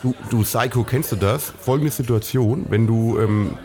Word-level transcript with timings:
Du, 0.00 0.14
du 0.30 0.42
Psycho, 0.42 0.84
kennst 0.84 1.10
du 1.10 1.16
das? 1.16 1.52
Folgende 1.58 1.90
Situation, 1.90 2.66
wenn 2.68 2.86
du 2.86 3.18
ähm, 3.18 3.58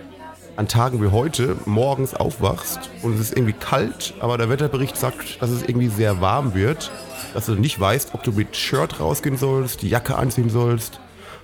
an 0.55 0.67
Tagen 0.67 0.99
wie 1.03 1.09
heute 1.09 1.55
morgens 1.65 2.15
aufwachst 2.15 2.89
und 3.03 3.13
es 3.13 3.19
ist 3.19 3.37
irgendwie 3.37 3.53
kalt, 3.53 4.15
aber 4.19 4.39
der 4.39 4.49
Wetterbericht 4.49 4.97
sagt, 4.97 5.39
dass 5.43 5.51
es 5.51 5.61
irgendwie 5.61 5.89
sehr 5.89 6.21
warm 6.21 6.55
wird, 6.55 6.89
dass 7.35 7.45
du 7.45 7.53
nicht 7.53 7.79
weißt, 7.79 8.15
ob 8.15 8.23
du 8.23 8.31
mit 8.31 8.55
Shirt 8.55 8.99
rausgehen 8.99 9.37
sollst, 9.37 9.83
die 9.83 9.89
Jacke 9.89 10.15
anziehen 10.15 10.49
sollst, 10.49 10.99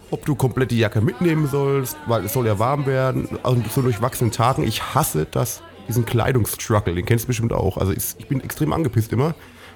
ob 0.10 0.26
du 0.26 0.34
komplett 0.34 0.72
die 0.72 0.80
Jacke 0.80 1.02
mitnehmen 1.02 1.48
sollst, 1.48 1.96
weil 2.08 2.26
es 2.26 2.34
soll 2.34 2.48
ja 2.48 2.58
warm 2.58 2.88
werden, 2.88 3.28
also 3.44 3.62
so 3.70 3.84
durchwachsenen 3.84 4.32
Tagen. 4.32 4.64
Ich 4.64 4.96
hasse 4.96 5.28
das, 5.30 5.62
diesen 5.88 6.08
Kleidungsstruggle, 6.08 6.96
den 6.96 7.06
kennst 7.06 7.26
du 7.26 7.28
bestimmt 7.28 7.54
auch. 7.54 7.78
Also 7.78 7.92
ich, 7.92 8.28
bin 8.28 8.42
extrem 8.42 8.74
angepisst 8.74 9.14
immer, 9.14 9.36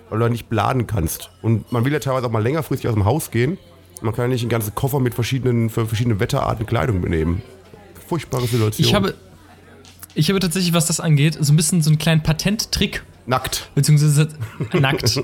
weil 0.10 0.18
du 0.18 0.26
da 0.26 0.30
nicht 0.30 0.50
bladen 0.50 0.88
kannst. 0.88 1.30
Und 1.44 1.72
man 1.72 1.86
will 1.86 1.94
ja 1.94 2.00
teilweise 2.00 2.26
auch 2.26 2.32
mal 2.32 2.42
längerfristig 2.42 2.88
aus 2.88 2.96
dem 2.96 3.06
Haus 3.06 3.30
gehen. 3.30 3.60
Man 4.04 4.14
kann 4.14 4.26
ja 4.26 4.28
nicht 4.28 4.42
einen 4.42 4.50
ganzen 4.50 4.76
Koffer 4.76 5.00
mit 5.00 5.14
verschiedenen, 5.14 5.70
für 5.70 5.86
verschiedene 5.86 6.20
Wetterarten 6.20 6.66
Kleidung 6.66 7.00
mitnehmen. 7.00 7.42
Furchtbare 8.08 8.46
Situation. 8.46 8.86
Ich 8.86 8.94
habe, 8.94 9.16
ich 10.14 10.30
habe 10.30 10.40
tatsächlich, 10.40 10.74
was 10.74 10.88
das 10.88 11.00
angeht, 11.00 11.38
so 11.40 11.54
ein 11.54 11.56
bisschen 11.56 11.82
so 11.82 11.90
einen 11.90 12.00
kleinen 12.00 12.22
Patenttrick. 12.22 13.04
Nackt. 13.26 13.70
Beziehungsweise 13.76 14.28
nackt. 14.74 15.24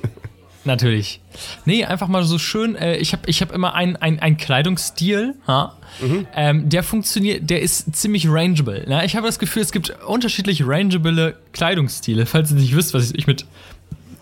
Natürlich. 0.64 1.20
Nee, 1.66 1.84
einfach 1.84 2.08
mal 2.08 2.24
so 2.24 2.38
schön. 2.38 2.76
Äh, 2.76 2.98
ich 2.98 3.12
habe 3.12 3.24
ich 3.28 3.42
hab 3.42 3.52
immer 3.52 3.74
einen 3.76 3.98
ein 3.98 4.38
Kleidungsstil, 4.38 5.36
ha? 5.46 5.78
Mhm. 6.02 6.28
Ähm, 6.34 6.70
der 6.70 6.84
funktioniert, 6.84 7.50
der 7.50 7.62
ist 7.62 7.96
ziemlich 7.96 8.30
rangeable. 8.30 8.86
Ne? 8.88 9.06
Ich 9.06 9.16
habe 9.16 9.28
das 9.28 9.40
Gefühl, 9.40 9.62
es 9.62 9.72
gibt 9.72 9.90
unterschiedliche 10.06 10.66
rangeable 10.68 11.36
Kleidungsstile. 11.52 12.26
Falls 12.26 12.52
ihr 12.52 12.58
nicht 12.58 12.76
wisst, 12.76 12.94
was 12.94 13.12
ich 13.12 13.28
mit 13.28 13.46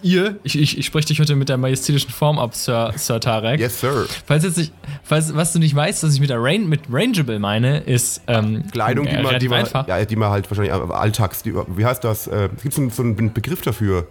ihr, 0.01 0.39
ich, 0.43 0.59
ich, 0.59 0.77
ich 0.77 0.85
spreche 0.85 1.07
dich 1.07 1.19
heute 1.19 1.35
mit 1.35 1.49
der 1.49 1.57
majestätischen 1.57 2.09
Form 2.09 2.39
ab, 2.39 2.55
Sir, 2.55 2.93
Sir 2.95 3.19
Tarek. 3.19 3.59
Yes, 3.59 3.79
Sir. 3.79 4.05
Falls 4.25 4.43
jetzt 4.43 4.57
nicht, 4.57 4.73
falls, 5.03 5.35
was 5.35 5.53
du 5.53 5.59
nicht 5.59 5.75
weißt, 5.75 6.03
was 6.03 6.13
ich 6.13 6.19
mit, 6.19 6.29
der 6.29 6.41
Rain, 6.41 6.67
mit 6.67 6.81
Rangeable 6.91 7.39
meine, 7.39 7.79
ist 7.79 8.22
ähm, 8.27 8.63
Kleidung, 8.72 9.05
die, 9.05 9.11
äh, 9.11 9.23
man, 9.23 9.39
die, 9.39 9.49
man, 9.49 9.66
ja, 9.88 10.05
die 10.05 10.16
man 10.16 10.30
halt 10.30 10.49
wahrscheinlich 10.49 10.73
alltags, 10.73 11.44
die, 11.44 11.53
wie 11.53 11.85
heißt 11.85 12.03
das? 12.03 12.27
Äh, 12.27 12.49
es 12.55 12.63
gibt 12.63 12.73
so, 12.73 12.89
so 12.89 13.03
einen 13.03 13.33
Begriff 13.33 13.61
dafür. 13.61 14.07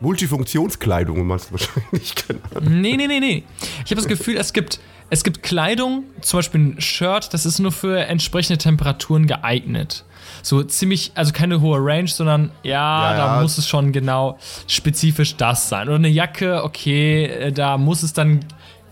Multifunktionskleidung 0.00 1.26
meinst 1.26 1.50
du 1.50 1.52
wahrscheinlich, 1.52 2.14
keine 2.14 2.40
Ahnung. 2.54 2.80
Nee, 2.80 2.96
nee, 2.96 3.06
nee, 3.06 3.20
nee. 3.20 3.44
Ich 3.84 3.90
habe 3.90 3.96
das 3.96 4.06
Gefühl, 4.06 4.36
es 4.36 4.52
gibt, 4.52 4.80
es 5.10 5.24
gibt 5.24 5.42
Kleidung, 5.42 6.04
zum 6.22 6.38
Beispiel 6.38 6.60
ein 6.60 6.80
Shirt, 6.80 7.32
das 7.32 7.44
ist 7.44 7.58
nur 7.58 7.72
für 7.72 8.00
entsprechende 8.06 8.58
Temperaturen 8.58 9.26
geeignet. 9.26 10.04
So 10.42 10.62
ziemlich, 10.62 11.12
also 11.14 11.32
keine 11.32 11.60
hohe 11.60 11.78
Range, 11.80 12.08
sondern 12.08 12.50
ja, 12.62 13.10
ja 13.10 13.16
da 13.16 13.36
ja. 13.36 13.42
muss 13.42 13.58
es 13.58 13.68
schon 13.68 13.92
genau 13.92 14.38
spezifisch 14.66 15.36
das 15.36 15.68
sein. 15.68 15.88
Oder 15.88 15.96
eine 15.96 16.08
Jacke, 16.08 16.64
okay, 16.64 17.26
äh, 17.26 17.52
da 17.52 17.76
muss 17.76 18.02
es 18.02 18.12
dann 18.12 18.40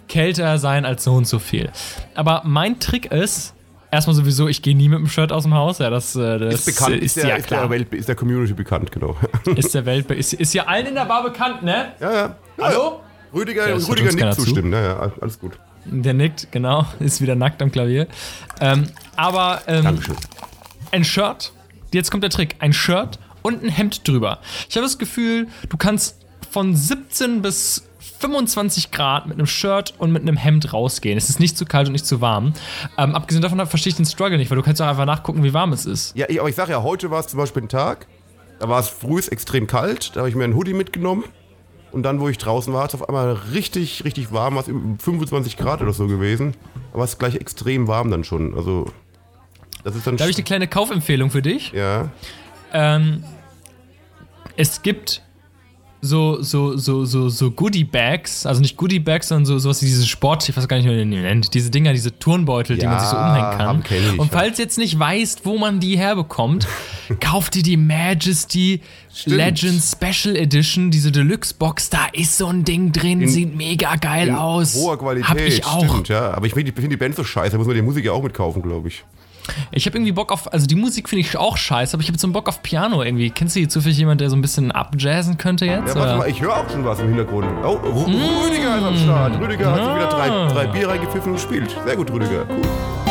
kälter 0.08 0.58
sein 0.58 0.84
als 0.84 1.04
so 1.04 1.14
und 1.14 1.26
so 1.26 1.38
viel. 1.38 1.70
Aber 2.14 2.42
mein 2.44 2.80
Trick 2.80 3.06
ist, 3.06 3.54
erstmal 3.90 4.14
sowieso, 4.14 4.48
ich 4.48 4.62
gehe 4.62 4.76
nie 4.76 4.88
mit 4.88 4.98
dem 4.98 5.08
Shirt 5.08 5.32
aus 5.32 5.44
dem 5.44 5.54
Haus. 5.54 5.78
Ja, 5.78 5.90
das, 5.90 6.14
äh, 6.16 6.38
das 6.38 6.66
ist 6.66 6.78
bekannt, 6.78 7.02
ist, 7.02 7.16
der, 7.16 7.28
ja 7.28 7.36
ist, 7.36 7.50
der 7.50 7.70
Welt, 7.70 7.92
ist 7.92 8.08
der 8.08 8.14
Community 8.14 8.52
bekannt, 8.54 8.92
genau. 8.92 9.16
Ist 9.56 9.74
der 9.74 9.86
Welt, 9.86 10.10
ist, 10.10 10.34
ist 10.34 10.54
ja 10.54 10.64
allen 10.64 10.86
in 10.86 10.94
der 10.94 11.04
Bar 11.04 11.22
bekannt, 11.22 11.62
ne? 11.62 11.92
Ja, 12.00 12.12
ja. 12.12 12.36
Hallo? 12.60 13.00
Rüdiger, 13.32 13.68
ja, 13.68 13.74
Rüdiger 13.74 14.12
nickt 14.12 14.34
zustimmen, 14.34 14.72
ja, 14.72 14.80
ja, 14.80 15.12
alles 15.20 15.38
gut. 15.38 15.58
Der 15.84 16.14
nickt, 16.14 16.50
genau, 16.50 16.86
ist 17.00 17.20
wieder 17.20 17.34
nackt 17.34 17.62
am 17.62 17.70
Klavier. 17.72 18.06
Ähm, 18.60 18.88
aber 19.16 19.62
ähm, 19.66 19.84
Dankeschön. 19.84 20.16
ein 20.92 21.04
Shirt, 21.04 21.52
jetzt 21.92 22.10
kommt 22.10 22.22
der 22.22 22.30
Trick, 22.30 22.56
ein 22.58 22.72
Shirt 22.72 23.18
und 23.42 23.62
ein 23.62 23.68
Hemd 23.68 24.06
drüber. 24.06 24.38
Ich 24.68 24.76
habe 24.76 24.84
das 24.84 24.98
Gefühl, 24.98 25.48
du 25.68 25.76
kannst 25.76 26.26
von 26.50 26.74
17 26.74 27.42
bis 27.42 27.87
25 28.18 28.90
Grad 28.90 29.26
mit 29.26 29.38
einem 29.38 29.46
Shirt 29.46 29.94
und 29.98 30.12
mit 30.12 30.22
einem 30.22 30.36
Hemd 30.36 30.72
rausgehen. 30.72 31.16
Es 31.16 31.28
ist 31.28 31.40
nicht 31.40 31.56
zu 31.56 31.64
kalt 31.64 31.86
und 31.86 31.92
nicht 31.92 32.06
zu 32.06 32.20
warm. 32.20 32.52
Ähm, 32.96 33.14
abgesehen 33.14 33.42
davon 33.42 33.64
verstehe 33.66 33.90
ich 33.90 33.96
den 33.96 34.06
Struggle 34.06 34.38
nicht, 34.38 34.50
weil 34.50 34.56
du 34.56 34.62
kannst 34.62 34.82
auch 34.82 34.86
einfach 34.86 35.06
nachgucken, 35.06 35.42
wie 35.44 35.54
warm 35.54 35.72
es 35.72 35.86
ist. 35.86 36.16
Ja, 36.16 36.26
ich, 36.28 36.40
aber 36.40 36.48
ich 36.48 36.56
sage 36.56 36.72
ja, 36.72 36.82
heute 36.82 37.10
war 37.10 37.20
es 37.20 37.28
zum 37.28 37.38
Beispiel 37.38 37.62
ein 37.62 37.68
Tag, 37.68 38.06
da 38.58 38.68
war 38.68 38.80
es 38.80 38.88
früh 38.88 39.20
extrem 39.20 39.66
kalt, 39.66 40.14
da 40.14 40.20
habe 40.20 40.28
ich 40.28 40.34
mir 40.34 40.44
einen 40.44 40.54
Hoodie 40.54 40.74
mitgenommen. 40.74 41.24
Und 41.90 42.02
dann, 42.02 42.20
wo 42.20 42.28
ich 42.28 42.36
draußen 42.36 42.72
war, 42.74 42.82
hat 42.82 42.92
es 42.92 43.00
auf 43.00 43.08
einmal 43.08 43.32
richtig, 43.54 44.04
richtig 44.04 44.30
warm, 44.30 44.56
war 44.56 44.62
es 44.62 44.66
25 44.66 45.56
Grad 45.56 45.80
oder 45.80 45.94
so 45.94 46.06
gewesen. 46.06 46.54
Aber 46.92 47.04
es 47.04 47.12
ist 47.12 47.18
gleich 47.18 47.36
extrem 47.36 47.88
warm 47.88 48.10
dann 48.10 48.24
schon. 48.24 48.54
Also, 48.54 48.92
das 49.84 49.96
ist 49.96 50.06
dann. 50.06 50.18
Da 50.18 50.24
habe 50.24 50.30
ich 50.30 50.36
eine 50.36 50.44
kleine 50.44 50.68
Kaufempfehlung 50.68 51.30
für 51.30 51.40
dich. 51.40 51.72
Ja. 51.72 52.10
Ähm, 52.74 53.24
es 54.56 54.82
gibt 54.82 55.22
so, 56.00 56.40
so, 56.42 56.76
so, 56.76 57.04
so, 57.04 57.28
so 57.28 57.50
Goodie-Bags, 57.50 58.46
also 58.46 58.60
nicht 58.60 58.76
Goodie-Bags, 58.76 59.28
sondern 59.28 59.46
so, 59.46 59.58
sowas 59.58 59.82
wie 59.82 59.86
diese 59.86 60.06
Sport, 60.06 60.48
ich 60.48 60.56
weiß 60.56 60.68
gar 60.68 60.76
nicht, 60.76 60.86
wie 60.86 60.96
man 60.96 61.10
die 61.10 61.16
nennt, 61.16 61.54
diese 61.54 61.70
Dinger, 61.70 61.92
diese 61.92 62.16
Turnbeutel, 62.18 62.76
ja, 62.76 62.80
die 62.80 62.86
man 62.86 63.00
sich 63.00 63.08
so 63.08 63.16
umhängen 63.16 63.58
kann. 63.58 63.84
Ich, 63.88 64.18
und 64.18 64.30
falls 64.30 64.58
jetzt 64.58 64.78
nicht 64.78 64.98
weißt, 64.98 65.44
wo 65.44 65.58
man 65.58 65.80
die 65.80 65.98
herbekommt, 65.98 66.68
kauft 67.20 67.54
dir 67.54 67.62
die 67.62 67.76
Majesty 67.76 68.80
Stimmt. 69.12 69.36
Legends 69.36 69.96
Special 69.96 70.36
Edition, 70.36 70.92
diese 70.92 71.10
Deluxe-Box, 71.10 71.90
da 71.90 72.06
ist 72.12 72.38
so 72.38 72.46
ein 72.46 72.64
Ding 72.64 72.92
drin, 72.92 73.22
in, 73.22 73.28
sieht 73.28 73.56
mega 73.56 73.96
geil 73.96 74.30
aus. 74.30 74.76
Hoher 74.76 74.98
Qualität, 74.98 75.28
Hab 75.28 75.40
ich 75.40 75.64
auch. 75.64 75.84
Stimmt, 75.84 76.08
ja. 76.08 76.30
Aber 76.30 76.46
ich 76.46 76.54
finde 76.54 76.70
die, 76.70 76.80
find 76.80 76.92
die 76.92 76.96
Band 76.96 77.16
so 77.16 77.24
scheiße, 77.24 77.52
da 77.52 77.58
muss 77.58 77.66
man 77.66 77.74
die 77.74 77.82
Musik 77.82 78.04
ja 78.04 78.12
auch 78.12 78.22
mitkaufen, 78.22 78.62
glaube 78.62 78.88
ich. 78.88 79.04
Ich 79.70 79.86
habe 79.86 79.96
irgendwie 79.96 80.12
Bock 80.12 80.32
auf, 80.32 80.52
also 80.52 80.66
die 80.66 80.74
Musik 80.74 81.08
finde 81.08 81.20
ich 81.20 81.36
auch 81.36 81.56
scheiße, 81.56 81.94
aber 81.94 82.02
ich 82.02 82.08
habe 82.08 82.18
so 82.18 82.26
einen 82.26 82.32
Bock 82.32 82.48
auf 82.48 82.62
Piano 82.62 83.02
irgendwie. 83.02 83.30
Kennst 83.30 83.56
du 83.56 83.60
hier 83.60 83.68
zufällig 83.68 83.98
jemand, 83.98 84.20
der 84.20 84.30
so 84.30 84.36
ein 84.36 84.42
bisschen 84.42 84.72
abjazzen 84.72 85.38
könnte 85.38 85.66
jetzt? 85.66 85.94
Ja, 85.94 86.00
warte 86.00 86.18
mal, 86.18 86.28
ich 86.28 86.40
höre 86.40 86.56
auch 86.56 86.68
schon 86.70 86.84
was 86.84 87.00
im 87.00 87.08
Hintergrund. 87.08 87.46
Oh, 87.64 87.76
Rüdiger 87.76 88.78
ist 88.78 88.84
am 88.84 88.96
Start. 88.96 89.40
Rüdiger 89.40 89.72
hat 89.72 89.80
wieder 89.80 90.08
drei, 90.08 90.28
drei 90.52 90.66
Bier 90.66 90.88
reingepfiffen 90.88 91.32
und 91.32 91.40
spielt. 91.40 91.76
Sehr 91.84 91.96
gut, 91.96 92.10
Rüdiger. 92.10 92.46
Cool. 92.48 93.07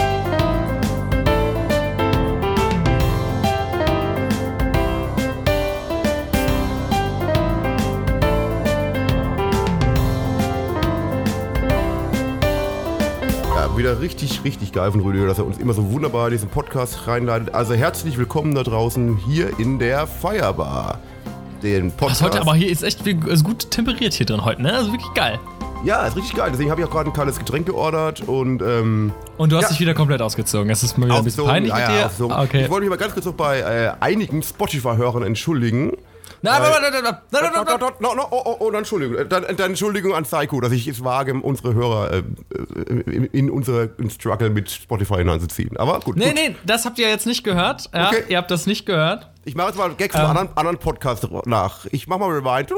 Wieder 13.78 14.02
richtig, 14.02 14.44
richtig 14.44 14.72
geil 14.72 14.92
von 14.92 15.02
Rüdiger, 15.02 15.28
dass 15.28 15.38
er 15.38 15.46
uns 15.46 15.60
immer 15.60 15.74
so 15.74 15.92
wunderbar 15.92 16.28
in 16.28 16.32
diesen 16.32 16.50
Podcast 16.50 17.06
reinleitet. 17.06 17.54
Also 17.54 17.76
herzlich 17.76 18.18
willkommen 18.18 18.56
da 18.56 18.64
draußen 18.64 19.18
hier 19.18 19.60
in 19.60 19.78
der 19.78 20.08
Feierbar. 20.08 21.00
Den 21.62 21.92
Podcast. 21.92 22.22
Was 22.22 22.28
heute, 22.28 22.42
aber 22.42 22.56
hier 22.56 22.70
ist 22.70 22.84
echt 22.84 23.02
also 23.28 23.44
gut 23.44 23.70
temperiert 23.72 24.14
hier 24.14 24.26
drin 24.26 24.46
heute, 24.46 24.62
ne? 24.62 24.74
Also 24.74 24.92
wirklich 24.92 25.14
geil. 25.14 25.40
Ja, 25.84 26.08
ist 26.08 26.16
richtig 26.16 26.36
geil. 26.36 26.50
Deswegen 26.52 26.72
habe 26.72 26.82
ich 26.82 26.88
auch 26.88 26.92
gerade 26.92 27.10
ein 27.10 27.14
kaltes 27.14 27.38
Getränk 27.38 27.68
geordert 27.68 28.22
und 28.22 28.62
ähm, 28.62 29.12
Und 29.38 29.52
du 29.52 29.58
hast 29.58 29.64
ja. 29.64 29.70
dich 29.70 29.80
wieder 29.80 29.94
komplett 29.94 30.22
ausgezogen. 30.22 30.70
Das 30.70 30.84
ist 30.84 30.98
mal 30.98 31.08
wieder 31.08 31.18
ein 31.18 31.24
bisschen 31.24 31.46
peinlich 31.46 31.72
ja, 31.72 31.78
mit 31.78 31.88
dir. 31.88 32.28
Ja, 32.28 32.42
okay. 32.42 32.64
Ich 32.64 32.70
wollte 32.70 32.82
mich 32.82 32.90
mal 32.90 32.98
ganz 32.98 33.14
kurz 33.14 33.26
noch 33.26 33.34
bei 33.34 33.59
äh, 33.59 33.92
einigen 34.00 34.42
Spotify-Hörern 34.42 35.24
entschuldigen. 35.24 35.92
Nein, 36.42 36.62
nein, 36.62 36.72
nein, 36.72 36.92
nein, 36.92 37.03
nein, 37.31 37.52
nein, 37.53 37.80
nein, 38.00 38.20
oh, 38.31 38.42
oh, 38.46 38.56
oh, 38.59 38.72
Entschuldigung. 38.72 39.28
Dann, 39.28 39.44
dann 39.44 39.70
Entschuldigung 39.72 40.14
an 40.14 40.24
Psycho, 40.24 40.62
dass 40.62 40.72
ich 40.72 40.88
es 40.88 41.03
wage, 41.03 41.34
unsere 41.34 41.74
Hörer 41.74 42.12
äh, 42.14 42.24
in, 42.90 43.25
in 43.25 43.50
unsere 43.50 43.90
Struggle 44.09 44.50
mit 44.50 44.70
Spotify 44.70 45.18
hineinzuziehen. 45.18 45.78
Aber 45.78 46.00
gut. 46.00 46.16
Nee, 46.16 46.26
gut. 46.26 46.36
nee, 46.36 46.56
das 46.66 46.86
habt 46.86 47.00
ihr 47.00 47.09
jetzt 47.09 47.26
nicht 47.26 47.44
gehört. 47.44 47.90
Ja, 47.94 48.08
okay. 48.08 48.24
Ihr 48.30 48.38
habt 48.38 48.52
das 48.52 48.68
nicht 48.68 48.86
gehört. 48.86 49.30
Ich 49.46 49.56
mache 49.56 49.68
jetzt 49.68 49.78
mal 49.78 49.90
Gags 49.96 50.14
ähm. 50.14 50.22
vom 50.22 50.30
anderen, 50.30 50.50
anderen 50.56 50.78
Podcast 50.78 51.28
nach. 51.46 51.86
Ich 51.92 52.08
mache 52.08 52.20
mal 52.20 52.30
Rewind. 52.30 52.70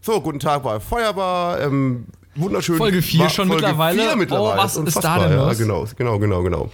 So, 0.00 0.20
guten 0.20 0.40
Tag 0.40 0.62
bei 0.62 0.80
Feuerbar. 0.80 1.60
Ähm, 1.60 2.06
wunderschön. 2.34 2.76
Folge 2.76 3.00
4 3.00 3.28
schon 3.30 3.48
Folge 3.48 3.62
mittlerweile. 3.62 4.16
mittlerweile. 4.16 4.54
Oh, 4.54 4.62
was 4.62 4.76
ist 4.76 5.02
da 5.02 5.20
denn 5.20 5.36
los? 5.36 5.58
Ja, 5.58 5.64
genau, 5.64 5.86
genau, 5.96 6.18
genau, 6.18 6.42
genau. 6.42 6.70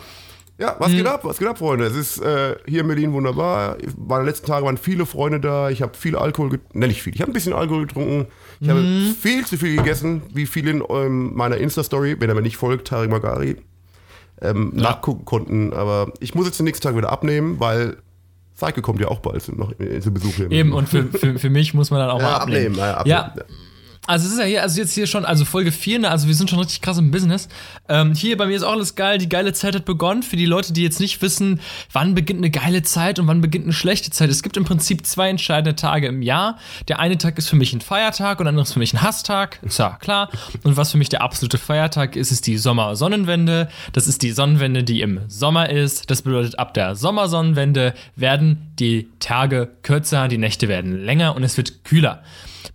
Ja, 0.59 0.77
was 0.79 0.89
hm. 0.89 0.99
geht 0.99 1.07
ab? 1.07 1.25
Was 1.25 1.39
geht 1.39 1.49
ab, 1.49 1.59
Freunde? 1.59 1.87
Es 1.87 1.97
ist 1.97 2.19
äh, 2.19 2.57
hier 2.67 2.83
in 2.83 2.87
Berlin 2.87 3.13
wunderbar. 3.13 3.77
Meine 3.97 4.25
letzten 4.25 4.47
Tage 4.47 4.67
waren 4.67 4.77
viele 4.77 5.07
Freunde 5.07 5.41
da. 5.41 5.71
Ich 5.71 5.83
habe 5.83 5.97
viel 5.97 6.15
Alkohol 6.15 6.51
getrunken. 6.51 6.79
Ne, 6.79 6.89
nicht 6.89 7.03
viel. 7.03 7.15
Ich 7.15 7.21
habe 7.21 7.31
ein 7.31 7.35
bisschen 7.35 7.53
Alkohol 7.53 7.87
getrunken. 7.87 8.27
Ich 8.61 8.69
hm. 8.69 8.77
habe 8.77 9.15
viel 9.21 9.47
zu 9.47 9.57
viel 9.57 9.77
gegessen, 9.77 10.23
wie 10.33 10.47
viele 10.47 10.71
in 10.71 10.85
ähm, 10.89 11.35
meiner 11.35 11.57
Insta-Story, 11.57 12.17
wenn 12.21 12.29
er 12.29 12.35
mir 12.35 12.43
nicht 12.43 12.57
folgt, 12.57 12.89
Tarik 12.89 13.11
Magari, 13.11 13.57
ähm, 14.41 14.73
ja. 14.77 14.83
nachgucken 14.83 15.25
konnten. 15.25 15.73
Aber 15.73 16.13
ich 16.21 16.35
muss 16.35 16.47
jetzt 16.47 16.59
den 16.59 16.65
nächsten 16.65 16.83
Tag 16.83 16.97
wieder 16.97 17.11
abnehmen, 17.11 17.59
weil 17.59 17.97
Seike 18.55 18.83
kommt 18.83 19.01
ja 19.01 19.09
auch 19.09 19.21
bald 19.21 19.49
noch 19.57 19.73
zu 20.01 20.13
Besuch 20.13 20.35
hier. 20.35 20.51
Eben, 20.51 20.73
und 20.73 20.89
für, 20.89 21.05
für, 21.05 21.39
für 21.39 21.51
mich 21.51 21.75
muss 21.75 21.91
man 21.91 22.01
dann 22.01 22.11
auch 22.11 22.21
ja, 22.21 22.25
mal 22.25 22.35
abnehmen. 22.35 22.79
abnehmen. 22.79 23.07
Ja, 23.07 23.23
abnehmen. 23.25 23.33
ja. 23.37 23.72
Also 24.09 24.27
es 24.27 24.33
ist 24.33 24.41
ja 24.41 24.45
hier, 24.45 24.63
also 24.63 24.81
jetzt 24.81 24.95
hier 24.95 25.07
schon, 25.07 25.25
also 25.25 25.45
Folge 25.45 25.71
4, 25.71 26.01
ne? 26.01 26.11
also 26.11 26.27
wir 26.27 26.35
sind 26.35 26.51
schon 26.51 26.59
richtig 26.59 26.81
krass 26.81 26.99
im 26.99 27.13
Business. 27.13 27.49
Ähm, 27.89 28.15
hier 28.15 28.37
bei 28.37 28.47
mir 28.47 28.57
ist 28.57 28.65
auch 28.65 28.73
alles 28.73 28.97
geil, 28.97 29.19
die 29.19 29.29
geile 29.29 29.53
Zeit 29.53 29.77
hat 29.77 29.85
begonnen. 29.85 30.25
Für 30.25 30.35
die 30.35 30.45
Leute, 30.45 30.73
die 30.73 30.83
jetzt 30.83 30.99
nicht 30.99 31.23
wissen, 31.23 31.61
wann 31.93 32.17
beginnt 32.17 32.39
eine 32.39 32.51
geile 32.51 32.83
Zeit 32.83 33.21
und 33.21 33.29
wann 33.29 33.41
beginnt 33.41 33.65
eine 33.65 33.73
schlechte 33.73 34.11
Zeit. 34.11 34.29
Es 34.29 34.43
gibt 34.43 34.57
im 34.57 34.65
Prinzip 34.65 35.07
zwei 35.07 35.29
entscheidende 35.31 35.77
Tage 35.77 36.09
im 36.09 36.21
Jahr. 36.21 36.59
Der 36.89 36.99
eine 36.99 37.17
Tag 37.17 37.39
ist 37.39 37.49
für 37.49 37.55
mich 37.55 37.73
ein 37.73 37.81
Feiertag 37.81 38.41
und 38.41 38.47
der 38.47 38.49
andere 38.51 38.65
ist 38.65 38.73
für 38.73 38.81
mich 38.81 38.93
ein 38.93 39.03
Hasstag. 39.03 39.61
Ist 39.63 39.79
ja 39.79 39.97
klar. 40.01 40.31
Und 40.65 40.77
was 40.77 40.91
für 40.91 40.99
mich 40.99 41.09
der 41.09 41.23
absolute 41.23 41.59
Feiertag 41.59 42.17
ist, 42.17 42.33
ist 42.33 42.49
die 42.49 42.59
Sommersonnenwende. 42.59 43.69
Das 43.93 44.09
ist 44.09 44.23
die 44.23 44.33
Sonnenwende, 44.33 44.83
die 44.83 45.01
im 45.01 45.21
Sommer 45.29 45.71
ist. 45.71 46.11
Das 46.11 46.23
bedeutet, 46.23 46.59
ab 46.59 46.75
der 46.75 46.97
Sommersonnenwende 46.97 47.95
werden 48.17 48.73
die 48.81 49.09
Tage 49.21 49.71
kürzer, 49.85 50.27
die 50.27 50.39
Nächte 50.39 50.67
werden 50.67 51.05
länger 51.05 51.37
und 51.37 51.45
es 51.45 51.57
wird 51.57 51.85
kühler. 51.85 52.25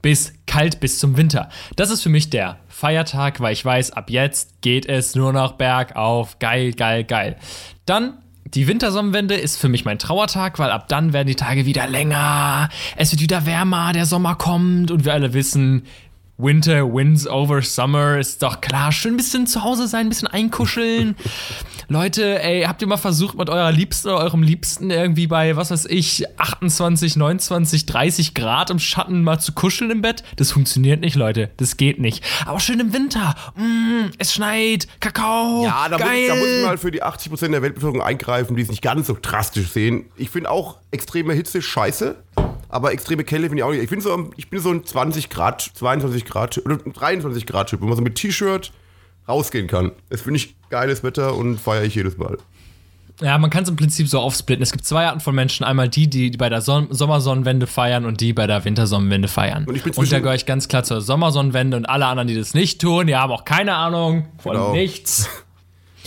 Bis 0.01 0.33
kalt 0.45 0.79
bis 0.79 0.99
zum 0.99 1.17
Winter. 1.17 1.49
Das 1.75 1.89
ist 1.89 2.01
für 2.01 2.09
mich 2.09 2.29
der 2.29 2.57
Feiertag, 2.67 3.39
weil 3.39 3.53
ich 3.53 3.63
weiß, 3.63 3.91
ab 3.91 4.09
jetzt 4.09 4.61
geht 4.61 4.85
es 4.85 5.15
nur 5.15 5.33
noch 5.33 5.53
bergauf. 5.53 6.39
Geil, 6.39 6.73
geil, 6.73 7.03
geil. 7.03 7.37
Dann 7.85 8.19
die 8.53 8.67
Wintersonnenwende 8.67 9.35
ist 9.35 9.57
für 9.57 9.67
mich 9.67 9.83
mein 9.83 9.99
Trauertag, 9.99 10.57
weil 10.57 10.71
ab 10.71 10.87
dann 10.87 11.11
werden 11.11 11.27
die 11.27 11.35
Tage 11.35 11.65
wieder 11.65 11.87
länger. 11.87 12.69
Es 12.95 13.11
wird 13.11 13.21
wieder 13.21 13.45
wärmer, 13.45 13.91
der 13.91 14.05
Sommer 14.05 14.35
kommt 14.35 14.89
und 14.89 15.03
wir 15.03 15.13
alle 15.13 15.33
wissen, 15.33 15.83
Winter 16.39 16.93
wins 16.93 17.27
over 17.27 17.63
Summer, 17.63 18.19
ist 18.19 18.43
doch 18.43 18.61
klar. 18.61 18.91
Schön 18.91 19.15
ein 19.15 19.17
bisschen 19.17 19.47
zu 19.47 19.63
Hause 19.63 19.87
sein, 19.87 20.05
ein 20.05 20.09
bisschen 20.09 20.27
einkuscheln. 20.27 21.15
Leute, 21.89 22.43
ey, 22.43 22.63
habt 22.63 22.79
ihr 22.81 22.87
mal 22.87 22.97
versucht, 22.97 23.37
mit 23.37 23.49
eurer 23.49 23.71
Liebsten 23.71 24.09
oder 24.09 24.19
eurem 24.19 24.43
Liebsten 24.43 24.91
irgendwie 24.91 25.25
bei, 25.25 25.55
was 25.55 25.71
weiß 25.71 25.85
ich, 25.85 26.25
28, 26.37 27.15
29, 27.15 27.87
30 27.87 28.33
Grad 28.35 28.69
im 28.69 28.77
Schatten 28.77 29.23
mal 29.23 29.39
zu 29.39 29.53
kuscheln 29.53 29.89
im 29.89 30.01
Bett? 30.03 30.23
Das 30.35 30.51
funktioniert 30.51 31.01
nicht, 31.01 31.15
Leute. 31.15 31.49
Das 31.57 31.75
geht 31.75 31.99
nicht. 31.99 32.23
Aber 32.45 32.59
schön 32.59 32.79
im 32.81 32.93
Winter. 32.93 33.33
Mm, 33.55 34.11
es 34.19 34.33
schneit. 34.33 34.87
Kakao. 34.99 35.63
Ja, 35.63 35.89
da 35.89 35.97
muss, 35.97 36.07
geil. 36.07 36.27
da 36.27 36.35
muss 36.35 36.47
ich 36.47 36.65
mal 36.65 36.77
für 36.77 36.91
die 36.91 37.03
80% 37.03 37.49
der 37.49 37.63
Weltbevölkerung 37.63 38.05
eingreifen, 38.05 38.55
die 38.55 38.61
es 38.61 38.69
nicht 38.69 38.83
ganz 38.83 39.07
so 39.07 39.17
drastisch 39.19 39.69
sehen. 39.69 40.05
Ich 40.17 40.29
finde 40.29 40.51
auch 40.51 40.77
extreme 40.91 41.33
Hitze 41.33 41.63
scheiße. 41.63 42.15
Aber 42.69 42.91
extreme 42.91 43.23
Kälte 43.23 43.47
finde 43.47 43.61
ich 43.61 43.63
auch 43.63 43.71
nicht. 43.71 43.83
Ich, 43.83 43.89
find 43.89 44.03
so, 44.03 44.29
ich 44.35 44.49
bin 44.49 44.59
so 44.59 44.71
ein 44.71 44.83
20 44.83 45.29
Grad, 45.29 45.61
22 45.61 46.25
Grad 46.25 46.57
oder 46.65 46.77
23 46.77 47.45
Grad 47.45 47.69
Typ, 47.69 47.81
wo 47.81 47.85
man 47.85 47.95
so 47.95 48.01
mit 48.01 48.15
T-Shirt 48.15 48.71
rausgehen 49.27 49.67
kann. 49.67 49.91
Das 50.09 50.21
finde 50.21 50.37
ich 50.37 50.55
geiles 50.69 51.03
Wetter 51.03 51.35
und 51.35 51.59
feiere 51.59 51.83
ich 51.83 51.95
jedes 51.95 52.17
Mal. 52.17 52.37
Ja, 53.19 53.37
man 53.39 53.49
kann 53.49 53.63
es 53.63 53.69
im 53.69 53.75
Prinzip 53.75 54.07
so 54.07 54.19
aufsplitten. 54.19 54.61
Es 54.61 54.71
gibt 54.71 54.85
zwei 54.85 55.07
Arten 55.07 55.21
von 55.21 55.33
Menschen. 55.33 55.63
Einmal 55.63 55.89
die, 55.89 56.07
die 56.07 56.29
bei 56.31 56.49
der 56.49 56.61
Son 56.61 56.87
Sommersonnenwende 56.91 57.65
feiern 57.65 58.05
und 58.05 58.21
die 58.21 58.31
bei 58.31 58.45
der 58.45 58.63
Wintersonnenwende 58.63 59.27
feiern. 59.27 59.65
Und 59.65 59.75
ich 59.75 59.81
bin 59.83 59.93
und 59.93 60.11
da 60.11 60.19
gehöre 60.19 60.35
ich 60.35 60.45
ganz 60.45 60.67
klar 60.67 60.83
zur 60.83 61.01
Sommersonnenwende 61.01 61.77
und 61.77 61.85
alle 61.87 62.05
anderen, 62.05 62.27
die 62.27 62.35
das 62.35 62.53
nicht 62.53 62.79
tun, 62.79 63.07
die 63.07 63.15
haben 63.15 63.31
auch 63.31 63.43
keine 63.43 63.73
Ahnung 63.73 64.27
von 64.37 64.53
Genau. 64.53 64.71
nichts. 64.73 65.29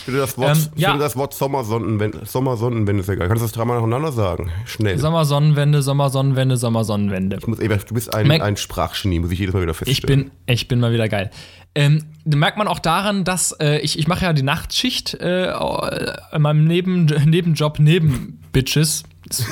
Ich 0.00 0.04
finde 0.04 0.20
das 0.20 0.36
Wort, 0.38 0.56
Ähm, 0.56 0.68
ich 0.74 0.82
ja. 0.82 0.96
das 0.96 1.16
Wort 1.16 1.34
Sommersonnenwende, 1.34 2.22
Sommersonnenwende 2.24 3.02
ist 3.02 3.08
egal. 3.08 3.28
Kannst 3.28 3.42
du 3.42 3.46
das 3.46 3.52
dreimal 3.52 3.76
nacheinander 3.76 4.12
sagen? 4.12 4.50
Schnell. 4.66 4.98
Sommersonnenwende, 4.98 5.82
Sommersonnenwende, 5.82 6.56
Sommersonnenwende. 6.56 7.36
Ich 7.40 7.46
muss, 7.46 7.58
ey, 7.58 7.68
du 7.68 7.94
bist 7.94 8.14
ein, 8.14 8.26
Mac- 8.26 8.42
ein 8.42 8.56
Sprachgenie, 8.56 9.20
muss 9.20 9.30
ich 9.30 9.38
jedes 9.38 9.54
Mal 9.54 9.62
wieder 9.62 9.72
Ich 9.72 9.78
feststellen. 9.78 10.24
bin, 10.24 10.30
ich 10.46 10.68
bin 10.68 10.80
mal 10.80 10.92
wieder 10.92 11.08
geil. 11.08 11.30
Ähm, 11.74 12.02
merkt 12.24 12.58
man 12.58 12.66
auch 12.66 12.80
daran, 12.80 13.24
dass 13.24 13.52
äh, 13.60 13.78
ich, 13.78 13.98
ich 13.98 14.08
mache 14.08 14.24
ja 14.24 14.32
die 14.32 14.42
Nachtschicht 14.42 15.14
äh, 15.14 15.52
in 16.32 16.42
meinem 16.42 16.64
Neben, 16.66 17.04
Nebenjob 17.04 17.78
neben 17.78 18.40
Bitches. 18.52 19.04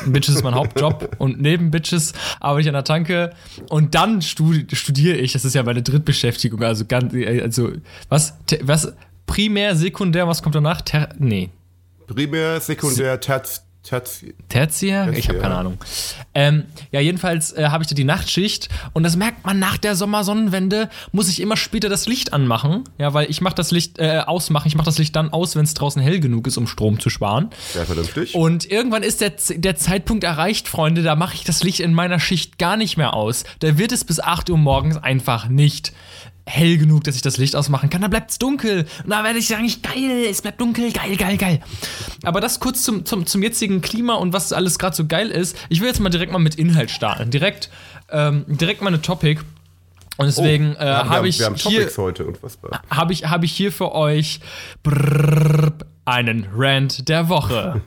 Bitches 0.07 0.35
ist 0.37 0.43
mein 0.43 0.57
Hauptjob 0.57 1.15
und 1.19 1.41
neben 1.41 1.71
Bitches 1.71 2.13
arbeite 2.41 2.63
ich 2.63 2.69
an 2.69 2.75
der 2.75 2.83
Tanke 2.85 3.31
und 3.69 3.95
dann 3.95 4.23
studi 4.23 4.67
studiere 4.75 5.17
ich. 5.19 5.33
Das 5.35 5.45
ist 5.45 5.55
ja 5.55 5.63
meine 5.63 5.83
Drittbeschäftigung. 5.83 6.61
Also 6.65 6.85
ganz, 6.87 7.15
äh, 7.15 7.41
also 7.43 7.71
was, 8.09 8.35
was 8.63 8.95
primär, 9.29 9.77
sekundär, 9.77 10.27
was 10.27 10.43
kommt 10.43 10.57
danach? 10.57 10.81
Ter 10.81 11.11
nee, 11.19 11.51
Primär, 12.09 12.61
Sekundär, 12.61 13.21
Terz, 13.21 13.63
Terz, 13.83 14.25
Tertiär? 14.49 15.03
Ich 15.03 15.07
habe 15.07 15.15
Tertiär. 15.15 15.41
keine 15.41 15.55
Ahnung. 15.57 15.79
Ähm, 16.35 16.65
ja, 16.91 17.01
jedenfalls 17.01 17.53
äh, 17.53 17.69
habe 17.69 17.83
ich 17.83 17.89
da 17.89 17.95
die 17.95 18.05
Nachtschicht 18.05 18.69
und 18.93 19.03
das 19.03 19.17
merkt 19.17 19.47
man 19.47 19.59
nach 19.59 19.77
der 19.77 19.95
Sommersonnenwende, 19.95 20.89
muss 21.13 21.29
ich 21.29 21.41
immer 21.41 21.57
später 21.57 21.89
das 21.89 22.07
Licht 22.07 22.33
anmachen. 22.33 22.85
Ja, 22.99 23.15
weil 23.15 23.31
ich 23.31 23.41
mache 23.41 23.55
das 23.55 23.71
Licht 23.71 23.99
äh, 23.99 24.23
ausmachen. 24.27 24.69
Ich 24.69 24.75
mache 24.75 24.87
das 24.87 24.99
Licht 24.99 25.15
dann 25.17 25.33
aus, 25.33 25.55
wenn 25.55 25.65
es 25.65 25.75
draußen 25.75 26.03
hell 26.03 26.19
genug 26.19 26.47
ist, 26.47 26.57
um 26.57 26.67
Strom 26.67 26.99
zu 26.99 27.09
sparen. 27.11 27.51
sehr 27.73 27.87
vernünftig. 27.87 28.35
Und 28.35 28.71
irgendwann 28.71 29.03
ist 29.03 29.21
der, 29.21 29.33
der 29.51 29.77
Zeitpunkt 29.77 30.25
erreicht, 30.25 30.69
Freunde, 30.69 31.03
da 31.03 31.15
mache 31.15 31.35
ich 31.35 31.45
das 31.45 31.63
Licht 31.63 31.81
in 31.81 31.95
meiner 31.95 32.21
Schicht 32.21 32.59
gar 32.59 32.77
nicht 32.77 32.97
mehr 32.97 33.15
aus. 33.15 33.45
Da 33.61 33.79
wird 33.79 33.93
es 33.93 34.05
bis 34.05 34.19
8 34.21 34.51
Uhr 34.51 34.59
morgens 34.59 34.97
einfach 34.97 35.49
nicht 35.49 35.93
hell 36.49 36.79
genug, 36.79 37.05
dass 37.05 37.15
ich 37.17 37.23
das 37.23 37.37
Licht 37.37 37.55
ausmachen 37.55 37.91
kann. 37.91 38.01
Da 38.03 38.09
bleibt 38.09 38.31
es 38.31 38.39
dunkel. 38.39 38.87
Und 39.05 39.11
da 39.11 39.23
werde 39.25 39.39
ich 39.39 39.47
sagen, 39.49 39.65
ich, 39.65 39.83
geil, 39.83 40.27
es 40.29 40.43
bleibt 40.43 40.61
dunkel, 40.61 40.91
geil, 40.93 41.17
geil, 41.17 41.37
geil. 41.37 41.61
Aber 42.25 42.41
das 42.41 42.59
kurz 42.61 42.83
zum, 42.83 43.05
zum, 43.05 43.27
zum 43.27 43.43
jetzigen 43.43 43.81
Klima 43.81 44.15
und 44.15 44.33
was 44.33 44.53
alles 44.53 44.79
gerade 44.79 44.97
so 44.97 45.07
geil 45.07 45.29
ist. 45.29 45.57
Ich 45.69 45.81
will 45.81 45.89
jetzt 45.89 46.01
mal 46.01 46.09
direkt 46.11 46.33
mal 46.33 46.39
mit 46.39 46.55
Inhalt 46.57 46.91
starten. 46.91 47.31
Direkt, 47.31 47.71
ähm, 48.11 48.45
direkt 48.49 48.83
meine 48.83 49.01
Topic. 49.03 49.41
Und 50.17 50.27
deswegen 50.27 50.73
äh, 50.75 50.79
Oh, 50.81 50.85
haben- 50.85 51.11
habe 51.11 51.29
ich 51.29 51.39
Wir 51.39 51.47
haben 51.47 51.55
hier 51.55 51.79
Topics 51.81 51.99
heute, 51.99 52.27
unfassbar. 52.27 52.83
habe 52.91 53.13
ich, 53.13 53.25
hab 53.27 53.45
ich 53.45 53.53
hier 53.53 53.71
für 53.71 53.93
euch 53.95 54.41
brrrr, 54.83 55.73
einen 56.05 56.47
Rant 56.55 57.09
der 57.09 57.29
Woche. 57.29 57.83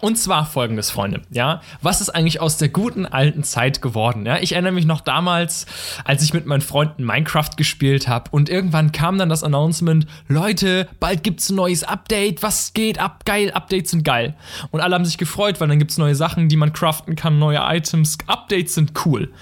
Und 0.00 0.16
zwar 0.16 0.46
folgendes, 0.46 0.90
Freunde, 0.90 1.22
ja. 1.30 1.60
Was 1.82 2.00
ist 2.00 2.10
eigentlich 2.10 2.40
aus 2.40 2.56
der 2.56 2.68
guten 2.68 3.04
alten 3.04 3.42
Zeit 3.42 3.82
geworden? 3.82 4.26
Ja, 4.26 4.38
ich 4.38 4.52
erinnere 4.52 4.72
mich 4.72 4.86
noch 4.86 5.00
damals, 5.00 5.66
als 6.04 6.22
ich 6.22 6.32
mit 6.32 6.46
meinen 6.46 6.60
Freunden 6.60 7.04
Minecraft 7.04 7.50
gespielt 7.56 8.06
habe 8.06 8.30
und 8.30 8.48
irgendwann 8.48 8.92
kam 8.92 9.18
dann 9.18 9.28
das 9.28 9.42
Announcement, 9.42 10.06
Leute, 10.28 10.88
bald 11.00 11.24
gibt's 11.24 11.50
ein 11.50 11.56
neues 11.56 11.82
Update, 11.82 12.42
was 12.42 12.72
geht 12.74 13.00
ab? 13.00 13.24
Geil, 13.24 13.50
Updates 13.50 13.90
sind 13.90 14.04
geil. 14.04 14.36
Und 14.70 14.80
alle 14.80 14.94
haben 14.94 15.04
sich 15.04 15.18
gefreut, 15.18 15.60
weil 15.60 15.68
dann 15.68 15.80
gibt's 15.80 15.98
neue 15.98 16.14
Sachen, 16.14 16.48
die 16.48 16.56
man 16.56 16.72
craften 16.72 17.16
kann, 17.16 17.38
neue 17.38 17.60
Items, 17.60 18.18
Updates 18.28 18.74
sind 18.74 18.92
cool. 19.04 19.32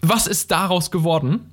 Was 0.00 0.26
ist 0.26 0.50
daraus 0.50 0.90
geworden? 0.90 1.52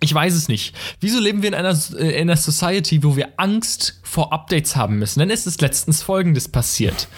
Ich 0.00 0.12
weiß 0.12 0.34
es 0.34 0.48
nicht. 0.48 0.76
Wieso 1.00 1.20
leben 1.20 1.42
wir 1.42 1.48
in 1.48 1.54
einer, 1.54 1.76
äh, 1.96 2.20
in 2.20 2.28
einer 2.28 2.36
Society, 2.36 3.02
wo 3.02 3.16
wir 3.16 3.30
Angst 3.38 4.00
vor 4.02 4.32
Updates 4.32 4.76
haben 4.76 4.98
müssen? 4.98 5.20
Denn 5.20 5.30
es 5.30 5.46
ist 5.46 5.60
letztens 5.62 6.02
Folgendes 6.02 6.48
passiert. 6.48 7.08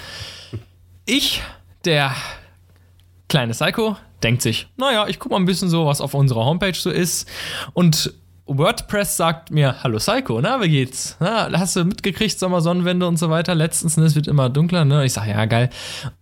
Ich, 1.04 1.42
der 1.84 2.14
kleine 3.28 3.52
Psycho, 3.52 3.96
denkt 4.22 4.42
sich, 4.42 4.68
naja, 4.76 5.06
ich 5.08 5.18
guck 5.18 5.32
mal 5.32 5.38
ein 5.38 5.46
bisschen 5.46 5.68
so, 5.68 5.86
was 5.86 6.00
auf 6.00 6.14
unserer 6.14 6.44
Homepage 6.44 6.74
so 6.74 6.90
ist. 6.90 7.28
Und 7.72 8.12
WordPress 8.48 9.18
sagt 9.18 9.50
mir, 9.50 9.82
hallo 9.82 9.98
Psycho, 9.98 10.40
na, 10.40 10.60
wie 10.62 10.70
geht's? 10.70 11.16
Na, 11.20 11.50
hast 11.52 11.76
du 11.76 11.84
mitgekriegt, 11.84 12.38
Sommer, 12.38 12.62
Sonnenwende 12.62 13.06
und 13.06 13.18
so 13.18 13.28
weiter? 13.28 13.54
Letztens, 13.54 13.98
ne, 13.98 14.04
es 14.06 14.14
wird 14.14 14.26
immer 14.26 14.48
dunkler, 14.48 14.86
ne? 14.86 15.04
Ich 15.04 15.12
sag, 15.12 15.26
ja, 15.26 15.44
geil. 15.44 15.68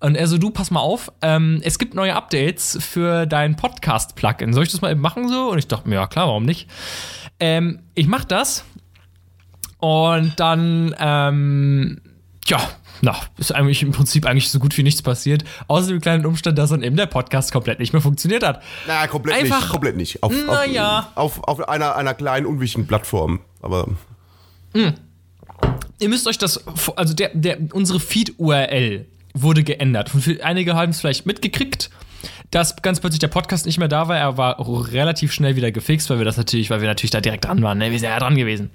Und 0.01 0.17
er 0.17 0.27
so, 0.27 0.37
du, 0.37 0.51
pass 0.51 0.73
mal 0.73 0.81
auf, 0.81 1.13
ähm, 1.23 1.61
es 1.63 1.79
gibt 1.79 1.95
neue 1.95 2.17
Updates 2.17 2.79
für 2.81 3.27
dein 3.27 3.55
Podcast-Plugin. 3.55 4.53
Soll 4.53 4.65
ich 4.65 4.73
das 4.73 4.81
mal 4.81 4.91
eben 4.91 5.01
machen 5.01 5.29
so? 5.29 5.51
Und 5.53 5.59
ich 5.59 5.69
dachte 5.69 5.89
mir, 5.89 5.95
ja, 5.95 6.09
klar, 6.09 6.27
warum 6.27 6.45
nicht? 6.45 6.69
Ähm, 7.39 7.79
ich 7.95 8.09
mach 8.09 8.25
das 8.25 8.65
und 9.79 10.33
dann, 10.37 10.97
ähm, 10.99 12.01
ja, 12.47 12.59
na, 13.03 13.17
ist 13.39 13.53
eigentlich 13.55 13.83
im 13.83 13.93
Prinzip 13.93 14.27
eigentlich 14.27 14.51
so 14.51 14.59
gut 14.59 14.77
wie 14.77 14.83
nichts 14.83 15.03
passiert, 15.03 15.45
außer 15.69 15.89
dem 15.89 16.01
kleinen 16.01 16.27
Umstand, 16.27 16.59
dass 16.59 16.71
dann 16.71 16.83
eben 16.83 16.97
der 16.97 17.07
Podcast 17.07 17.53
komplett 17.53 17.79
nicht 17.79 17.93
mehr 17.93 18.03
funktioniert 18.03 18.43
hat. 18.45 18.63
Na, 18.87 19.07
komplett 19.07 19.37
Einfach- 19.37 19.61
nicht. 19.61 19.69
Komplett 19.71 19.97
nicht. 19.97 20.23
Auf, 20.23 20.33
Naja. 20.47 21.11
auf, 21.15 21.39
auf, 21.45 21.61
auf 21.61 21.69
einer, 21.69 21.97
einer 21.97 22.15
kleinen, 22.15 22.47
unwichtigen 22.47 22.87
Plattform. 22.87 23.41
Aber 23.63 23.87
Ihr 25.99 26.09
müsst 26.09 26.27
euch 26.27 26.39
das, 26.39 26.63
also 26.97 27.15
der, 27.15 27.31
der, 27.35 27.59
unsere 27.73 27.99
Feed-URL 28.01 29.07
wurde 29.33 29.65
geändert. 29.65 30.11
Einige 30.43 30.75
haben 30.75 30.91
es 30.91 31.01
vielleicht 31.01 31.25
mitgekriegt, 31.27 31.91
dass 32.51 32.77
ganz 32.83 33.01
plötzlich 33.01 33.21
der 33.21 33.29
Podcast 33.29 33.65
nicht 33.67 33.79
mehr 33.79 33.89
da 33.89 34.09
war. 34.09 34.17
Er 34.19 34.37
war 34.37 34.57
relativ 34.93 35.33
schnell 35.33 35.57
wieder 35.57 35.73
gefixt, 35.73 36.11
weil 36.11 36.19
wir 36.19 36.25
das 36.27 36.37
natürlich, 36.37 36.69
weil 36.71 36.81
wir 36.81 36.89
natürlich 36.89 37.11
da 37.11 37.21
direkt 37.21 37.45
dran 37.47 37.63
waren. 37.63 37.79
Ne? 37.79 37.91
Wir 37.91 37.99
sind 37.99 38.09
ja 38.11 38.19
dran 38.19 38.37
gewesen. 38.37 38.71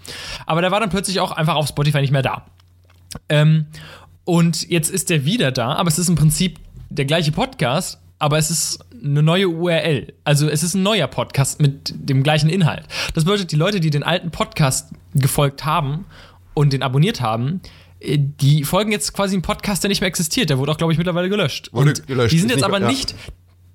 Aber 0.45 0.61
der 0.61 0.71
war 0.71 0.79
dann 0.79 0.89
plötzlich 0.89 1.19
auch 1.19 1.31
einfach 1.31 1.55
auf 1.55 1.67
Spotify 1.67 2.01
nicht 2.01 2.11
mehr 2.11 2.21
da. 2.23 2.45
Ähm, 3.29 3.67
und 4.25 4.69
jetzt 4.69 4.89
ist 4.89 5.09
der 5.09 5.25
wieder 5.25 5.51
da, 5.51 5.73
aber 5.73 5.87
es 5.87 5.99
ist 5.99 6.09
im 6.09 6.15
Prinzip 6.15 6.59
der 6.89 7.05
gleiche 7.05 7.31
Podcast, 7.31 7.99
aber 8.19 8.37
es 8.37 8.51
ist 8.51 8.79
eine 9.03 9.23
neue 9.23 9.47
URL. 9.49 10.13
Also 10.23 10.47
es 10.47 10.61
ist 10.61 10.75
ein 10.75 10.83
neuer 10.83 11.07
Podcast 11.07 11.59
mit 11.61 11.93
dem 11.95 12.21
gleichen 12.21 12.49
Inhalt. 12.49 12.83
Das 13.13 13.23
bedeutet, 13.23 13.51
die 13.51 13.55
Leute, 13.55 13.79
die 13.79 13.89
den 13.89 14.03
alten 14.03 14.29
Podcast 14.31 14.89
gefolgt 15.15 15.65
haben 15.65 16.05
und 16.53 16.71
den 16.73 16.83
abonniert 16.83 17.19
haben, 17.21 17.61
äh, 17.99 18.17
die 18.19 18.63
folgen 18.63 18.91
jetzt 18.91 19.13
quasi 19.13 19.33
einem 19.35 19.41
Podcast, 19.41 19.83
der 19.83 19.89
nicht 19.89 20.01
mehr 20.01 20.07
existiert. 20.07 20.49
Der 20.51 20.59
wurde 20.59 20.71
auch, 20.71 20.77
glaube 20.77 20.93
ich, 20.93 20.97
mittlerweile 20.99 21.29
gelöscht. 21.29 21.69
Wurde 21.73 21.89
und 21.89 22.07
gelöscht. 22.07 22.31
Die 22.33 22.39
sind 22.39 22.49
jetzt 22.49 22.57
nicht- 22.57 22.65
aber 22.65 22.81
ja. 22.81 22.87
nicht, 22.87 23.15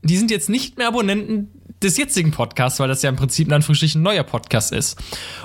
die 0.03 0.17
sind 0.17 0.31
jetzt 0.31 0.49
nicht 0.49 0.79
mehr 0.79 0.89
Abonnenten 0.89 1.49
des 1.83 1.97
jetzigen 1.97 2.31
Podcasts, 2.31 2.81
weil 2.81 2.89
das 2.89 3.03
ja 3.03 3.11
im 3.11 3.17
Prinzip 3.17 3.49
in 3.49 3.55
Anführungsstrichen 3.55 4.01
ein 4.01 4.05
neuer 4.05 4.23
Podcast 4.23 4.73
ist. 4.73 4.99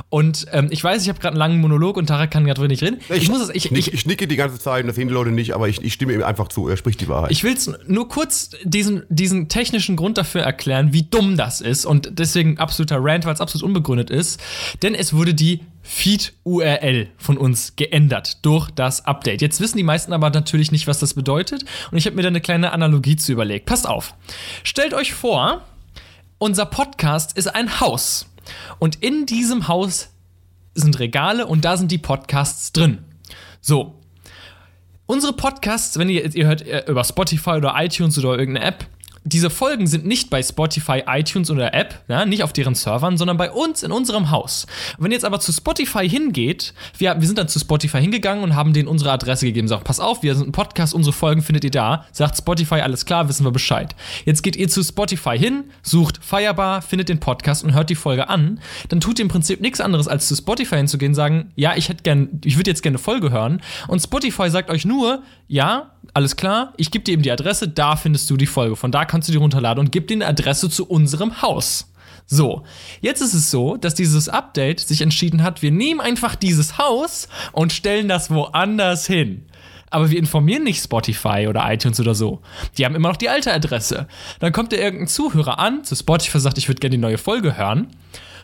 Und 0.10 0.46
ähm, 0.52 0.68
ich 0.72 0.84
weiß, 0.84 1.02
ich 1.02 1.10
habe 1.10 1.20
gerade 1.20 1.34
einen 1.34 1.40
langen 1.40 1.62
Monolog 1.62 1.98
und 1.98 2.08
Tarek 2.08 2.32
kann 2.32 2.46
gerade 2.46 2.68
nicht 2.68 2.84
reden. 2.84 3.00
Ich, 3.10 3.30
muss 3.30 3.42
es, 3.42 3.50
ich, 3.50 3.72
ich, 3.72 3.72
ich, 3.72 3.94
ich 3.94 4.06
nicke 4.06 4.28
die 4.28 4.36
ganze 4.36 4.60
Zeit, 4.60 4.88
das 4.88 4.96
sehen 4.96 5.08
die 5.08 5.14
Leute 5.14 5.32
nicht, 5.32 5.54
aber 5.54 5.68
ich, 5.68 5.82
ich 5.82 5.94
stimme 5.94 6.14
ihm 6.14 6.24
einfach 6.24 6.48
zu. 6.48 6.68
Er 6.68 6.78
spricht 6.78 7.02
die 7.02 7.08
Wahrheit. 7.08 7.32
Ich 7.32 7.44
will 7.44 7.56
nur 7.88 8.08
kurz 8.08 8.52
diesen, 8.64 9.04
diesen 9.10 9.50
technischen 9.50 9.96
Grund 9.96 10.18
dafür 10.18 10.42
erklären, 10.42 10.94
wie 10.94 11.04
dumm 11.04 11.38
das 11.38 11.62
ist 11.62 11.86
und 11.86 12.20
deswegen 12.20 12.58
absoluter 12.58 12.98
Rant, 13.00 13.26
weil 13.26 13.34
es 13.34 13.42
absolut 13.42 13.66
unbegründet 13.66 14.10
ist. 14.10 14.40
Denn 14.82 14.96
es 14.96 15.14
wurde 15.14 15.34
die 15.34 15.62
Feed-URL 15.84 17.08
von 17.18 17.38
uns 17.38 17.76
geändert 17.76 18.46
durch 18.46 18.70
das 18.72 19.06
Update. 19.06 19.42
Jetzt 19.42 19.60
wissen 19.60 19.78
die 19.78 19.84
meisten 19.84 20.14
aber 20.14 20.30
natürlich 20.30 20.72
nicht, 20.72 20.88
was 20.88 21.00
das 21.00 21.14
bedeutet 21.14 21.66
und 21.92 21.98
ich 21.98 22.06
habe 22.06 22.16
mir 22.16 22.22
da 22.22 22.28
eine 22.28 22.42
kleine 22.42 22.72
Analogie 22.72 23.16
zu 23.16 23.32
überlegt. 23.32 23.66
Passt 23.66 23.88
auf. 23.88 24.14
Stellt 24.64 24.94
euch 24.94 25.14
vor, 25.14 25.66
unser 26.42 26.66
Podcast 26.66 27.38
ist 27.38 27.54
ein 27.54 27.80
Haus 27.80 28.26
und 28.80 29.04
in 29.04 29.28
diesem 29.28 29.68
Haus 29.68 30.10
sind 30.74 30.98
Regale 30.98 31.46
und 31.46 31.64
da 31.64 31.78
sind 31.78 31.92
die 31.92 32.00
Podcasts 32.00 32.74
drin. 32.74 33.06
So, 33.62 34.02
unsere 35.06 35.34
Podcasts, 35.34 36.00
wenn 36.00 36.10
ihr, 36.10 36.26
ihr 36.34 36.48
hört 36.48 36.64
äh, 36.64 36.86
über 36.88 37.04
Spotify 37.04 37.52
oder 37.52 37.76
iTunes 37.78 38.18
oder 38.18 38.40
irgendeine 38.40 38.66
App, 38.66 38.88
diese 39.24 39.52
Folgen 39.52 39.86
sind 39.86 40.06
nicht 40.06 40.30
bei 40.32 40.42
Spotify, 40.42 41.04
iTunes 41.06 41.52
oder 41.52 41.74
App, 41.74 42.04
ja, 42.08 42.26
nicht 42.26 42.44
auf 42.44 42.54
deren 42.54 42.74
Servern, 42.74 43.18
sondern 43.18 43.38
bei 43.38 43.52
uns 43.52 43.84
in 43.84 43.92
unserem 43.92 44.32
Haus. 44.32 44.66
Wenn 44.98 45.12
ihr 45.12 45.16
jetzt 45.16 45.26
aber 45.26 45.40
zu 45.40 45.52
Spotify 45.52 46.10
hingeht, 46.10 46.74
wir, 46.98 47.20
wir 47.20 47.28
sind 47.28 47.38
dann 47.38 47.48
zu 47.48 47.60
Spotify 47.60 48.02
hingegangen 48.02 48.44
und 48.44 48.56
haben 48.56 48.74
denen 48.74 48.88
unsere 48.88 49.12
Adresse 49.12 49.46
gegeben, 49.46 49.68
sagt, 49.68 49.84
pass 49.84 50.00
auf, 50.00 50.24
wir 50.24 50.34
sind 50.36 50.50
ein 50.50 50.52
Podcast, 50.52 50.96
unsere 50.96 51.14
Folgen 51.14 51.44
findet 51.44 51.64
ihr 51.64 51.72
da, 51.72 52.06
sagt 52.12 52.38
Spotify, 52.38 52.82
alles 52.82 53.06
klar, 53.06 53.30
wissen 53.30 53.46
wir 53.46 53.52
Bescheid. 53.52 53.96
Jetzt 54.26 54.42
geht 54.42 54.56
ihr 54.56 54.70
zu 54.70 54.84
Spotify 54.84 55.38
hin, 55.38 55.66
sucht 55.84 56.20
Firebar, 56.24 56.82
findet 56.82 57.10
den 57.10 57.20
Podcast 57.20 57.64
und 57.64 57.74
hört 57.74 57.92
die 57.92 57.96
Folge 57.96 58.28
an, 58.28 58.60
dann 58.90 59.02
tut 59.02 59.20
ihr 59.20 59.24
im 59.24 59.30
Prinzip 59.30 59.62
nichts 59.62 59.82
anderes, 59.82 60.08
als 60.08 60.28
zu 60.28 60.36
Spotify 60.36 60.78
hinzugehen 60.78 61.14
sagen, 61.14 61.52
ja, 61.56 61.76
ich 61.76 61.90
hätte 61.90 62.02
gern, 62.02 62.42
ich 62.44 62.58
würde 62.58 62.72
jetzt 62.72 62.82
gerne 62.82 62.98
eine 62.98 63.04
Folge 63.04 63.30
hören 63.30 63.62
und 63.88 64.00
Spotify 64.02 64.50
sagt 64.50 64.72
euch 64.72 64.84
nur, 64.84 65.22
ja, 65.48 65.92
alles 66.14 66.36
klar, 66.36 66.74
ich 66.78 66.92
gebe 66.92 67.04
dir 67.04 67.14
eben 67.14 67.22
die 67.22 67.32
Adresse, 67.32 67.68
da 67.68 67.96
findest 67.96 68.30
du 68.30 68.38
die 68.38 68.46
Folge. 68.46 68.76
Von 68.76 68.92
da 68.92 69.06
kannst 69.06 69.28
du 69.28 69.32
die 69.32 69.38
runterladen 69.38 69.80
und 69.80 69.92
gib 69.92 70.08
dir 70.08 70.16
eine 70.16 70.28
Adresse 70.28 70.70
zu 70.70 70.86
unserem 70.86 71.42
Haus. 71.42 71.92
So, 72.26 72.64
jetzt 73.02 73.22
ist 73.22 73.34
es 73.34 73.52
so, 73.52 73.78
dass 73.78 73.96
dieses 73.96 74.30
Update 74.30 74.80
sich 74.80 75.02
entschieden 75.02 75.44
hat, 75.44 75.62
wir 75.62 75.72
nehmen 75.72 76.00
einfach 76.00 76.36
dieses 76.36 76.78
Haus 76.78 77.28
und 77.52 77.74
stellen 77.74 78.08
das 78.08 78.30
woanders 78.30 79.08
hin. 79.08 79.46
Aber 79.90 80.10
wir 80.10 80.18
informieren 80.18 80.64
nicht 80.64 80.82
Spotify 80.82 81.48
oder 81.50 81.70
iTunes 81.70 82.00
oder 82.00 82.16
so. 82.16 82.42
Die 82.78 82.86
haben 82.86 82.96
immer 82.96 83.10
noch 83.10 83.18
die 83.18 83.28
alte 83.28 83.54
Adresse. 83.54 84.08
Dann 84.40 84.54
kommt 84.54 84.72
da 84.72 84.78
irgendein 84.78 85.08
Zuhörer 85.08 85.60
an, 85.60 85.84
zu 85.84 85.96
Spotify 85.96 86.40
sagt, 86.40 86.58
ich 86.58 86.70
würde 86.70 86.80
gerne 86.80 86.96
die 86.96 87.02
neue 87.02 87.18
Folge 87.18 87.58
hören. 87.58 87.88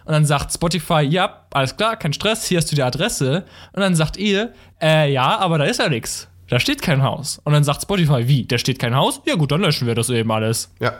Und 0.03 0.11
dann 0.13 0.25
sagt 0.25 0.53
Spotify, 0.53 1.01
ja, 1.01 1.45
alles 1.51 1.77
klar, 1.77 1.95
kein 1.95 2.11
Stress, 2.11 2.45
hier 2.45 2.57
hast 2.57 2.71
du 2.71 2.75
die 2.75 2.83
Adresse. 2.83 3.45
Und 3.71 3.81
dann 3.81 3.95
sagt 3.95 4.17
ihr, 4.17 4.53
äh, 4.81 5.11
ja, 5.11 5.37
aber 5.37 5.57
da 5.57 5.63
ist 5.63 5.79
ja 5.79 5.87
nichts. 5.87 6.27
Da 6.49 6.59
steht 6.59 6.81
kein 6.81 7.03
Haus. 7.03 7.39
Und 7.43 7.53
dann 7.53 7.63
sagt 7.63 7.81
Spotify, 7.81 8.27
wie? 8.27 8.45
Da 8.45 8.57
steht 8.57 8.79
kein 8.79 8.95
Haus? 8.95 9.21
Ja 9.25 9.35
gut, 9.35 9.51
dann 9.51 9.61
löschen 9.61 9.87
wir 9.87 9.95
das 9.95 10.09
eben 10.09 10.31
alles. 10.31 10.69
Ja. 10.79 10.93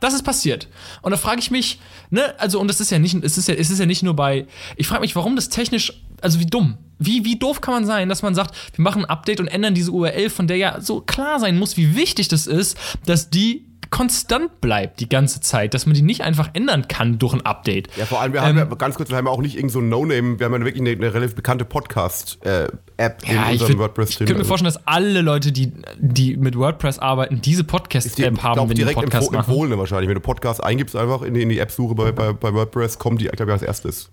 Das 0.00 0.12
ist 0.12 0.22
passiert. 0.22 0.68
Und 1.02 1.12
da 1.12 1.16
frage 1.16 1.40
ich 1.40 1.50
mich, 1.50 1.80
ne, 2.10 2.34
also, 2.38 2.60
und 2.60 2.68
das 2.68 2.80
ist 2.80 2.90
ja 2.90 2.98
nicht, 2.98 3.16
es 3.24 3.38
ist 3.38 3.48
ja, 3.48 3.54
es 3.54 3.70
ist 3.70 3.78
ja 3.78 3.86
nicht 3.86 4.02
nur 4.02 4.14
bei, 4.14 4.46
ich 4.76 4.86
frage 4.86 5.00
mich, 5.00 5.16
warum 5.16 5.34
das 5.34 5.48
technisch, 5.48 5.92
also 6.20 6.40
wie 6.40 6.46
dumm. 6.46 6.76
Wie, 6.98 7.24
wie 7.24 7.38
doof 7.38 7.60
kann 7.60 7.74
man 7.74 7.86
sein, 7.86 8.08
dass 8.08 8.22
man 8.22 8.34
sagt, 8.34 8.54
wir 8.76 8.82
machen 8.82 9.04
ein 9.04 9.10
Update 9.10 9.40
und 9.40 9.48
ändern 9.48 9.74
diese 9.74 9.90
URL, 9.90 10.30
von 10.30 10.46
der 10.46 10.58
ja 10.58 10.80
so 10.80 11.00
klar 11.00 11.40
sein 11.40 11.58
muss, 11.58 11.76
wie 11.76 11.96
wichtig 11.96 12.28
das 12.28 12.46
ist, 12.46 12.76
dass 13.06 13.30
die 13.30 13.66
konstant 13.94 14.60
bleibt 14.60 14.98
die 14.98 15.08
ganze 15.08 15.40
Zeit, 15.40 15.72
dass 15.72 15.86
man 15.86 15.94
die 15.94 16.02
nicht 16.02 16.22
einfach 16.22 16.50
ändern 16.52 16.88
kann 16.88 17.20
durch 17.20 17.32
ein 17.32 17.42
Update. 17.42 17.88
Ja, 17.96 18.06
vor 18.06 18.20
allem, 18.20 18.32
wir 18.32 18.42
haben 18.42 18.58
ja, 18.58 18.64
ganz 18.64 18.96
kurz, 18.96 19.08
wir 19.10 19.16
haben 19.16 19.26
ja 19.26 19.30
auch 19.30 19.40
nicht 19.40 19.54
irgend 19.54 19.70
so 19.70 19.78
ein 19.78 19.88
No-Name, 19.88 20.40
wir 20.40 20.46
haben 20.46 20.52
ja 20.52 20.64
wirklich 20.64 20.80
eine, 20.80 20.90
eine 20.90 21.14
relativ 21.14 21.36
bekannte 21.36 21.64
Podcast-App 21.64 22.82
ja, 22.98 23.44
in 23.44 23.52
unserem 23.52 23.78
WordPress 23.78 24.08
drin. 24.08 24.24
Ich 24.24 24.26
könnte 24.26 24.42
mir 24.42 24.44
vorstellen, 24.44 24.74
dass 24.74 24.84
alle 24.88 25.20
Leute, 25.20 25.52
die, 25.52 25.72
die 25.98 26.36
mit 26.36 26.58
WordPress 26.58 26.98
arbeiten, 26.98 27.40
diese 27.40 27.62
Podcast-App 27.62 28.42
haben, 28.42 28.54
glaub, 28.54 28.68
wenn 28.68 28.74
direkt 28.74 28.98
die 28.98 29.04
Podcast 29.04 29.28
empfoh 29.28 29.36
machen. 29.36 29.50
empfohlene 29.50 29.78
wahrscheinlich. 29.78 30.08
Wenn 30.08 30.16
du 30.16 30.20
Podcast 30.20 30.64
eingibst, 30.64 30.96
einfach 30.96 31.22
in 31.22 31.34
die, 31.34 31.42
in 31.42 31.48
die 31.48 31.60
App-Suche 31.60 31.94
bei, 31.94 32.10
bei, 32.10 32.32
bei 32.32 32.52
WordPress, 32.52 32.98
kommt 32.98 33.20
die, 33.20 33.26
glaube 33.26 33.52
ich, 33.52 33.52
als 33.52 33.62
erstes. 33.62 34.10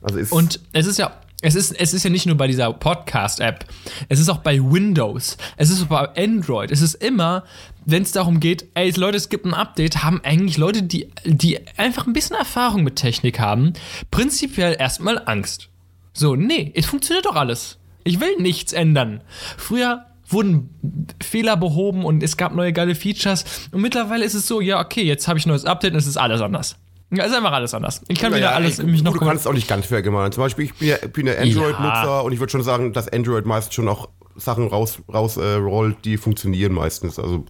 Also 0.00 0.20
ist 0.20 0.30
Und 0.30 0.60
es 0.72 0.86
ist 0.86 0.98
ja 0.98 1.10
es 1.42 1.54
ist, 1.54 1.72
es 1.72 1.92
ist 1.92 2.02
ja 2.02 2.10
nicht 2.10 2.26
nur 2.26 2.36
bei 2.36 2.46
dieser 2.46 2.72
Podcast-App, 2.72 3.66
es 4.08 4.20
ist 4.20 4.30
auch 4.30 4.38
bei 4.38 4.58
Windows, 4.58 5.36
es 5.56 5.70
ist 5.70 5.86
bei 5.88 6.08
Android, 6.16 6.70
es 6.70 6.80
ist 6.80 6.94
immer, 6.94 7.44
wenn 7.86 8.02
es 8.02 8.12
darum 8.12 8.40
geht, 8.40 8.66
ey 8.74 8.90
Leute, 8.90 9.16
es 9.16 9.28
gibt 9.28 9.46
ein 9.46 9.54
Update, 9.54 10.02
haben 10.02 10.20
eigentlich 10.24 10.58
Leute, 10.58 10.82
die, 10.82 11.08
die 11.24 11.58
einfach 11.78 12.06
ein 12.06 12.12
bisschen 12.12 12.36
Erfahrung 12.36 12.82
mit 12.82 12.96
Technik 12.96 13.38
haben, 13.38 13.72
prinzipiell 14.10 14.76
erstmal 14.78 15.22
Angst. 15.24 15.70
So, 16.12 16.34
nee, 16.34 16.72
es 16.74 16.86
funktioniert 16.86 17.26
doch 17.26 17.36
alles. 17.36 17.78
Ich 18.04 18.20
will 18.20 18.36
nichts 18.38 18.72
ändern. 18.72 19.22
Früher 19.56 20.06
wurden 20.28 21.14
Fehler 21.22 21.56
behoben 21.56 22.04
und 22.04 22.22
es 22.22 22.36
gab 22.36 22.54
neue 22.54 22.72
geile 22.72 22.96
Features 22.96 23.44
und 23.70 23.80
mittlerweile 23.80 24.24
ist 24.24 24.34
es 24.34 24.46
so, 24.48 24.60
ja, 24.60 24.80
okay, 24.80 25.02
jetzt 25.02 25.28
habe 25.28 25.38
ich 25.38 25.46
ein 25.46 25.50
neues 25.50 25.64
Update 25.64 25.92
und 25.92 25.98
es 25.98 26.08
ist 26.08 26.16
alles 26.16 26.40
anders. 26.40 26.76
Ja, 27.12 27.24
ist 27.24 27.34
einfach 27.34 27.52
alles 27.52 27.72
anders. 27.72 28.02
Ich 28.08 28.18
kann 28.18 28.32
wieder 28.32 28.46
ja, 28.46 28.50
alles 28.50 28.80
ey, 28.80 28.86
mich 28.86 29.04
noch. 29.04 29.12
Du 29.12 29.20
kannst 29.20 29.42
es 29.42 29.46
auch 29.46 29.52
nicht 29.52 29.68
ganz 29.68 29.86
verallgemeinern. 29.86 30.32
Zum 30.32 30.42
Beispiel, 30.42 30.64
ich 30.64 30.74
bin 30.74 30.88
ja, 30.88 30.96
bin 31.12 31.26
ja 31.28 31.34
Android-Nutzer 31.34 32.04
ja. 32.04 32.20
und 32.20 32.32
ich 32.32 32.40
würde 32.40 32.50
schon 32.50 32.64
sagen, 32.64 32.92
dass 32.92 33.06
Android 33.06 33.46
meist 33.46 33.74
schon 33.74 33.88
auch 33.88 34.08
Sachen 34.34 34.66
rausrollt, 34.66 35.14
raus, 35.14 35.36
äh, 35.36 35.94
die 36.04 36.16
funktionieren 36.16 36.72
meistens. 36.72 37.20
Also, 37.20 37.44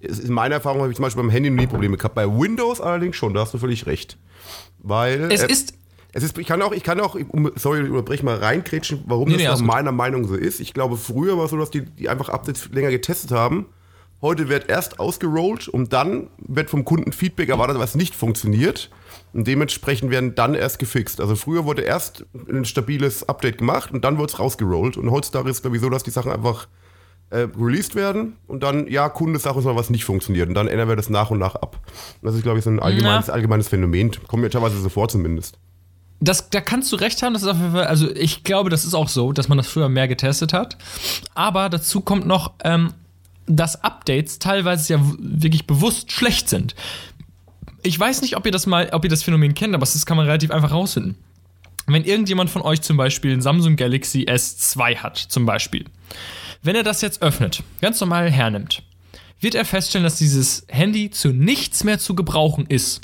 in 0.00 0.32
meiner 0.32 0.56
Erfahrung 0.56 0.80
habe 0.80 0.90
ich 0.90 0.96
zum 0.96 1.04
Beispiel 1.04 1.22
beim 1.22 1.30
Handy 1.30 1.50
nie 1.50 1.66
Probleme 1.66 1.96
gehabt. 1.96 2.14
Bei 2.14 2.26
Windows 2.26 2.80
allerdings 2.80 3.16
schon, 3.16 3.34
da 3.34 3.40
hast 3.40 3.54
du 3.54 3.58
völlig 3.58 3.86
recht. 3.86 4.16
Weil. 4.78 5.30
Es 5.30 5.42
äh, 5.42 5.50
ist. 5.50 5.74
Es 6.12 6.24
ist, 6.24 6.36
ich 6.38 6.46
kann 6.48 6.60
auch, 6.60 6.72
ich 6.72 6.82
kann 6.82 6.98
auch, 6.98 7.16
sorry, 7.54 7.88
unterbrech 7.88 8.24
mal 8.24 8.34
reinkrätschen, 8.34 9.04
warum 9.06 9.28
nee, 9.28 9.34
das 9.34 9.60
nee, 9.60 9.66
nach 9.66 9.74
meiner 9.74 9.92
Meinung 9.92 10.26
so 10.26 10.34
ist. 10.34 10.58
Ich 10.58 10.74
glaube, 10.74 10.96
früher 10.96 11.38
war 11.38 11.44
es 11.44 11.52
so, 11.52 11.56
dass 11.56 11.70
die, 11.70 11.82
die 11.82 12.08
einfach 12.08 12.28
Updates 12.28 12.68
länger 12.72 12.90
getestet 12.90 13.30
haben 13.30 13.66
Heute 14.22 14.50
wird 14.50 14.68
erst 14.68 15.00
ausgerollt 15.00 15.66
und 15.66 15.94
dann 15.94 16.28
wird 16.36 16.68
vom 16.68 16.84
Kunden 16.84 17.12
Feedback 17.12 17.48
erwartet, 17.48 17.78
was 17.78 17.94
nicht 17.94 18.14
funktioniert. 18.14 18.90
Und 19.32 19.46
dementsprechend 19.46 20.10
werden 20.10 20.34
dann 20.34 20.54
erst 20.54 20.78
gefixt. 20.78 21.22
Also 21.22 21.36
früher 21.36 21.64
wurde 21.64 21.82
erst 21.82 22.26
ein 22.48 22.66
stabiles 22.66 23.26
Update 23.28 23.58
gemacht 23.58 23.92
und 23.92 24.04
dann 24.04 24.18
wurde 24.18 24.32
es 24.32 24.38
rausgerollt. 24.38 24.98
Und 24.98 25.10
heutzutage 25.10 25.48
ist 25.48 25.56
es 25.56 25.62
glaube 25.62 25.76
ich 25.76 25.82
so, 25.82 25.88
dass 25.88 26.02
die 26.02 26.10
Sachen 26.10 26.30
einfach 26.30 26.68
äh, 27.30 27.48
released 27.58 27.94
werden 27.94 28.36
und 28.46 28.62
dann, 28.62 28.88
ja, 28.88 29.08
Kunde 29.08 29.38
sagt 29.38 29.56
uns 29.56 29.64
mal, 29.64 29.76
was 29.76 29.90
nicht 29.90 30.04
funktioniert. 30.04 30.48
Und 30.48 30.54
dann 30.54 30.68
ändern 30.68 30.88
wir 30.88 30.96
das 30.96 31.10
nach 31.10 31.30
und 31.30 31.38
nach 31.38 31.54
ab. 31.54 31.78
Und 32.20 32.26
das 32.26 32.34
ist, 32.34 32.42
glaube 32.42 32.58
ich, 32.58 32.64
so 32.64 32.70
ein 32.70 32.80
allgemeines, 32.80 33.28
ja. 33.28 33.34
allgemeines 33.34 33.68
Phänomen. 33.68 34.10
Kommt 34.26 34.42
mir 34.42 34.50
teilweise 34.50 34.80
so 34.80 34.88
vor 34.88 35.08
zumindest. 35.08 35.58
Das, 36.18 36.50
da 36.50 36.60
kannst 36.60 36.92
du 36.92 36.96
recht 36.96 37.22
haben, 37.22 37.32
das 37.32 37.42
ist 37.42 37.48
auf 37.48 37.56
jeden 37.56 37.72
Fall, 37.72 37.86
also 37.86 38.10
ich 38.14 38.44
glaube, 38.44 38.68
das 38.68 38.84
ist 38.84 38.92
auch 38.92 39.08
so, 39.08 39.32
dass 39.32 39.48
man 39.48 39.56
das 39.56 39.68
früher 39.68 39.88
mehr 39.88 40.06
getestet 40.06 40.52
hat. 40.52 40.76
Aber 41.34 41.70
dazu 41.70 42.02
kommt 42.02 42.26
noch, 42.26 42.52
ähm, 42.62 42.92
dass 43.46 43.82
Updates 43.82 44.38
teilweise 44.38 44.94
ja 44.94 45.00
wirklich 45.18 45.66
bewusst 45.66 46.12
schlecht 46.12 46.48
sind. 46.48 46.74
Ich 47.82 47.98
weiß 47.98 48.20
nicht, 48.20 48.36
ob 48.36 48.44
ihr 48.44 48.52
das 48.52 48.66
mal, 48.66 48.90
ob 48.92 49.04
ihr 49.04 49.10
das 49.10 49.22
Phänomen 49.22 49.54
kennt, 49.54 49.74
aber 49.74 49.80
das 49.80 50.04
kann 50.04 50.18
man 50.18 50.26
relativ 50.26 50.50
einfach 50.50 50.72
rausfinden. 50.72 51.16
Wenn 51.86 52.04
irgendjemand 52.04 52.50
von 52.50 52.62
euch 52.62 52.82
zum 52.82 52.96
Beispiel 52.96 53.32
ein 53.32 53.40
Samsung 53.40 53.76
Galaxy 53.76 54.26
S2 54.28 54.96
hat, 54.96 55.16
zum 55.16 55.46
Beispiel, 55.46 55.86
wenn 56.62 56.76
er 56.76 56.82
das 56.82 57.00
jetzt 57.00 57.22
öffnet, 57.22 57.62
ganz 57.80 58.00
normal 58.00 58.30
hernimmt, 58.30 58.82
wird 59.40 59.54
er 59.54 59.64
feststellen, 59.64 60.04
dass 60.04 60.16
dieses 60.16 60.66
Handy 60.68 61.10
zu 61.10 61.28
nichts 61.28 61.84
mehr 61.84 61.98
zu 61.98 62.14
gebrauchen 62.14 62.66
ist. 62.66 63.00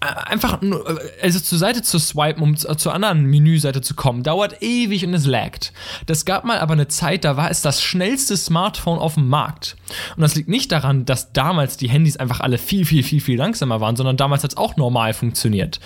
Äh, 0.00 0.06
einfach 0.06 0.62
nur, 0.62 0.88
äh, 0.88 1.10
also 1.22 1.40
zur 1.40 1.58
Seite 1.58 1.82
zu 1.82 1.98
swipen, 1.98 2.42
um 2.42 2.56
zur 2.56 2.94
anderen 2.94 3.24
Menüseite 3.24 3.82
zu 3.82 3.94
kommen, 3.94 4.22
dauert 4.22 4.62
ewig 4.62 5.04
und 5.04 5.12
es 5.12 5.26
laggt. 5.26 5.72
Das 6.06 6.24
gab 6.24 6.44
mal 6.44 6.58
aber 6.58 6.72
eine 6.72 6.88
Zeit, 6.88 7.24
da 7.24 7.36
war 7.36 7.50
es 7.50 7.60
das 7.60 7.82
schnellste 7.82 8.36
Smartphone 8.36 8.98
auf 8.98 9.14
dem 9.14 9.28
Markt. 9.28 9.76
Und 10.16 10.22
das 10.22 10.34
liegt 10.36 10.48
nicht 10.48 10.72
daran, 10.72 11.04
dass 11.04 11.32
damals 11.32 11.76
die 11.76 11.90
Handys 11.90 12.16
einfach 12.16 12.40
alle 12.40 12.56
viel, 12.56 12.86
viel, 12.86 13.02
viel, 13.02 13.20
viel 13.20 13.36
langsamer 13.36 13.80
waren, 13.80 13.96
sondern 13.96 14.16
damals 14.16 14.42
hat 14.42 14.52
es 14.52 14.56
auch 14.56 14.76
normal 14.76 15.12
funktioniert. 15.12 15.80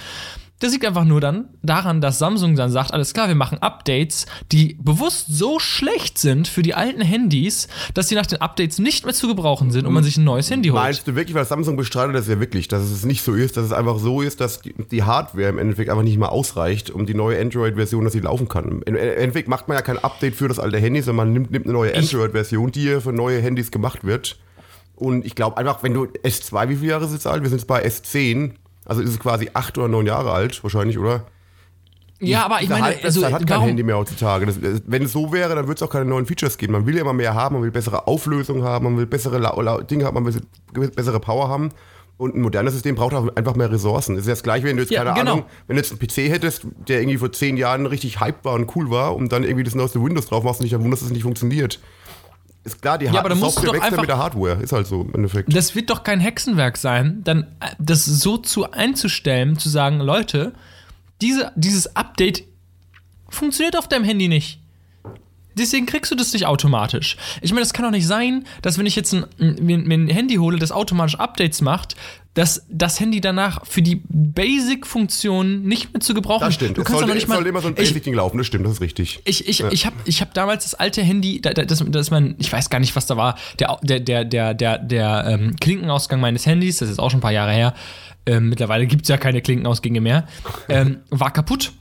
Das 0.60 0.72
liegt 0.72 0.86
einfach 0.86 1.04
nur 1.04 1.20
dann 1.20 1.48
daran, 1.62 2.00
dass 2.00 2.18
Samsung 2.18 2.54
dann 2.54 2.70
sagt, 2.70 2.94
alles 2.94 3.12
klar, 3.12 3.26
wir 3.26 3.34
machen 3.34 3.58
Updates, 3.58 4.26
die 4.52 4.78
bewusst 4.80 5.26
so 5.28 5.58
schlecht 5.58 6.16
sind 6.16 6.46
für 6.46 6.62
die 6.62 6.74
alten 6.74 7.00
Handys, 7.00 7.66
dass 7.92 8.08
sie 8.08 8.14
nach 8.14 8.26
den 8.26 8.40
Updates 8.40 8.78
nicht 8.78 9.04
mehr 9.04 9.14
zu 9.14 9.26
gebrauchen 9.26 9.72
sind 9.72 9.84
und 9.84 9.92
man 9.92 10.04
sich 10.04 10.16
ein 10.16 10.24
neues 10.24 10.50
Handy 10.50 10.68
holt. 10.68 10.80
Meinst 10.80 11.08
du 11.08 11.16
wirklich, 11.16 11.34
weil 11.34 11.44
Samsung 11.44 11.76
bestreitet 11.76 12.14
das 12.14 12.28
ja 12.28 12.38
wirklich, 12.38 12.68
dass 12.68 12.82
es 12.84 13.04
nicht 13.04 13.22
so 13.22 13.34
ist, 13.34 13.56
dass 13.56 13.66
es 13.66 13.72
einfach 13.72 13.98
so 13.98 14.22
ist, 14.22 14.40
dass 14.40 14.60
die, 14.62 15.02
Hardware 15.02 15.48
im 15.48 15.58
Endeffekt 15.58 15.90
einfach 15.90 16.04
nicht 16.04 16.18
mal 16.18 16.28
ausreicht, 16.28 16.90
um 16.90 17.04
die 17.04 17.14
neue 17.14 17.38
Android-Version, 17.40 18.04
dass 18.04 18.12
sie 18.12 18.20
laufen 18.20 18.48
kann. 18.48 18.80
Im 18.86 18.96
Endeffekt 18.96 19.48
macht 19.48 19.66
man 19.68 19.76
ja 19.76 19.82
kein 19.82 19.98
Update 19.98 20.36
für 20.36 20.48
das 20.48 20.60
alte 20.60 20.78
Handy, 20.78 21.02
sondern 21.02 21.26
man 21.26 21.32
nimmt, 21.34 21.50
nimmt 21.50 21.66
eine 21.66 21.74
neue 21.74 21.94
Android-Version, 21.94 22.70
die 22.70 23.00
für 23.00 23.12
neue 23.12 23.40
Handys 23.40 23.70
gemacht 23.70 24.04
wird. 24.04 24.38
Und 24.94 25.26
ich 25.26 25.34
glaube 25.34 25.56
einfach, 25.56 25.82
wenn 25.82 25.92
du 25.92 26.04
S2, 26.04 26.68
wie 26.68 26.76
viele 26.76 26.92
Jahre 26.92 27.04
ist 27.04 27.12
es 27.12 27.26
alt? 27.26 27.42
Wir 27.42 27.50
sind 27.50 27.58
jetzt 27.58 27.66
bei 27.66 27.84
S10 27.84 28.52
also 28.84 29.02
ist 29.02 29.10
es 29.10 29.18
quasi 29.18 29.50
acht 29.54 29.76
oder 29.78 29.88
neun 29.88 30.06
Jahre 30.06 30.32
alt, 30.32 30.62
wahrscheinlich, 30.62 30.98
oder? 30.98 31.24
Ja, 32.20 32.44
aber 32.44 32.62
ich 32.62 32.68
meine, 32.68 32.96
also, 33.02 33.30
hat 33.30 33.46
kein 33.46 33.60
Handy 33.60 33.82
mehr 33.82 33.98
heutzutage. 33.98 34.46
Das, 34.46 34.58
wenn 34.86 35.02
es 35.02 35.12
so 35.12 35.32
wäre, 35.32 35.54
dann 35.54 35.66
würde 35.66 35.74
es 35.74 35.82
auch 35.82 35.90
keine 35.90 36.04
neuen 36.04 36.26
Features 36.26 36.58
geben. 36.58 36.72
Man 36.72 36.86
will 36.86 36.94
ja 36.94 37.02
immer 37.02 37.12
mehr 37.12 37.34
haben, 37.34 37.54
man 37.54 37.62
will 37.62 37.70
bessere 37.70 38.06
Auflösung 38.06 38.62
haben, 38.62 38.84
man 38.84 38.96
will 38.96 39.06
bessere 39.06 39.38
La 39.38 39.60
La 39.60 39.78
Dinge 39.82 40.04
haben, 40.04 40.14
man 40.14 40.24
will 40.24 40.90
bessere 40.90 41.20
Power 41.20 41.48
haben. 41.48 41.70
Und 42.16 42.36
ein 42.36 42.42
modernes 42.42 42.74
System 42.74 42.94
braucht 42.94 43.12
auch 43.12 43.34
einfach 43.34 43.56
mehr 43.56 43.72
Ressourcen. 43.72 44.14
Das 44.14 44.24
ist 44.24 44.30
das 44.30 44.42
gleiche, 44.44 44.66
wenn 44.66 44.76
du 44.76 44.84
jetzt, 44.84 44.92
ja, 44.92 45.02
keine 45.02 45.18
genau. 45.18 45.32
Ahnung, 45.32 45.46
wenn 45.66 45.76
du 45.76 45.82
jetzt 45.82 45.90
einen 45.90 45.98
PC 45.98 46.32
hättest, 46.32 46.64
der 46.86 47.00
irgendwie 47.00 47.18
vor 47.18 47.32
zehn 47.32 47.56
Jahren 47.56 47.86
richtig 47.86 48.20
hype 48.20 48.44
war 48.44 48.54
und 48.54 48.74
cool 48.76 48.88
war 48.88 49.16
und 49.16 49.32
dann 49.32 49.42
irgendwie 49.42 49.64
das 49.64 49.74
neueste 49.74 50.00
Windows 50.00 50.26
drauf 50.26 50.44
machst 50.44 50.60
und 50.60 50.64
dich 50.64 50.72
dann 50.72 50.84
wunderst, 50.84 51.02
dass 51.02 51.08
es 51.08 51.12
nicht 51.12 51.24
funktioniert. 51.24 51.80
Ist 52.64 52.80
klar, 52.80 52.96
die 52.96 53.04
ja, 53.04 53.12
aber 53.18 53.36
Software 53.36 53.74
wächst 53.74 53.90
ja 53.90 54.00
mit 54.00 54.08
der 54.08 54.18
Hardware. 54.18 54.62
Ist 54.62 54.72
halt 54.72 54.86
so 54.86 55.02
im 55.02 55.14
Endeffekt. 55.14 55.54
Das 55.54 55.74
wird 55.74 55.90
doch 55.90 56.02
kein 56.02 56.18
Hexenwerk 56.18 56.78
sein, 56.78 57.20
dann 57.22 57.42
äh, 57.60 57.68
das 57.78 58.06
so 58.06 58.38
zu 58.38 58.70
einzustellen, 58.70 59.58
zu 59.58 59.68
sagen, 59.68 60.00
Leute, 60.00 60.54
diese, 61.20 61.52
dieses 61.56 61.94
Update 61.94 62.44
funktioniert 63.28 63.76
auf 63.76 63.86
deinem 63.86 64.04
Handy 64.04 64.28
nicht. 64.28 64.63
Deswegen 65.56 65.86
kriegst 65.86 66.10
du 66.10 66.16
das 66.16 66.32
nicht 66.32 66.46
automatisch. 66.46 67.16
Ich 67.40 67.50
meine, 67.52 67.60
das 67.62 67.72
kann 67.72 67.84
doch 67.84 67.90
nicht 67.92 68.06
sein, 68.06 68.44
dass 68.62 68.78
wenn 68.78 68.86
ich 68.86 68.96
jetzt 68.96 69.12
ein, 69.14 69.24
mir, 69.38 69.78
mir 69.78 69.94
ein 69.94 70.08
Handy 70.08 70.36
hole, 70.36 70.58
das 70.58 70.72
automatisch 70.72 71.16
Updates 71.18 71.60
macht, 71.60 71.94
dass 72.34 72.66
das 72.68 72.98
Handy 72.98 73.20
danach 73.20 73.64
für 73.64 73.80
die 73.80 74.02
Basic-Funktionen 74.08 75.62
nicht 75.62 75.92
mehr 75.92 76.00
zu 76.00 76.14
gebrauchen 76.14 76.44
Das 76.46 76.54
stimmt. 76.54 76.76
Du 76.76 76.80
es 76.82 76.86
kannst 76.86 76.98
sollte, 76.98 77.04
aber 77.04 77.14
nicht 77.14 77.22
es 77.24 77.28
mal. 77.28 77.34
sollte 77.36 77.48
immer 77.50 77.60
so 77.60 77.68
ein 77.68 77.74
Basic-Ding 77.74 78.14
laufen, 78.14 78.38
das 78.38 78.46
stimmt, 78.46 78.64
das 78.66 78.72
ist 78.74 78.80
richtig. 78.80 79.20
ich, 79.24 79.48
ich, 79.48 79.60
ich 79.62 79.86
habe 79.86 79.96
ich 80.04 80.20
hab 80.20 80.34
damals 80.34 80.64
das 80.64 80.74
alte 80.74 81.02
Handy, 81.02 81.40
da- 81.40 81.52
da- 81.54 81.64
das, 81.64 81.84
das 81.86 82.06
ist 82.06 82.10
mein, 82.10 82.34
ich 82.38 82.52
weiß 82.52 82.70
gar 82.70 82.80
nicht, 82.80 82.96
was 82.96 83.06
da 83.06 83.16
war, 83.16 83.36
der, 83.60 83.78
der, 83.82 84.00
der, 84.00 84.24
der, 84.24 84.54
der, 84.54 84.78
der 84.78 85.24
ähm, 85.28 85.56
Klinkenausgang 85.60 86.20
meines 86.20 86.44
Handys, 86.46 86.78
das 86.78 86.90
ist 86.90 86.98
auch 86.98 87.10
schon 87.10 87.18
ein 87.18 87.22
paar 87.22 87.32
Jahre 87.32 87.52
her, 87.52 87.74
ähm, 88.26 88.48
mittlerweile 88.48 88.86
gibt 88.86 89.02
es 89.02 89.08
ja 89.08 89.16
keine 89.16 89.40
Klinkenausgänge 89.40 90.00
mehr, 90.00 90.26
ähm, 90.68 90.98
war 91.10 91.32
kaputt. 91.32 91.72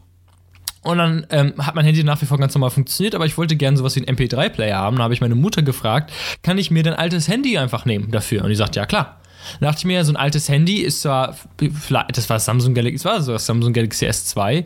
Und 0.84 0.98
dann 0.98 1.25
ähm, 1.30 1.54
hat 1.58 1.75
mein 1.75 1.86
Handy 1.86 2.04
nach 2.04 2.22
wie 2.22 2.25
vor 2.25 2.38
ganz 2.38 2.54
normal 2.54 2.70
funktioniert, 2.70 3.16
aber 3.16 3.25
ich 3.25 3.38
wollte 3.38 3.56
gerne 3.56 3.78
sowas 3.78 3.96
wie 3.96 4.06
einen 4.06 4.18
MP3-Player 4.18 4.78
haben. 4.78 4.98
Da 4.98 5.04
habe 5.04 5.13
ich 5.13 5.22
meine 5.22 5.36
Mutter 5.36 5.62
gefragt, 5.62 6.12
kann 6.42 6.58
ich 6.58 6.72
mir 6.72 6.84
dein 6.84 6.94
altes 6.94 7.28
Handy 7.28 7.58
einfach 7.58 7.86
nehmen 7.86 8.12
dafür? 8.12 8.44
Und 8.44 8.50
die 8.50 8.56
sagt, 8.56 8.75
ja 8.75 8.86
klar. 8.86 9.20
Dann 9.60 9.68
dachte 9.70 9.80
ich 9.80 9.86
mir, 9.86 10.04
so 10.06 10.12
ein 10.12 10.18
altes 10.18 10.50
Handy 10.50 10.78
ist 10.82 11.02
zwar, 11.02 11.36
vielleicht- 11.58 12.18
das 12.18 12.30
war 12.30 12.40
Samsung 12.40 12.74
Galaxy, 12.74 13.04
das 13.04 13.06
war 13.06 13.22
so 13.22 13.32
das 13.34 13.46
Samsung 13.46 13.74
Galaxy 13.74 14.06
S2, 14.06 14.66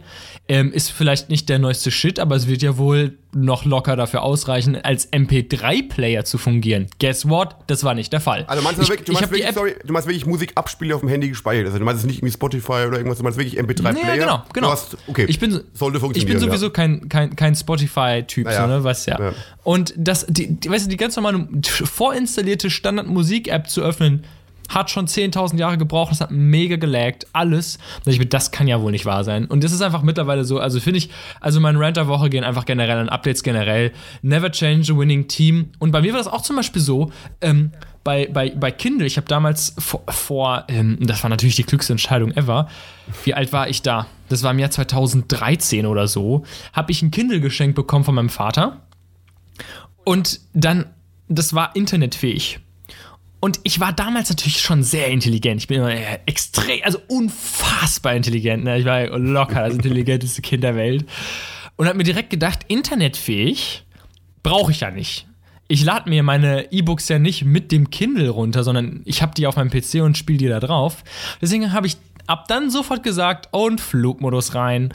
ähm, 0.49 0.71
ist 0.71 0.91
vielleicht 0.91 1.29
nicht 1.29 1.49
der 1.49 1.59
neueste 1.59 1.91
Shit, 1.91 2.19
aber 2.19 2.35
es 2.35 2.47
wird 2.47 2.61
ja 2.61 2.77
wohl 2.77 3.17
noch 3.33 3.65
locker 3.65 3.95
dafür 3.95 4.23
ausreichen, 4.23 4.75
als 4.77 5.11
MP3-Player 5.11 6.23
zu 6.25 6.37
fungieren. 6.37 6.87
Guess 6.99 7.27
what? 7.29 7.55
Das 7.67 7.83
war 7.83 7.93
nicht 7.93 8.11
der 8.13 8.21
Fall. 8.21 8.45
Also 8.47 8.63
meinst 8.63 8.79
du, 8.79 8.83
ich, 8.83 8.89
wirklich, 8.89 9.05
du, 9.05 9.11
ich 9.11 9.19
meinst 9.19 9.31
wirklich, 9.31 9.47
App, 9.49 9.53
sorry, 9.55 9.75
du 9.85 9.93
meinst 9.93 10.07
wirklich 10.07 10.25
Musikabspiele 10.25 10.95
auf 10.95 11.01
dem 11.01 11.09
Handy 11.09 11.29
gespeichert. 11.29 11.65
Also 11.67 11.77
du 11.77 11.85
meinst 11.85 11.99
es 12.01 12.07
nicht 12.07 12.19
irgendwie 12.19 12.33
Spotify 12.33 12.85
oder 12.87 12.97
irgendwas, 12.97 13.17
du 13.19 13.23
meinst 13.23 13.37
wirklich 13.37 13.59
MP3-Player. 13.59 14.07
Ja, 14.07 14.15
genau, 14.15 14.43
genau. 14.53 14.71
Hast, 14.71 14.97
okay, 15.07 15.25
Ich 15.27 15.39
bin, 15.39 15.59
sollte 15.73 15.97
ich 15.97 16.01
funktionieren. 16.01 16.39
bin 16.39 16.49
sowieso 16.49 16.67
ja. 16.67 16.71
kein, 16.71 17.09
kein, 17.09 17.35
kein 17.35 17.53
Spotify-Typ, 17.55 18.45
Naja. 18.45 18.61
so, 18.61 18.67
ne, 18.67 18.83
weißt 18.83 19.07
ja. 19.07 19.19
Ja. 19.19 19.33
Und 19.63 19.93
das, 19.97 20.25
die, 20.29 20.55
die, 20.59 20.69
weißt 20.69 20.85
du, 20.85 20.89
die 20.89 20.97
ganz 20.97 21.15
normale 21.17 21.47
vorinstallierte 21.61 22.69
Standard-Musik-App 22.69 23.69
zu 23.69 23.81
öffnen, 23.81 24.23
hat 24.69 24.89
schon 24.89 25.07
10.000 25.07 25.57
Jahre 25.57 25.77
gebraucht, 25.77 26.11
das 26.11 26.21
hat 26.21 26.31
mega 26.31 26.75
gelaggt, 26.75 27.27
alles. 27.33 27.77
Und 28.05 28.11
ich 28.11 28.19
mir, 28.19 28.25
das 28.25 28.51
kann 28.51 28.67
ja 28.67 28.81
wohl 28.81 28.91
nicht 28.91 29.05
wahr 29.05 29.23
sein. 29.23 29.45
Und 29.45 29.63
das 29.63 29.71
ist 29.71 29.81
einfach 29.81 30.01
mittlerweile 30.01 30.43
so, 30.43 30.59
also 30.59 30.79
finde 30.79 30.99
ich, 30.99 31.09
also 31.41 31.59
mein 31.59 31.77
Rant 31.77 31.97
der 31.97 32.07
Woche 32.07 32.29
gehen 32.29 32.43
einfach 32.43 32.65
generell 32.65 32.97
an 32.97 33.09
Updates 33.09 33.43
generell. 33.43 33.91
Never 34.21 34.51
change 34.51 34.93
a 34.93 34.97
winning 34.97 35.27
team. 35.27 35.71
Und 35.79 35.91
bei 35.91 36.01
mir 36.01 36.13
war 36.13 36.19
das 36.19 36.27
auch 36.27 36.41
zum 36.41 36.55
Beispiel 36.55 36.81
so, 36.81 37.11
ähm, 37.41 37.71
bei, 38.03 38.29
bei, 38.31 38.51
bei 38.51 38.71
Kindle, 38.71 39.05
ich 39.05 39.17
habe 39.17 39.27
damals 39.27 39.75
vor, 39.77 40.01
vor 40.07 40.63
ähm, 40.69 40.97
das 41.01 41.23
war 41.23 41.29
natürlich 41.29 41.57
die 41.57 41.65
klügste 41.65 41.91
Entscheidung 41.91 42.31
ever. 42.31 42.69
Wie 43.25 43.33
alt 43.33 43.51
war 43.51 43.67
ich 43.67 43.81
da? 43.81 44.07
Das 44.29 44.43
war 44.43 44.51
im 44.51 44.59
Jahr 44.59 44.71
2013 44.71 45.85
oder 45.85 46.07
so. 46.07 46.45
Habe 46.71 46.93
ich 46.93 47.01
ein 47.01 47.11
Kindle 47.11 47.41
geschenkt 47.41 47.75
bekommen 47.75 48.05
von 48.05 48.15
meinem 48.15 48.29
Vater. 48.29 48.81
Und 50.05 50.39
dann, 50.53 50.85
das 51.27 51.53
war 51.53 51.75
internetfähig. 51.75 52.61
Und 53.39 53.59
ich 53.63 53.79
war 53.79 53.93
damals 53.93 54.29
natürlich 54.29 54.59
schon 54.59 54.81
sehr 54.81 55.07
intelligent. 55.09 55.61
Ich 55.61 55.67
bin 55.67 55.77
immer 55.77 55.93
äh, 55.93 56.19
extrem, 56.25 56.79
also 56.83 56.99
unfassbar 57.07 58.15
intelligent. 58.15 58.63
Ne? 58.63 58.79
Ich 58.79 58.85
war 58.85 59.07
locker 59.17 59.67
das 59.67 59.75
intelligenteste 59.75 60.41
Kind 60.41 60.63
der 60.63 60.75
Welt. 60.75 61.05
Und 61.75 61.87
habe 61.87 61.97
mir 61.97 62.03
direkt 62.03 62.31
gedacht, 62.31 62.61
internetfähig 62.67 63.85
brauche 64.41 64.71
ich 64.71 64.79
ja 64.79 64.89
nicht. 64.89 65.27
Ich 65.67 65.83
lade 65.83 66.09
mir 66.09 66.23
meine 66.23 66.71
E-Books 66.71 67.09
ja 67.09 67.19
nicht 67.19 67.43
mit 67.43 67.71
dem 67.71 67.89
Kindle 67.89 68.29
runter, 68.29 68.63
sondern 68.63 69.01
ich 69.05 69.21
habe 69.21 69.33
die 69.35 69.45
auf 69.45 69.57
meinem 69.57 69.69
PC 69.69 70.01
und 70.01 70.17
spiele 70.17 70.39
die 70.39 70.47
da 70.47 70.59
drauf. 70.59 71.03
Deswegen 71.41 71.73
habe 71.73 71.87
ich 71.87 71.97
ab 72.25 72.47
dann 72.47 72.71
sofort 72.71 73.03
gesagt, 73.03 73.49
und 73.51 73.81
Flugmodus 73.81 74.55
rein. 74.55 74.93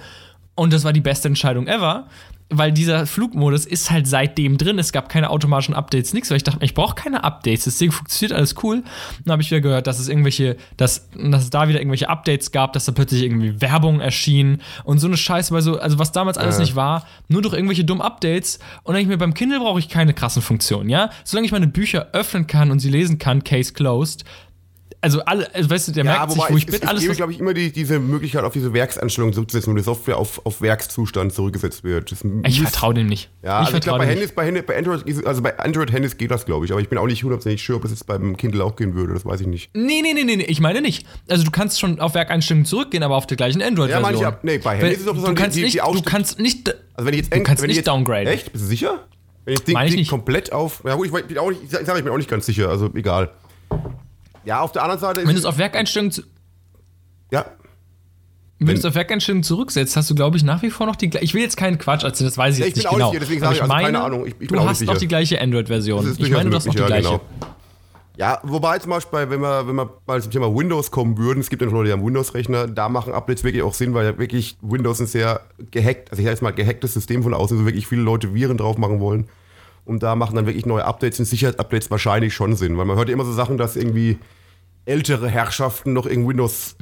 Und 0.55 0.73
das 0.73 0.85
war 0.85 0.93
die 0.93 1.01
beste 1.01 1.29
Entscheidung 1.29 1.67
ever, 1.67 2.09
weil 2.53 2.73
dieser 2.73 3.07
Flugmodus 3.07 3.67
ist 3.67 3.91
halt 3.91 4.07
seitdem 4.07 4.59
drin. 4.59 4.79
Es 4.79 4.93
gab 4.93 5.09
keine 5.09 5.31
automatischen 5.31 5.75
Updates, 5.75 6.13
nichts, 6.13 6.31
weil 6.31 6.37
ich 6.37 6.45
dachte, 6.45 6.65
ich 6.65 6.75
brauche 6.75 6.95
keine 6.95 7.25
Updates. 7.25 7.65
Deswegen 7.65 7.93
funktioniert 7.93 8.37
alles 8.37 8.55
cool. 8.63 8.83
Dann 9.25 9.33
habe 9.33 9.43
ich 9.43 9.51
wieder 9.51 9.61
gehört, 9.61 9.87
dass 9.87 9.99
es 9.99 10.09
irgendwelche, 10.09 10.57
dass, 10.77 11.09
dass 11.15 11.45
es 11.45 11.51
da 11.51 11.69
wieder 11.69 11.81
irgendwelche 11.81 12.09
Updates 12.09 12.53
gab, 12.53 12.73
dass 12.73 12.85
da 12.85 12.93
plötzlich 12.93 13.23
irgendwie 13.23 13.61
Werbung 13.61 14.01
erschien 14.01 14.61
und 14.85 14.99
so 14.99 15.07
eine 15.07 15.17
Scheiße, 15.17 15.53
weil 15.55 15.63
so, 15.63 15.79
also 15.79 15.99
was 15.99 16.13
damals 16.13 16.39
alles 16.39 16.59
nicht 16.59 16.77
war, 16.77 17.07
nur 17.29 17.43
durch 17.43 17.55
irgendwelche 17.55 17.85
dummen 17.85 18.03
Updates. 18.03 18.59
Und 18.83 18.89
dann 18.89 18.97
denke 18.97 19.03
ich 19.03 19.09
mir, 19.09 19.19
beim 19.19 19.35
Kindle 19.35 19.61
brauche 19.61 19.79
ich 19.79 19.89
keine 19.89 20.15
krassen 20.15 20.43
Funktionen, 20.43 20.89
ja? 20.89 21.11
Solange 21.25 21.47
ich 21.47 21.53
meine 21.53 21.67
Bücher 21.67 22.09
öffnen 22.13 22.47
kann 22.47 22.71
und 22.71 22.79
sie 22.81 22.91
lesen 22.91 23.19
kann, 23.19 23.45
Case 23.45 23.73
closed. 23.73 24.25
Also 25.05 25.21
alle, 25.25 25.53
also 25.53 25.69
weißt 25.69 25.89
du, 25.89 25.93
der 25.93 26.05
Ja, 26.05 26.13
merkt 26.13 26.31
sich, 26.33 26.43
wo 26.49 26.57
ich 26.57 26.65
es, 26.65 26.71
bin, 26.73 26.75
es, 26.83 26.89
alles. 26.89 27.03
es 27.03 27.09
was- 27.11 27.17
glaube 27.17 27.33
ich, 27.33 27.41
immer 27.41 27.53
die, 27.55 27.73
diese 27.73 27.99
Möglichkeit, 27.99 28.45
auf 28.45 28.53
diese 28.53 28.73
Werkseinstellungen 28.73 29.35
zurückzusetzen, 29.35 29.73
wo 29.73 29.77
die 29.77 29.83
Software 29.83 30.17
auf, 30.17 30.41
auf 30.47 30.61
Werkszustand 30.63 31.33
zurückgesetzt 31.33 31.83
wird. 31.83 32.15
Ich 32.47 32.61
vertraue 32.63 32.95
dem 32.95 33.09
nicht. 33.09 33.29
Ja, 33.43 33.59
also 33.59 33.75
ich 33.77 33.81
glaube, 33.83 33.83
vertraue 33.83 33.99
bei. 33.99 34.07
Handys, 34.07 34.33
bei, 34.33 34.47
Handy, 34.47 34.63
bei 34.63 34.79
Android, 34.79 35.03
ist- 35.03 35.27
also 35.27 35.43
bei 35.43 35.59
Android-Handys 35.59 36.17
geht 36.19 36.31
das, 36.31 36.47
glaube 36.47 36.67
ich. 36.67 36.71
Aber 36.73 36.81
ich 36.81 36.89
bin 36.89 36.99
auch 36.99 37.07
nicht 37.07 37.23
hundertprozentig 37.25 37.67
sure, 37.67 37.77
ob 37.79 37.83
das 37.83 37.91
jetzt 37.91 38.07
beim 38.07 38.37
Kindle 38.37 38.63
auch 38.65 38.77
gehen 38.77 38.95
würde. 38.95 39.13
Das 39.13 39.27
weiß 39.27 39.41
ich 39.41 39.49
nicht. 39.49 39.71
Nee, 39.75 40.03
nee, 40.03 40.13
nee, 40.15 40.23
nee, 40.23 40.37
nee, 40.37 40.45
ich 40.45 40.61
meine 40.61 40.81
nicht. 40.81 41.05
Also 41.29 41.43
du 41.43 41.51
kannst 41.51 41.81
schon 41.81 41.99
auf 41.99 42.15
Werkeinstellungen 42.15 42.65
zurückgehen, 42.65 43.03
aber 43.03 43.17
auf 43.17 43.27
der 43.27 43.37
gleichen 43.37 43.61
Android-Version. 43.61 44.01
Ja, 44.01 44.01
meine 44.09 44.17
ich 44.17 44.25
ab. 44.25 44.45
Nee, 44.45 44.59
bei 44.59 44.77
Handys 44.77 44.93
ist 44.95 45.01
es 45.01 45.07
doch 45.07 45.17
so, 45.17 45.27
du 45.27 45.35
kannst 45.35 45.57
die- 45.57 45.61
die 45.63 45.65
nicht, 45.67 45.79
du 45.79 45.83
Ausst- 45.85 46.07
kannst 46.07 46.39
nicht, 46.39 46.69
Also 46.95 47.07
wenn 47.09 47.15
ich 47.15 47.21
jetzt 47.23 47.35
du 47.35 47.43
kannst 47.43 47.61
wenn 47.63 47.71
ich 47.71 47.77
nicht 47.77 47.77
jetzt, 47.79 47.89
downgraden. 47.89 48.29
Echt? 48.29 48.53
Bist 48.53 48.65
du 48.65 48.69
sicher? 48.69 49.01
Wenn 49.45 49.55
ich 49.55 49.65
Ding, 49.65 49.77
ich 49.85 49.97
nicht. 49.97 50.11
komplett 50.11 50.53
auf. 50.53 50.85
Ja 50.87 50.95
gut, 50.95 51.07
ich, 51.09 51.13
bin 51.27 51.39
auch 51.39 51.51
nicht, 51.51 51.65
ich 51.65 51.71
sage, 51.71 51.99
ich 51.99 52.05
bin 52.05 52.13
auch 52.13 52.17
nicht 52.19 52.31
ganz 52.31 52.47
sicher, 52.47 52.69
also 52.69 52.89
egal. 52.95 53.31
Ja, 54.45 54.61
auf 54.61 54.73
der 54.73 54.83
anderen 54.83 55.01
Seite 55.01 55.21
Wenn 55.27 55.35
du 55.35 55.39
es 55.39 55.45
auf 55.45 55.59
Werkeinstellungen, 55.59 56.13
Ja, 57.31 57.47
wenn 58.59 58.67
du 58.69 58.75
es 58.75 58.85
auf 58.85 58.95
Werkeinstellungen 58.95 59.43
zurücksetzt, 59.43 59.97
hast 59.97 60.09
du, 60.09 60.15
glaube 60.15 60.37
ich, 60.37 60.45
nach 60.45 60.63
wie 60.63 60.71
vor 60.71 60.87
noch 60.87 60.95
die 60.95 61.11
gleiche. 61.11 61.25
Ich 61.25 61.35
will 61.35 61.43
jetzt 61.43 61.57
keinen 61.57 61.79
Quatsch 61.79 62.05
erzählen, 62.05 62.29
das 62.31 62.39
weiß 62.39 62.55
ich 62.55 62.61
Ja, 62.61 62.67
jetzt 62.67 62.77
ich 62.79 62.83
bin 62.85 62.91
nicht 62.91 62.97
genau. 62.99 63.11
sicher, 63.11 63.21
deswegen 63.21 63.41
sage 63.41 63.55
ich, 63.57 63.63
also 63.63 63.75
keine 63.75 64.01
Ahnung, 64.01 64.27
ich- 64.27 64.35
ich 64.39 64.49
du 64.49 64.61
hast 64.65 64.83
noch 64.83 64.97
die 64.99 65.09
gleiche 65.09 65.41
Android-Version. 65.41 66.15
Ich 66.19 66.31
meine, 66.31 66.49
du 66.51 66.57
hast 66.57 66.67
noch 66.67 66.75
die 66.75 66.81
möglich, 66.81 67.01
gleiche. 67.01 67.15
ja, 67.15 67.21
genau. 67.41 67.53
Ja, 68.19 68.39
wobei 68.45 68.79
zum 68.79 68.91
Beispiel, 68.91 69.31
wenn 69.31 69.41
wir, 69.41 69.67
wenn 69.67 69.75
wir 69.75 69.91
mal 70.07 70.21
zum 70.23 70.31
Thema 70.31 70.55
Windows 70.55 70.91
kommen 70.91 71.17
würden, 71.17 71.41
es 71.41 71.49
gibt 71.49 71.63
ja 71.63 71.67
noch 71.67 71.73
Leute, 71.75 71.87
die 71.87 71.93
haben 71.93 72.05
Windows-Rechner, 72.05 72.67
da 72.69 72.89
machen 72.91 73.15
Updates 73.15 73.43
wirklich 73.43 73.63
auch 73.63 73.73
Sinn, 73.75 73.95
weil 73.95 74.05
ja 74.05 74.19
wirklich 74.19 74.59
Windows 74.61 75.01
ein 75.01 75.07
sehr 75.07 75.41
gehackt, 75.71 76.11
also 76.11 76.21
ich 76.21 76.27
sage 76.27 76.35
jetzt 76.35 76.43
mal 76.43 76.51
gehacktes 76.53 76.93
System 76.93 77.23
von 77.23 77.33
außen, 77.33 77.57
so 77.59 77.65
wirklich 77.65 77.87
viele 77.87 78.03
Leute 78.03 78.35
Viren 78.35 78.59
drauf 78.59 78.77
machen 78.77 79.01
wollen. 79.01 79.29
Und 79.85 80.03
da 80.03 80.15
machen 80.15 80.37
dann 80.37 80.47
wirklich 80.47 80.67
neue 80.67 80.85
Updates 80.85 81.19
und 81.19 81.25
Sicherheitsupdates 81.25 81.91
wahrscheinlich 81.91 82.35
schon 82.35 82.55
Sinn, 82.55 82.79
weil 82.79 82.85
man 82.85 82.97
hört 82.97 83.09
ja 83.09 83.15
immer 83.15 83.25
so 83.25 83.33
Sachen, 83.33 83.59
dass 83.59 83.77
irgendwie 83.77 84.19
ältere 84.85 85.29
Herrschaften 85.29 85.93
noch 85.93 86.07
irgendwie 86.07 86.31
Windows, 86.31 86.77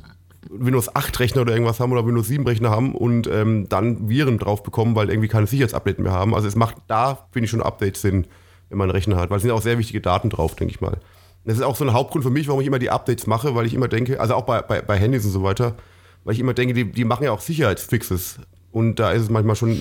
Windows 0.48 0.94
8 0.94 1.18
Rechner 1.20 1.42
oder 1.42 1.52
irgendwas 1.52 1.80
haben 1.80 1.92
oder 1.92 2.06
Windows 2.06 2.28
7 2.28 2.46
Rechner 2.46 2.70
haben 2.70 2.94
und 2.94 3.26
ähm, 3.26 3.68
dann 3.68 4.08
Viren 4.08 4.38
drauf 4.38 4.62
bekommen, 4.62 4.94
weil 4.96 5.08
irgendwie 5.08 5.28
keine 5.28 5.46
Sicherheitsupdate 5.46 5.98
mehr 5.98 6.12
haben. 6.12 6.34
Also 6.34 6.48
es 6.48 6.56
macht 6.56 6.76
da, 6.88 7.26
finde 7.32 7.44
ich, 7.44 7.50
schon 7.50 7.62
Updates 7.62 8.02
Sinn, 8.02 8.26
wenn 8.68 8.78
man 8.78 8.90
einen 8.90 8.96
Rechner 8.96 9.16
hat, 9.16 9.30
weil 9.30 9.38
es 9.38 9.42
sind 9.42 9.52
auch 9.52 9.62
sehr 9.62 9.78
wichtige 9.78 10.00
Daten 10.00 10.30
drauf, 10.30 10.54
denke 10.54 10.74
ich 10.74 10.80
mal. 10.80 10.98
Das 11.44 11.56
ist 11.56 11.62
auch 11.62 11.76
so 11.76 11.84
ein 11.84 11.92
Hauptgrund 11.92 12.24
für 12.24 12.30
mich, 12.30 12.48
warum 12.48 12.60
ich 12.60 12.66
immer 12.66 12.78
die 12.78 12.90
Updates 12.90 13.26
mache, 13.26 13.54
weil 13.54 13.66
ich 13.66 13.74
immer 13.74 13.88
denke, 13.88 14.20
also 14.20 14.34
auch 14.34 14.44
bei, 14.44 14.60
bei, 14.60 14.82
bei 14.82 14.98
Handys 14.98 15.24
und 15.24 15.30
so 15.30 15.42
weiter, 15.42 15.76
weil 16.24 16.34
ich 16.34 16.40
immer 16.40 16.52
denke, 16.52 16.74
die, 16.74 16.84
die 16.84 17.04
machen 17.04 17.24
ja 17.24 17.32
auch 17.32 17.40
Sicherheitsfixes. 17.40 18.40
Und 18.72 18.96
da 18.96 19.10
ist 19.12 19.22
es 19.22 19.30
manchmal 19.30 19.56
schon 19.56 19.80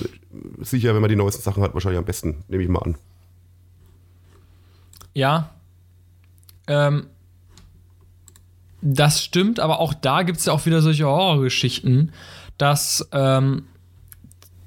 sicher, 0.59 0.93
wenn 0.95 1.01
man 1.01 1.09
die 1.09 1.15
neuesten 1.15 1.43
Sachen 1.43 1.61
hat, 1.61 1.73
wahrscheinlich 1.73 1.99
am 1.99 2.05
besten, 2.05 2.43
nehme 2.47 2.63
ich 2.63 2.69
mal 2.69 2.79
an. 2.79 2.97
Ja. 5.13 5.49
Ähm, 6.67 7.07
das 8.81 9.23
stimmt, 9.23 9.59
aber 9.59 9.79
auch 9.79 9.93
da 9.93 10.23
gibt 10.23 10.39
es 10.39 10.45
ja 10.45 10.53
auch 10.53 10.65
wieder 10.65 10.81
solche 10.81 11.05
Horrorgeschichten, 11.05 12.11
dass 12.57 13.07
ähm, 13.11 13.63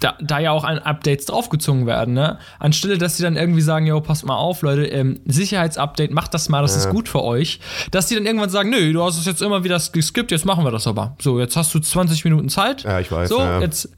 da, 0.03 0.17
da 0.21 0.39
ja 0.39 0.51
auch 0.51 0.65
an 0.65 0.79
Updates 0.79 1.27
draufgezogen 1.27 1.87
werden, 1.87 2.15
ne? 2.15 2.39
Anstelle, 2.59 2.99
dass 2.99 3.17
sie 3.17 3.23
dann 3.23 3.37
irgendwie 3.37 3.61
sagen, 3.61 3.87
yo, 3.87 4.01
passt 4.01 4.27
mal 4.27 4.37
auf, 4.37 4.63
Leute, 4.63 4.85
ähm, 4.87 5.21
Sicherheitsupdate, 5.27 6.11
macht 6.11 6.35
das 6.35 6.49
mal, 6.49 6.63
das 6.63 6.77
ist 6.77 6.91
gut 6.91 7.09
für 7.09 7.23
euch. 7.23 7.61
Dass 7.91 8.07
die 8.07 8.17
dann 8.17 8.27
irgendwann 8.27 8.51
sagen, 8.51 8.71
nö, 8.71 8.93
du 8.93 9.03
hast 9.03 9.19
es 9.19 9.27
jetzt 9.27 9.43
immer 9.43 9.65
wieder 9.65 9.81
geskippt, 9.93 10.31
jetzt 10.33 10.45
machen 10.45 10.65
wir 10.65 10.71
das 10.71 10.87
aber. 10.87 11.17
So, 11.21 11.39
jetzt 11.39 11.57
hast 11.57 11.73
du 11.75 11.79
20 11.79 12.25
Minuten 12.25 12.49
Zeit. 12.49 12.83
Ja, 12.83 13.01
ich 13.01 13.11
weiß, 13.13 13.29
So, 13.29 13.39
ja. 13.39 13.61
jetzt. 13.61 13.91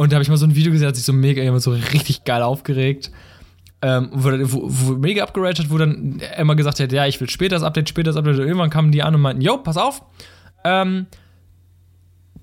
Und 0.00 0.10
da 0.10 0.14
habe 0.14 0.22
ich 0.22 0.30
mal 0.30 0.38
so 0.38 0.46
ein 0.46 0.54
Video 0.56 0.72
gesehen, 0.72 0.88
hat 0.88 0.96
sich 0.96 1.04
so 1.04 1.12
mega, 1.12 1.42
immer 1.42 1.60
so 1.60 1.72
richtig 1.72 2.24
geil 2.24 2.40
aufgeregt. 2.40 3.10
Ähm, 3.82 4.08
wo, 4.14 4.30
wo, 4.30 4.62
wo 4.64 4.92
mega 4.94 5.22
abgeratet, 5.22 5.68
wo 5.68 5.76
dann 5.76 6.22
immer 6.38 6.56
gesagt 6.56 6.80
hat, 6.80 6.90
ja, 6.90 7.04
ich 7.04 7.20
will 7.20 7.28
später 7.28 7.56
das 7.56 7.62
Update, 7.62 7.90
später 7.90 8.08
das 8.08 8.16
Update. 8.16 8.36
Und 8.36 8.46
irgendwann 8.46 8.70
kamen 8.70 8.92
die 8.92 9.02
an 9.02 9.14
und 9.14 9.20
meinten, 9.20 9.42
yo, 9.42 9.58
pass 9.58 9.76
auf, 9.76 10.02
ähm, 10.64 11.04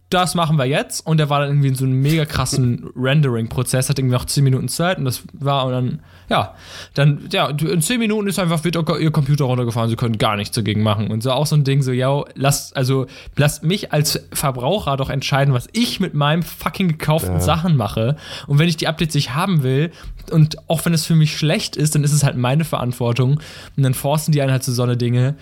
das 0.09 0.35
machen 0.35 0.57
wir 0.57 0.65
jetzt. 0.65 1.05
Und 1.05 1.17
der 1.17 1.29
war 1.29 1.41
dann 1.41 1.49
irgendwie 1.49 1.67
in 1.69 1.75
so 1.75 1.85
einem 1.85 2.01
mega 2.01 2.25
krassen 2.25 2.89
Rendering-Prozess, 2.95 3.89
hat 3.89 3.99
irgendwie 3.99 4.15
noch 4.15 4.25
10 4.25 4.43
Minuten 4.43 4.67
Zeit 4.69 4.97
und 4.97 5.05
das 5.05 5.23
war 5.33 5.65
und 5.65 5.71
dann, 5.71 5.99
ja, 6.29 6.55
dann, 6.93 7.27
ja, 7.31 7.49
in 7.49 7.81
10 7.81 7.99
Minuten 7.99 8.27
ist 8.27 8.39
einfach, 8.39 8.63
wird 8.63 8.75
ihr 8.75 9.11
Computer 9.11 9.45
runtergefahren, 9.45 9.89
sie 9.89 9.95
können 9.95 10.17
gar 10.17 10.35
nichts 10.35 10.55
dagegen 10.55 10.81
machen. 10.81 11.11
Und 11.11 11.23
so 11.23 11.31
auch 11.31 11.45
so 11.45 11.55
ein 11.55 11.63
Ding, 11.63 11.81
so, 11.81 11.91
yo, 11.91 12.25
lasst, 12.35 12.75
also, 12.77 13.07
lasst 13.35 13.63
mich 13.63 13.91
als 13.91 14.19
Verbraucher 14.31 14.97
doch 14.97 15.09
entscheiden, 15.09 15.53
was 15.53 15.67
ich 15.73 15.99
mit 15.99 16.13
meinem 16.13 16.43
fucking 16.43 16.87
gekauften 16.87 17.39
Sachen 17.39 17.75
mache. 17.75 18.15
Und 18.47 18.59
wenn 18.59 18.69
ich 18.69 18.77
die 18.77 18.87
Updates 18.87 19.15
nicht 19.15 19.35
haben 19.35 19.63
will, 19.63 19.91
und 20.31 20.57
auch 20.69 20.83
wenn 20.85 20.93
es 20.93 21.05
für 21.05 21.15
mich 21.15 21.37
schlecht 21.37 21.75
ist, 21.75 21.95
dann 21.95 22.03
ist 22.03 22.11
es 22.11 22.23
halt 22.23 22.37
meine 22.37 22.65
Verantwortung. 22.65 23.39
Und 23.75 23.83
dann 23.83 23.93
forcen 23.93 24.31
die 24.31 24.41
einen 24.41 24.51
halt 24.51 24.63
zu 24.63 24.71
so 24.71 24.83
eine 24.83 24.97
Dinge. 24.97 25.35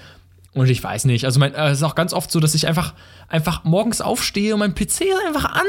Und 0.56 0.70
ich 0.70 0.82
weiß 0.82 1.06
nicht. 1.06 1.26
Also 1.26 1.40
mein, 1.40 1.54
äh, 1.54 1.70
es 1.70 1.80
ist 1.80 1.84
auch 1.84 1.96
ganz 1.96 2.14
oft 2.14 2.32
so, 2.32 2.40
dass 2.40 2.56
ich 2.56 2.66
einfach, 2.66 2.94
einfach 3.28 3.66
morgens 3.66 4.00
aufstehe 4.02 4.54
und 4.54 4.60
mein 4.60 4.74
PC 4.74 5.02
ist 5.02 5.26
einfach 5.28 5.54
an. 5.54 5.66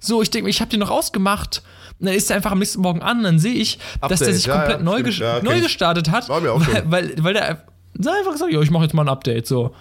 So, 0.00 0.22
ich 0.22 0.30
denke, 0.30 0.48
ich 0.48 0.60
habe 0.60 0.70
den 0.70 0.80
noch 0.80 0.90
ausgemacht. 0.90 1.62
Und 2.00 2.06
dann 2.06 2.14
ist 2.14 2.30
er 2.30 2.36
einfach 2.36 2.50
am 2.50 2.58
nächsten 2.58 2.80
Morgen 2.80 3.02
an, 3.02 3.22
dann 3.22 3.38
sehe 3.38 3.54
ich, 3.54 3.78
dass 4.00 4.18
der 4.18 4.28
Update, 4.28 4.34
sich 4.34 4.46
ja, 4.46 4.56
komplett 4.56 4.78
ja, 4.78 4.84
neu, 4.84 5.02
ges 5.02 5.18
ja, 5.18 5.34
neu 5.42 5.50
kenn 5.50 5.58
ich. 5.58 5.64
gestartet 5.64 6.10
hat. 6.10 6.28
War 6.28 6.40
mir 6.40 6.52
auch 6.52 6.60
weil, 6.66 6.84
weil, 6.90 7.14
weil 7.18 7.34
der 7.34 7.64
einfach 7.94 8.32
gesagt, 8.32 8.52
ja, 8.52 8.60
ich 8.60 8.70
mache 8.70 8.84
jetzt 8.84 8.94
mal 8.94 9.02
ein 9.02 9.08
Update. 9.08 9.46
So. 9.46 9.74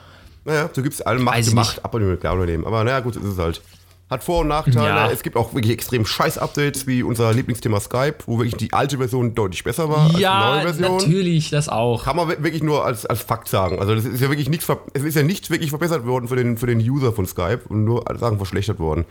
Naja, 0.43 0.69
du 0.73 0.83
gibst 0.83 1.05
allen 1.05 1.23
Macht 1.23 1.37
nicht. 1.37 1.85
ab 1.85 1.93
und 1.93 2.19
klar 2.19 2.33
unternehmen. 2.33 2.65
Aber 2.65 2.83
naja, 2.83 2.99
gut, 2.99 3.15
ist 3.15 3.23
es 3.23 3.37
halt. 3.37 3.61
Hat 4.07 4.23
Vor- 4.23 4.41
und 4.41 4.49
Nachteile. 4.49 4.85
Ja. 4.87 5.09
Es 5.09 5.23
gibt 5.23 5.35
auch 5.35 5.55
wirklich 5.55 5.73
extrem 5.73 6.05
scheiß 6.05 6.37
Updates, 6.37 6.85
wie 6.85 7.01
unser 7.01 7.33
Lieblingsthema 7.33 7.79
Skype, 7.79 8.17
wo 8.27 8.37
wirklich 8.37 8.55
die 8.55 8.71
alte 8.71 8.99
Version 8.99 9.33
deutlich 9.33 9.63
besser 9.63 9.89
war 9.89 10.05
als 10.05 10.13
die 10.15 10.21
Ja, 10.21 10.51
neue 10.57 10.61
Version. 10.73 10.97
natürlich, 10.97 11.49
das 11.49 11.69
auch. 11.69 12.03
Kann 12.03 12.15
man 12.15 12.27
wirklich 12.27 12.61
nur 12.61 12.85
als, 12.85 13.07
als 13.07 13.21
Fakt 13.23 13.47
sagen. 13.47 13.79
Also 13.79 13.95
das 13.95 14.05
ist 14.05 14.21
ja 14.21 14.29
wirklich 14.29 14.47
nichts, 14.47 14.67
es 14.93 15.01
ist 15.03 15.15
ja 15.15 15.23
nichts 15.23 15.49
wirklich 15.49 15.71
verbessert 15.71 16.05
worden 16.05 16.27
für 16.27 16.35
den, 16.35 16.55
für 16.57 16.67
den 16.67 16.77
User 16.79 17.13
von 17.13 17.25
Skype 17.25 17.61
und 17.67 17.83
nur 17.83 18.05
Sachen 18.19 18.37
verschlechtert 18.37 18.77
worden. 18.77 19.05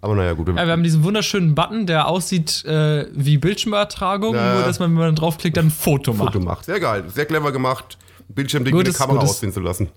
Aber 0.00 0.14
naja, 0.14 0.34
gut. 0.34 0.46
Ja, 0.46 0.54
wir 0.54 0.70
haben 0.72 0.84
diesen 0.84 1.02
wunderschönen 1.02 1.56
Button, 1.56 1.86
der 1.86 2.06
aussieht 2.06 2.64
äh, 2.66 3.06
wie 3.12 3.38
Bildschirmübertragung, 3.38 4.36
Ja, 4.36 4.52
nur 4.52 4.60
ja. 4.60 4.66
dass 4.66 4.78
man, 4.78 4.90
wenn 4.90 4.98
man 5.06 5.16
draufklickt, 5.16 5.56
dann 5.56 5.66
ein 5.66 5.70
Foto 5.72 6.12
macht. 6.12 6.34
Foto 6.34 6.44
macht. 6.44 6.66
Sehr 6.66 6.78
geil, 6.78 7.02
sehr 7.12 7.24
clever 7.24 7.50
gemacht. 7.50 7.98
Bildschirmding 8.28 8.76
mit 8.76 8.86
der 8.86 8.94
Kamera 8.94 9.16
gutes- 9.18 9.30
aussehen 9.30 9.52
zu 9.52 9.58
lassen. 9.60 9.88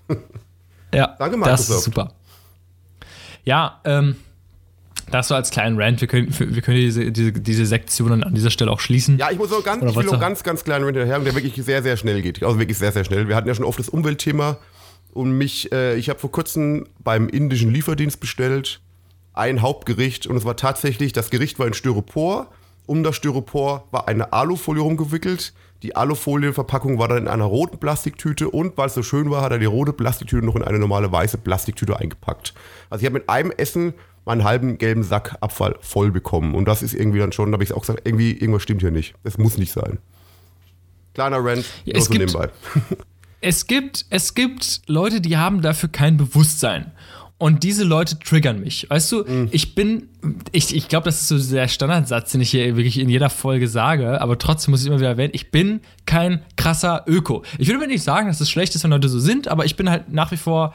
Ja, 0.92 1.06
Danke, 1.20 1.36
das 1.38 1.46
Microsoft. 1.46 1.78
ist 1.78 1.84
super. 1.84 2.12
Ja, 3.44 3.80
ähm, 3.84 4.16
das 5.10 5.28
so 5.28 5.34
als 5.34 5.50
kleinen 5.50 5.80
Rant. 5.80 6.00
Wir 6.00 6.08
können, 6.08 6.28
wir 6.38 6.62
können 6.62 6.76
diese, 6.78 7.12
diese, 7.12 7.32
diese 7.32 7.66
Sektionen 7.66 8.24
an 8.24 8.34
dieser 8.34 8.50
Stelle 8.50 8.70
auch 8.70 8.80
schließen. 8.80 9.18
Ja, 9.18 9.30
ich 9.30 9.38
muss 9.38 9.50
noch 9.50 9.64
ganz, 9.64 9.82
ich 9.82 9.96
will 9.96 10.04
noch 10.04 10.20
ganz, 10.20 10.42
ganz 10.42 10.64
kleinen 10.64 10.84
Rant 10.84 10.96
hinterher, 10.96 11.18
der 11.20 11.34
wirklich 11.34 11.54
sehr, 11.64 11.82
sehr 11.82 11.96
schnell 11.96 12.22
geht. 12.22 12.42
Also 12.42 12.58
wirklich 12.58 12.78
sehr, 12.78 12.92
sehr 12.92 13.04
schnell. 13.04 13.28
Wir 13.28 13.36
hatten 13.36 13.48
ja 13.48 13.54
schon 13.54 13.64
oft 13.64 13.78
das 13.78 13.88
Umweltthema 13.88 14.58
und 15.12 15.32
mich, 15.32 15.72
äh, 15.72 15.96
ich 15.96 16.08
habe 16.08 16.18
vor 16.18 16.30
kurzem 16.30 16.86
beim 17.02 17.28
indischen 17.28 17.70
Lieferdienst 17.70 18.20
bestellt 18.20 18.80
ein 19.32 19.62
Hauptgericht 19.62 20.26
und 20.26 20.36
es 20.36 20.44
war 20.44 20.56
tatsächlich, 20.56 21.12
das 21.12 21.30
Gericht 21.30 21.58
war 21.58 21.66
in 21.66 21.74
Styropor. 21.74 22.48
Um 22.86 23.04
das 23.04 23.16
Styropor 23.16 23.86
war 23.92 24.08
eine 24.08 24.32
Alufolie 24.32 24.82
rumgewickelt. 24.82 25.52
Die 25.82 25.96
Alufolienverpackung 25.96 26.98
war 26.98 27.08
dann 27.08 27.18
in 27.18 27.28
einer 27.28 27.44
roten 27.44 27.78
Plastiktüte 27.78 28.50
und 28.50 28.76
weil 28.76 28.88
es 28.88 28.94
so 28.94 29.02
schön 29.02 29.30
war, 29.30 29.42
hat 29.42 29.52
er 29.52 29.58
die 29.58 29.66
rote 29.66 29.92
Plastiktüte 29.92 30.44
noch 30.44 30.56
in 30.56 30.62
eine 30.62 30.78
normale 30.78 31.10
weiße 31.10 31.38
Plastiktüte 31.38 31.98
eingepackt. 31.98 32.52
Also 32.90 33.02
ich 33.02 33.06
habe 33.06 33.20
mit 33.20 33.30
einem 33.30 33.50
Essen 33.52 33.94
meinen 34.24 34.44
halben 34.44 34.78
gelben 34.78 35.02
Sack 35.02 35.36
Abfall 35.40 35.76
voll 35.80 36.10
bekommen. 36.10 36.54
Und 36.54 36.66
das 36.66 36.82
ist 36.82 36.94
irgendwie 36.94 37.18
dann 37.18 37.32
schon, 37.32 37.50
da 37.50 37.54
habe 37.56 37.64
ich 37.64 37.72
auch 37.72 37.80
gesagt, 37.80 38.02
irgendwie, 38.04 38.32
irgendwas 38.32 38.62
stimmt 38.62 38.80
hier 38.82 38.90
nicht. 38.90 39.14
Das 39.24 39.38
muss 39.38 39.58
nicht 39.58 39.72
sein. 39.72 39.98
Kleiner 41.14 41.38
Rant, 41.44 41.64
Ja, 41.84 41.94
nur 41.94 41.98
es 42.02 42.04
so 42.06 42.12
gibt- 42.12 42.26
nebenbei. 42.26 42.50
Es 43.42 43.66
gibt, 43.66 44.04
es 44.10 44.34
gibt 44.34 44.82
Leute, 44.86 45.22
die 45.22 45.38
haben 45.38 45.62
dafür 45.62 45.88
kein 45.88 46.18
Bewusstsein. 46.18 46.92
Und 47.38 47.62
diese 47.62 47.84
Leute 47.84 48.18
triggern 48.18 48.60
mich. 48.60 48.90
Weißt 48.90 49.10
du, 49.12 49.24
Mhm. 49.26 49.48
ich 49.50 49.74
bin, 49.74 50.08
ich, 50.52 50.76
ich 50.76 50.88
glaube, 50.88 51.06
das 51.06 51.22
ist 51.22 51.28
so 51.28 51.54
der 51.54 51.66
Standardsatz, 51.68 52.32
den 52.32 52.42
ich 52.42 52.50
hier 52.50 52.76
wirklich 52.76 52.98
in 52.98 53.08
jeder 53.08 53.30
Folge 53.30 53.66
sage, 53.66 54.20
aber 54.20 54.36
trotzdem 54.36 54.72
muss 54.72 54.82
ich 54.82 54.88
immer 54.88 54.98
wieder 54.98 55.08
erwähnen, 55.08 55.32
ich 55.32 55.50
bin 55.50 55.80
kein 56.04 56.42
krasser 56.58 57.04
Öko. 57.06 57.42
Ich 57.56 57.66
würde 57.68 57.80
mir 57.80 57.86
nicht 57.86 58.02
sagen, 58.02 58.28
dass 58.28 58.42
es 58.42 58.50
schlecht 58.50 58.74
ist, 58.74 58.84
wenn 58.84 58.90
Leute 58.90 59.08
so 59.08 59.18
sind, 59.18 59.48
aber 59.48 59.64
ich 59.64 59.74
bin 59.74 59.88
halt 59.88 60.12
nach 60.12 60.32
wie 60.32 60.36
vor, 60.36 60.74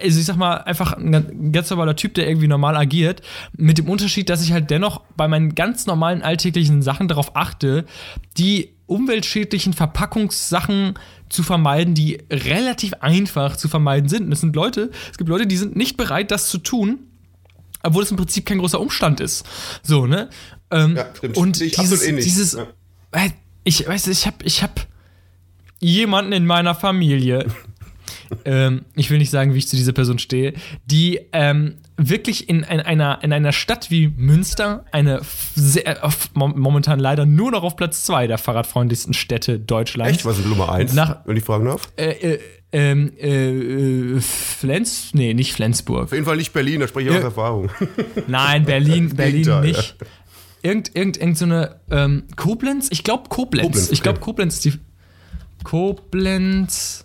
also 0.00 0.20
ich 0.20 0.26
sag 0.26 0.36
mal, 0.36 0.58
einfach 0.58 0.92
ein 0.92 1.52
ganz 1.52 1.70
normaler 1.70 1.96
Typ, 1.96 2.14
der 2.14 2.28
irgendwie 2.28 2.48
normal 2.48 2.76
agiert, 2.76 3.20
mit 3.56 3.78
dem 3.78 3.88
Unterschied, 3.88 4.28
dass 4.28 4.42
ich 4.42 4.52
halt 4.52 4.70
dennoch 4.70 5.00
bei 5.16 5.28
meinen 5.28 5.54
ganz 5.54 5.86
normalen 5.86 6.22
alltäglichen 6.22 6.82
Sachen 6.82 7.08
darauf 7.08 7.34
achte, 7.36 7.84
die 8.38 8.70
umweltschädlichen 8.86 9.72
Verpackungssachen 9.72 10.94
zu 11.28 11.42
vermeiden, 11.42 11.94
die 11.94 12.18
relativ 12.30 12.94
einfach 13.00 13.56
zu 13.56 13.68
vermeiden 13.68 14.08
sind. 14.08 14.24
Und 14.24 14.30
das 14.30 14.40
sind 14.40 14.54
Leute, 14.54 14.90
es 15.10 15.18
gibt 15.18 15.30
Leute, 15.30 15.46
die 15.46 15.56
sind 15.56 15.76
nicht 15.76 15.96
bereit, 15.96 16.30
das 16.30 16.48
zu 16.48 16.58
tun, 16.58 17.00
obwohl 17.82 18.02
es 18.02 18.10
im 18.10 18.16
Prinzip 18.16 18.46
kein 18.46 18.58
großer 18.58 18.80
Umstand 18.80 19.18
ist. 19.20 19.44
So, 19.82 20.06
ne? 20.06 20.28
Ähm, 20.70 20.96
Ja, 20.96 21.06
stimmt. 21.16 21.36
Und 21.36 21.60
ich 21.60 21.72
dieses, 21.74 22.02
ähnlich. 22.02 22.24
dieses, 22.24 22.52
Ja. 22.52 22.66
äh, 23.12 23.30
ich 23.64 23.86
weiß, 23.86 24.08
ich 24.08 24.26
habe, 24.26 24.36
ich 24.44 24.62
habe 24.62 24.74
jemanden 25.80 26.32
in 26.32 26.46
meiner 26.46 26.74
Familie, 26.74 27.46
ähm, 28.44 28.82
ich 28.94 29.10
will 29.10 29.18
nicht 29.18 29.30
sagen, 29.30 29.54
wie 29.54 29.58
ich 29.58 29.68
zu 29.68 29.76
dieser 29.76 29.92
Person 29.92 30.18
stehe, 30.18 30.54
die 30.86 31.20
ähm, 31.32 31.74
wirklich 31.96 32.48
in, 32.48 32.58
in, 32.64 32.80
einer, 32.80 33.18
in 33.22 33.32
einer 33.32 33.52
Stadt 33.52 33.90
wie 33.90 34.08
Münster, 34.16 34.84
eine 34.92 35.20
sehr, 35.54 36.00
mom- 36.34 36.58
momentan 36.58 36.98
leider 36.98 37.26
nur 37.26 37.50
noch 37.50 37.62
auf 37.62 37.76
Platz 37.76 38.04
zwei 38.04 38.26
der 38.26 38.38
fahrradfreundlichsten 38.38 39.14
Städte 39.14 39.58
Deutschlands. 39.58 40.18
Echt, 40.18 40.24
was 40.24 40.38
ist 40.38 40.46
Nummer 40.46 40.72
eins, 40.72 40.92
Nach- 40.94 41.20
wenn 41.26 41.36
ich 41.36 41.44
fragen 41.44 41.64
darf? 41.66 41.88
Äh, 41.96 42.10
äh, 42.34 42.38
ähm, 42.74 43.12
äh, 43.20 44.16
äh, 44.16 44.20
Flens? 44.20 45.10
Nee, 45.12 45.34
nicht 45.34 45.52
Flensburg. 45.52 46.04
Auf 46.04 46.12
jeden 46.12 46.24
Fall 46.24 46.36
nicht 46.38 46.52
Berlin, 46.52 46.80
da 46.80 46.88
spreche 46.88 47.08
ich 47.08 47.12
Ja. 47.14 47.18
aus 47.18 47.24
Erfahrung. 47.24 47.68
Nein, 48.26 48.64
Berlin, 48.64 49.14
Berlin 49.14 49.42
Gegenteil, 49.42 49.62
nicht. 49.66 49.96
Irgend, 50.62 50.94
irgend, 50.96 51.16
irgend 51.18 51.36
so 51.38 51.44
eine 51.44 51.80
ähm, 51.90 52.22
Koblenz? 52.36 52.88
Ich 52.90 53.02
glaube 53.04 53.28
Koblenz. 53.28 53.66
Koblenz, 53.66 53.90
Ich 53.90 54.02
glaube. 54.02 54.20
Koblenz 54.20 54.54
ist 54.54 54.64
die. 54.64 54.72
Koblenz 55.64 57.04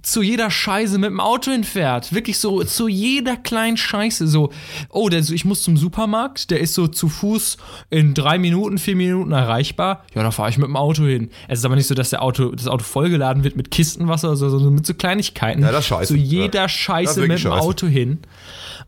zu 0.01 0.21
jeder 0.21 0.49
Scheiße 0.49 0.97
mit 0.97 1.09
dem 1.09 1.19
Auto 1.19 1.51
hinfährt. 1.51 2.13
Wirklich 2.13 2.39
so 2.39 2.63
zu 2.63 2.87
jeder 2.87 3.35
kleinen 3.35 3.77
Scheiße. 3.77 4.27
So, 4.27 4.51
oh, 4.89 5.09
der, 5.09 5.23
so, 5.23 5.33
ich 5.33 5.45
muss 5.45 5.63
zum 5.63 5.77
Supermarkt, 5.77 6.51
der 6.51 6.59
ist 6.59 6.73
so 6.73 6.87
zu 6.87 7.09
Fuß 7.09 7.57
in 7.89 8.13
drei 8.13 8.37
Minuten, 8.37 8.77
vier 8.77 8.95
Minuten 8.95 9.31
erreichbar. 9.31 10.05
Ja, 10.13 10.23
da 10.23 10.31
fahre 10.31 10.49
ich 10.49 10.57
mit 10.57 10.67
dem 10.67 10.75
Auto 10.75 11.03
hin. 11.05 11.29
Es 11.47 11.59
ist 11.59 11.65
aber 11.65 11.75
nicht 11.75 11.87
so, 11.87 11.95
dass 11.95 12.09
der 12.09 12.21
Auto, 12.21 12.51
das 12.51 12.67
Auto 12.67 12.83
vollgeladen 12.83 13.43
wird 13.43 13.55
mit 13.55 13.71
Kistenwasser, 13.71 14.35
sondern 14.35 14.75
mit 14.75 14.85
so 14.85 14.93
Kleinigkeiten. 14.93 15.61
Ja, 15.61 15.71
das 15.71 15.87
scheiße. 15.87 16.13
Zu 16.13 16.17
jeder 16.17 16.61
Ja. 16.61 16.69
Scheiße 16.69 17.21
mit 17.21 17.31
dem 17.31 17.37
scheiße. 17.37 17.61
Auto 17.61 17.87
hin. 17.87 18.19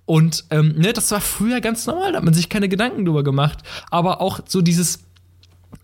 Und 0.05 0.45
ähm, 0.49 0.73
ne, 0.75 0.93
das 0.93 1.11
war 1.11 1.21
früher 1.21 1.61
ganz 1.61 1.85
normal, 1.85 2.11
da 2.13 2.17
hat 2.17 2.25
man 2.25 2.33
sich 2.33 2.49
keine 2.49 2.67
Gedanken 2.67 3.05
drüber 3.05 3.23
gemacht. 3.23 3.59
Aber 3.91 4.21
auch 4.21 4.39
so 4.47 4.61
dieses, 4.61 5.03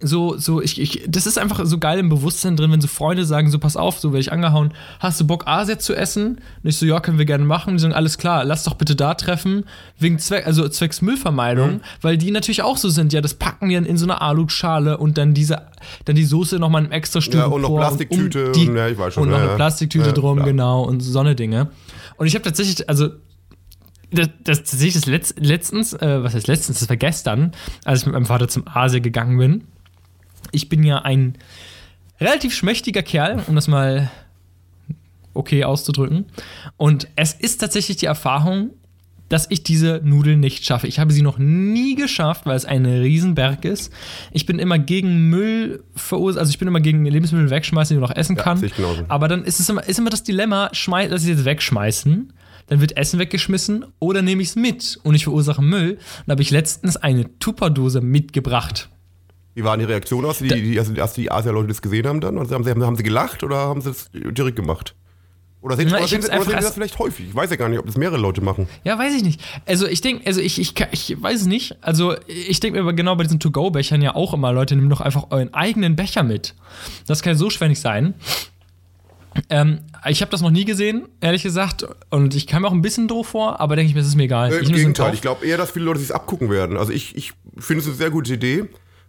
so, 0.01 0.35
so, 0.37 0.61
ich, 0.61 0.81
ich, 0.81 1.03
das 1.07 1.25
ist 1.27 1.37
einfach 1.37 1.61
so 1.63 1.77
geil 1.77 1.99
im 1.99 2.09
Bewusstsein 2.09 2.55
drin, 2.57 2.71
wenn 2.71 2.81
so 2.81 2.87
Freunde 2.87 3.23
sagen, 3.23 3.49
so 3.51 3.59
pass 3.59 3.77
auf, 3.77 3.99
so 3.99 4.09
werde 4.11 4.19
ich 4.21 4.31
angehauen, 4.31 4.73
hast 4.99 5.21
du 5.21 5.27
Bock, 5.27 5.43
Asia 5.47 5.77
zu 5.79 5.93
essen? 5.95 6.39
Und 6.63 6.69
ich 6.69 6.77
so, 6.77 6.85
ja, 6.85 6.99
können 6.99 7.17
wir 7.17 7.25
gerne 7.25 7.45
machen. 7.45 7.75
Die 7.75 7.79
sagen, 7.79 7.93
alles 7.93 8.17
klar, 8.17 8.43
lass 8.45 8.63
doch 8.63 8.73
bitte 8.73 8.95
da 8.95 9.13
treffen, 9.13 9.63
wegen 9.99 10.17
Zweck, 10.19 10.45
also 10.47 10.67
zwecks 10.67 11.01
Müllvermeidung, 11.01 11.73
Mhm. 11.75 11.81
weil 12.01 12.17
die 12.17 12.31
natürlich 12.31 12.63
auch 12.63 12.77
so 12.77 12.89
sind, 12.89 13.13
ja, 13.13 13.21
das 13.21 13.35
packen 13.35 13.69
die 13.69 13.75
dann 13.75 13.85
in 13.85 13.97
so 13.97 14.05
eine 14.05 14.21
Aluschale 14.21 14.97
und 14.97 15.17
dann 15.17 15.33
diese, 15.33 15.61
dann 16.05 16.15
die 16.15 16.25
Soße 16.25 16.57
nochmal 16.59 16.83
einem 16.83 16.91
extra 16.91 17.21
Stück. 17.21 17.35
Ja, 17.35 17.45
und 17.45 17.61
noch 17.61 17.75
Plastiktüte 17.75 18.51
die, 18.53 18.67
und- 18.69 18.75
ja, 18.75 18.87
ich 18.87 18.97
weiß 18.97 19.13
schon, 19.13 19.23
Und 19.23 19.29
noch 19.29 19.37
ja, 19.37 19.45
eine. 19.45 19.55
Plastiktüte 19.55 20.07
Ja, 20.07 20.11
drum, 20.13 20.37
klar. 20.37 20.47
genau, 20.47 20.81
und 20.83 21.01
so 21.01 21.19
eine 21.19 21.35
Dinge. 21.35 21.69
Und 22.17 22.25
ich 22.27 22.33
habe 22.35 22.43
tatsächlich, 22.43 22.89
also 22.89 23.09
das, 24.11 24.29
das 24.43 24.57
tatsächlich 24.59 24.93
das 24.95 25.05
letzt, 25.05 25.39
letztens, 25.39 25.93
äh, 25.93 26.23
was 26.23 26.33
heißt 26.33 26.47
letztens, 26.47 26.79
das 26.79 26.89
war 26.89 26.95
gestern, 26.97 27.51
als 27.85 27.99
ich 28.01 28.05
mit 28.07 28.13
meinem 28.13 28.25
Vater 28.25 28.47
zum 28.47 28.63
Asia 28.67 28.99
gegangen 28.99 29.37
bin. 29.37 29.63
Ich 30.51 30.69
bin 30.69 30.83
ja 30.83 30.99
ein 30.99 31.37
relativ 32.19 32.53
schmächtiger 32.55 33.03
Kerl, 33.03 33.43
um 33.47 33.55
das 33.55 33.67
mal 33.67 34.09
okay 35.33 35.63
auszudrücken. 35.63 36.25
Und 36.77 37.07
es 37.15 37.33
ist 37.33 37.57
tatsächlich 37.57 37.97
die 37.97 38.05
Erfahrung, 38.05 38.71
dass 39.29 39.47
ich 39.49 39.63
diese 39.63 40.01
Nudeln 40.03 40.39
nicht 40.39 40.65
schaffe. 40.65 40.87
Ich 40.87 40.99
habe 40.99 41.11
sie 41.11 41.23
noch 41.23 41.37
nie 41.37 41.95
geschafft, 41.95 42.45
weil 42.45 42.55
es 42.55 42.65
ein 42.65 42.85
Riesenberg 42.85 43.65
ist. 43.65 43.91
Ich 44.31 44.45
bin 44.45 44.59
immer 44.59 44.77
gegen 44.77 45.29
Müll 45.29 45.83
verursacht, 45.95 46.39
also 46.39 46.51
ich 46.51 46.59
bin 46.59 46.67
immer 46.67 46.79
gegen 46.79 47.05
Lebensmittel 47.05 47.49
wegschmeißen, 47.49 47.95
die 47.95 47.99
man 47.99 48.09
noch 48.09 48.15
essen 48.15 48.35
Ja, 48.35 48.43
kann. 48.43 48.69
Aber 49.07 49.27
dann 49.27 49.43
ist 49.43 49.59
es 49.59 49.67
immer, 49.67 49.83
ist 49.83 49.97
immer 49.97 50.11
das 50.11 50.23
Dilemma, 50.23 50.69
schmeiß, 50.71 51.09
lass 51.09 51.23
ich 51.23 51.31
es 51.31 51.37
jetzt 51.37 51.45
wegschmeißen, 51.45 52.33
dann 52.67 52.81
wird 52.81 52.97
Essen 52.97 53.19
weggeschmissen 53.19 53.85
oder 53.99 54.21
nehme 54.21 54.41
ich 54.41 54.49
es 54.49 54.55
mit 54.55 54.99
und 55.03 55.15
ich 55.15 55.23
verursache 55.23 55.61
Müll. 55.61 55.97
Da 56.27 56.31
habe 56.31 56.41
ich 56.41 56.51
letztens 56.51 56.95
eine 56.95 57.39
Tupperdose 57.39 58.01
mitgebracht. 58.01 58.89
Wie 59.55 59.63
waren 59.63 59.79
die 59.79 59.85
Reaktionen 59.85 60.25
aus, 60.25 60.39
die, 60.39 60.49
die, 60.49 60.77
also, 60.77 60.93
als 61.01 61.13
die 61.13 61.31
Asia-Leute 61.31 61.69
das 61.69 61.81
gesehen 61.81 62.05
haben 62.05 62.19
dann? 62.19 62.37
Also 62.37 62.53
haben, 62.53 62.63
sie, 62.63 62.71
haben 62.71 62.95
sie 62.95 63.03
gelacht 63.03 63.41
oder 63.41 63.55
haben 63.55 63.81
sie 63.81 63.89
das 63.89 64.09
direkt 64.11 64.57
gemacht? 64.57 64.93
Oder 65.61 65.77
sehen, 65.77 65.87
Na, 65.89 65.97
oder 65.97 66.07
sehen, 66.07 66.21
sehen 66.21 66.45
das 66.45 66.73
vielleicht 66.73 66.99
häufig? 66.99 67.29
Ich 67.29 67.35
weiß 67.35 67.49
ja 67.49 67.55
gar 67.55 67.69
nicht, 67.69 67.79
ob 67.79 67.87
das 67.87 67.97
mehrere 67.97 68.17
Leute 68.17 68.41
machen. 68.41 68.67
Ja, 68.83 68.99
weiß 68.99 69.15
ich 69.15 69.23
nicht. 69.23 69.41
Also 69.65 69.87
ich 69.87 70.01
denke, 70.01 70.27
also 70.27 70.39
ich, 70.39 70.59
ich, 70.59 70.75
ich 70.91 71.19
weiß 71.19 71.41
es 71.41 71.47
nicht. 71.47 71.77
Also 71.81 72.15
ich 72.27 72.59
denke 72.59 72.77
mir 72.77 72.83
aber 72.83 72.93
genau 72.93 73.15
bei 73.15 73.23
diesen 73.23 73.39
To-Go-Bechern 73.39 73.99
ja 74.01 74.13
auch 74.13 74.35
immer, 74.35 74.53
Leute, 74.53 74.75
nehmt 74.75 74.91
doch 74.91 75.01
einfach 75.01 75.31
euren 75.31 75.51
eigenen 75.55 75.95
Becher 75.95 76.21
mit. 76.21 76.53
Das 77.07 77.23
kann 77.23 77.33
ja 77.33 77.39
so 77.39 77.49
schwer 77.49 77.69
nicht 77.69 77.81
sein. 77.81 78.13
Ähm, 79.49 79.79
ich 80.07 80.21
habe 80.21 80.29
das 80.29 80.41
noch 80.41 80.51
nie 80.51 80.65
gesehen, 80.65 81.07
ehrlich 81.19 81.43
gesagt. 81.43 81.85
Und 82.09 82.35
ich 82.35 82.45
kam 82.45 82.61
mir 82.61 82.67
auch 82.67 82.73
ein 82.73 82.83
bisschen 82.83 83.07
doof 83.07 83.29
vor, 83.29 83.59
aber 83.59 83.75
denke 83.75 83.89
ich 83.89 83.95
mir, 83.95 84.01
es 84.01 84.07
ist 84.07 84.15
mir 84.15 84.23
egal. 84.23 84.51
Äh, 84.51 84.59
Im 84.59 84.71
Gegenteil, 84.71 85.13
ich 85.13 85.21
glaube 85.21 85.45
eher, 85.47 85.57
dass 85.57 85.71
viele 85.71 85.85
Leute 85.85 85.99
sich 85.99 86.13
abgucken 86.13 86.51
werden. 86.51 86.77
Also 86.77 86.91
ich, 86.91 87.15
ich 87.15 87.33
finde 87.57 87.81
es 87.81 87.87
eine 87.87 87.95
sehr 87.95 88.11
gute 88.11 88.33
Idee, 88.33 88.65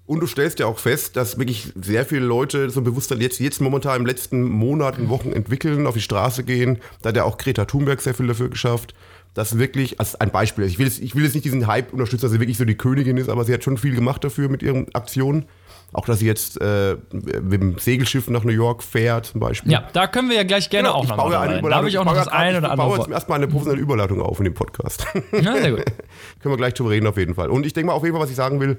Und 0.06 0.20
du 0.20 0.26
stellst 0.26 0.60
ja 0.60 0.66
auch 0.66 0.78
fest, 0.78 1.16
dass 1.16 1.38
wirklich 1.38 1.72
sehr 1.80 2.04
viele 2.06 2.24
Leute 2.24 2.70
so 2.70 2.80
Bewusstsein 2.80 3.20
jetzt, 3.20 3.40
jetzt 3.40 3.60
momentan 3.60 4.00
im 4.00 4.06
letzten 4.06 4.42
Monaten, 4.42 5.08
Wochen 5.08 5.32
entwickeln, 5.32 5.86
auf 5.86 5.94
die 5.94 6.00
Straße 6.00 6.44
gehen. 6.44 6.78
Da 7.02 7.08
hat 7.08 7.16
ja 7.16 7.24
auch 7.24 7.38
Greta 7.38 7.64
Thunberg 7.64 8.00
sehr 8.00 8.14
viel 8.14 8.26
dafür 8.28 8.48
geschafft. 8.48 8.94
dass 9.34 9.58
wirklich, 9.58 9.98
als 10.00 10.14
ein 10.18 10.30
Beispiel, 10.30 10.64
ich 10.64 10.78
will, 10.78 10.86
jetzt, 10.86 10.98
ich 11.00 11.14
will 11.14 11.24
jetzt 11.24 11.34
nicht 11.34 11.44
diesen 11.44 11.66
Hype 11.66 11.92
unterstützen, 11.92 12.22
dass 12.22 12.32
sie 12.32 12.40
wirklich 12.40 12.56
so 12.56 12.64
die 12.64 12.76
Königin 12.76 13.18
ist, 13.18 13.28
aber 13.28 13.44
sie 13.44 13.52
hat 13.52 13.62
schon 13.64 13.76
viel 13.76 13.94
gemacht 13.94 14.24
dafür 14.24 14.48
mit 14.48 14.62
ihren 14.62 14.94
Aktionen. 14.94 15.44
Auch, 15.92 16.04
dass 16.06 16.18
sie 16.20 16.26
jetzt 16.26 16.60
äh, 16.60 16.96
mit 17.12 17.60
dem 17.60 17.78
Segelschiff 17.78 18.28
nach 18.28 18.44
New 18.44 18.52
York 18.52 18.82
fährt, 18.82 19.26
zum 19.26 19.40
Beispiel. 19.40 19.70
Ja, 19.72 19.88
da 19.92 20.06
können 20.06 20.28
wir 20.30 20.36
ja 20.36 20.42
gleich 20.42 20.68
gerne 20.70 20.88
Genau, 20.88 20.98
auch 20.98 21.04
ich 21.04 21.10
noch 21.10 21.16
baue 21.16 21.32
ja 21.32 21.38
mal 21.38 21.44
eine. 21.44 21.52
Da 21.54 21.58
Überleitung. 21.60 21.78
habe 21.78 21.88
ich 21.90 21.98
auch 21.98 22.02
ich 22.02 22.06
noch 22.06 22.12
baue 22.14 22.24
das 22.24 22.28
eine 22.32 22.58
oder 22.58 22.70
Ich 22.70 22.74
baue 22.76 22.84
andere. 22.92 23.00
jetzt 23.02 23.10
erstmal 23.12 23.36
eine 23.38 23.48
professionelle 23.48 23.82
Überleitung 23.82 24.20
auf 24.22 24.38
in 24.38 24.44
dem 24.44 24.54
Podcast. 24.54 25.06
Ja, 25.32 25.54
sehr 25.54 25.70
gut. 25.72 25.84
Können 26.40 26.52
wir 26.52 26.56
gleich 26.56 26.74
drüber 26.74 26.90
reden 26.90 27.06
auf 27.06 27.16
jeden 27.16 27.34
Fall. 27.34 27.50
Und 27.50 27.66
ich 27.66 27.72
denke 27.72 27.86
mal 27.88 27.92
auf 27.92 28.02
jeden 28.02 28.14
Fall, 28.14 28.22
was 28.22 28.30
ich 28.30 28.36
sagen 28.36 28.58
will, 28.60 28.78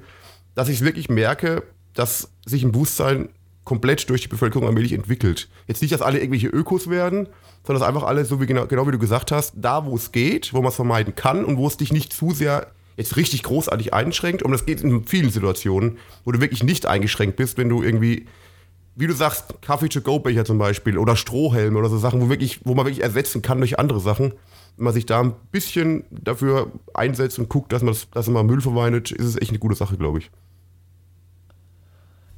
dass 0.58 0.70
ich 0.70 0.82
wirklich 0.82 1.08
merke, 1.08 1.62
dass 1.94 2.32
sich 2.44 2.64
ein 2.64 2.72
Bewusstsein 2.72 3.30
komplett 3.64 4.10
durch 4.10 4.24
die 4.24 4.28
Bevölkerung 4.28 4.68
allmählich 4.68 4.92
entwickelt. 4.92 5.50
Jetzt 5.68 5.84
nicht, 5.84 5.94
dass 5.94 6.02
alle 6.02 6.18
irgendwelche 6.18 6.48
Ökos 6.48 6.90
werden, 6.90 7.28
sondern 7.64 7.82
dass 7.82 7.88
einfach 7.88 8.08
alle, 8.08 8.26
so 8.26 8.42
wie 8.42 8.48
genau, 8.48 8.66
genau 8.66 8.88
wie 8.88 8.92
du 8.92 8.98
gesagt 8.98 9.32
hast, 9.32 9.54
da 9.56 9.86
wo 9.86 9.96
es 9.96 10.12
geht, 10.12 10.54
wo 10.54 10.64
man 10.64 10.70
es 10.70 10.76
vermeiden 10.76 11.14
kann 11.14 11.46
und 11.46 11.58
wo 11.58 11.68
es 11.68 11.78
dich 11.78 11.94
nicht 11.94 12.12
zu 12.12 12.32
sehr 12.32 12.72
jetzt 12.96 13.18
richtig 13.18 13.44
großartig 13.44 13.94
einschränkt. 13.94 14.42
Und 14.42 14.52
das 14.52 14.66
geht 14.66 14.82
in 14.82 15.06
vielen 15.06 15.30
Situationen, 15.30 16.00
wo 16.26 16.32
du 16.32 16.42
wirklich 16.42 16.64
nicht 16.64 16.88
eingeschränkt 16.88 17.36
bist, 17.36 17.60
wenn 17.60 17.70
du 17.70 17.84
irgendwie 17.84 18.26
wie 19.00 19.06
du 19.06 19.14
sagst, 19.14 19.62
Kaffee-to-go-Becher 19.62 20.44
zum 20.44 20.58
Beispiel 20.58 20.98
oder 20.98 21.16
Strohhelme 21.16 21.78
oder 21.78 21.88
so 21.88 22.00
Sachen, 22.00 22.20
wo, 22.20 22.30
wirklich, 22.30 22.62
wo 22.64 22.74
man 22.74 22.88
wirklich 22.88 23.04
ersetzen 23.04 23.44
kann 23.44 23.60
durch 23.60 23.78
andere 23.78 24.00
Sachen. 24.00 24.34
Wenn 24.76 24.86
man 24.86 24.94
sich 24.94 25.06
da 25.06 25.22
ein 25.22 25.36
bisschen 25.52 26.04
dafür 26.10 26.72
einsetzt 26.96 27.38
und 27.38 27.48
guckt, 27.48 27.72
dass 27.72 27.84
man, 27.84 27.94
das, 27.94 28.10
dass 28.10 28.28
man 28.28 28.48
Müll 28.48 28.60
vermeidet, 28.60 29.12
ist 29.12 29.26
es 29.26 29.40
echt 29.40 29.52
eine 29.52 29.60
gute 29.60 29.76
Sache, 29.76 29.98
glaube 29.98 30.18
ich. 30.18 30.32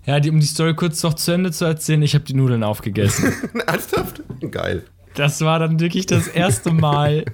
Ja, 0.09 0.19
die, 0.19 0.31
um 0.31 0.39
die 0.39 0.47
Story 0.47 0.73
kurz 0.73 1.03
noch 1.03 1.13
zu 1.13 1.33
Ende 1.33 1.51
zu 1.51 1.65
erzählen, 1.65 2.01
ich 2.01 2.15
habe 2.15 2.25
die 2.25 2.33
Nudeln 2.33 2.63
aufgegessen. 2.63 3.31
Ernsthaft? 3.67 4.23
Geil. 4.49 4.83
Das 5.13 5.41
war 5.41 5.59
dann 5.59 5.79
wirklich 5.79 6.07
das 6.07 6.27
erste 6.27 6.71
Mal, 6.71 7.25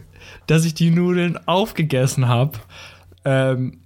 dass 0.47 0.65
ich 0.65 0.73
die 0.73 0.91
Nudeln 0.91 1.39
aufgegessen 1.47 2.27
habe. 2.27 2.59
Ähm, 3.23 3.79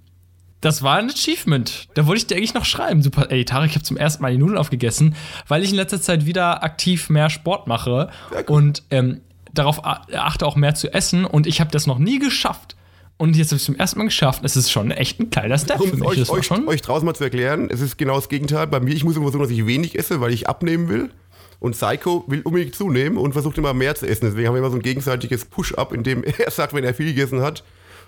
das 0.60 0.82
war 0.82 0.96
ein 0.96 1.08
Achievement. 1.08 1.86
Da 1.94 2.04
wollte 2.06 2.18
ich 2.18 2.26
dir 2.26 2.36
eigentlich 2.36 2.54
noch 2.54 2.64
schreiben. 2.64 3.00
Super, 3.00 3.30
ey, 3.30 3.44
Tarek, 3.44 3.70
ich 3.70 3.76
habe 3.76 3.84
zum 3.84 3.96
ersten 3.96 4.22
Mal 4.22 4.32
die 4.32 4.38
Nudeln 4.38 4.58
aufgegessen, 4.58 5.14
weil 5.46 5.62
ich 5.62 5.70
in 5.70 5.76
letzter 5.76 6.02
Zeit 6.02 6.26
wieder 6.26 6.64
aktiv 6.64 7.10
mehr 7.10 7.30
Sport 7.30 7.68
mache 7.68 8.10
und 8.48 8.82
ähm, 8.90 9.20
darauf 9.54 9.84
achte 9.84 10.44
auch 10.44 10.56
mehr 10.56 10.74
zu 10.74 10.92
essen. 10.92 11.24
Und 11.24 11.46
ich 11.46 11.60
habe 11.60 11.70
das 11.70 11.86
noch 11.86 12.00
nie 12.00 12.18
geschafft. 12.18 12.74
Und 13.20 13.36
jetzt 13.36 13.48
habe 13.48 13.56
ich 13.56 13.62
es 13.62 13.66
zum 13.66 13.76
ersten 13.76 13.98
Mal 13.98 14.06
geschafft. 14.06 14.40
Es 14.44 14.56
ist 14.56 14.70
schon 14.70 14.90
echt 14.92 15.20
ein 15.20 15.28
kleiner 15.28 15.58
Step 15.58 15.78
Um 15.78 15.90
für 15.90 15.96
mich. 15.98 16.08
euch, 16.08 16.30
euch, 16.30 16.66
euch 16.66 16.80
draußen 16.80 17.04
mal 17.04 17.12
zu 17.12 17.22
erklären, 17.22 17.68
es 17.70 17.82
ist 17.82 17.98
genau 17.98 18.14
das 18.14 18.30
Gegenteil. 18.30 18.66
Bei 18.66 18.80
mir, 18.80 18.94
ich 18.94 19.04
muss 19.04 19.14
immer 19.14 19.24
versuchen, 19.26 19.42
dass 19.42 19.50
ich 19.50 19.66
wenig 19.66 19.98
esse, 19.98 20.22
weil 20.22 20.32
ich 20.32 20.48
abnehmen 20.48 20.88
will. 20.88 21.10
Und 21.58 21.72
Psycho 21.72 22.24
will 22.28 22.40
unbedingt 22.40 22.74
zunehmen 22.74 23.18
und 23.18 23.34
versucht 23.34 23.58
immer 23.58 23.74
mehr 23.74 23.94
zu 23.94 24.08
essen. 24.08 24.24
Deswegen 24.24 24.48
haben 24.48 24.54
wir 24.54 24.60
immer 24.60 24.70
so 24.70 24.76
ein 24.76 24.82
gegenseitiges 24.82 25.44
Push-up, 25.44 25.92
in 25.92 26.02
dem 26.02 26.24
er 26.38 26.50
sagt, 26.50 26.72
wenn 26.72 26.82
er 26.82 26.94
viel 26.94 27.08
gegessen 27.08 27.42
hat. 27.42 27.62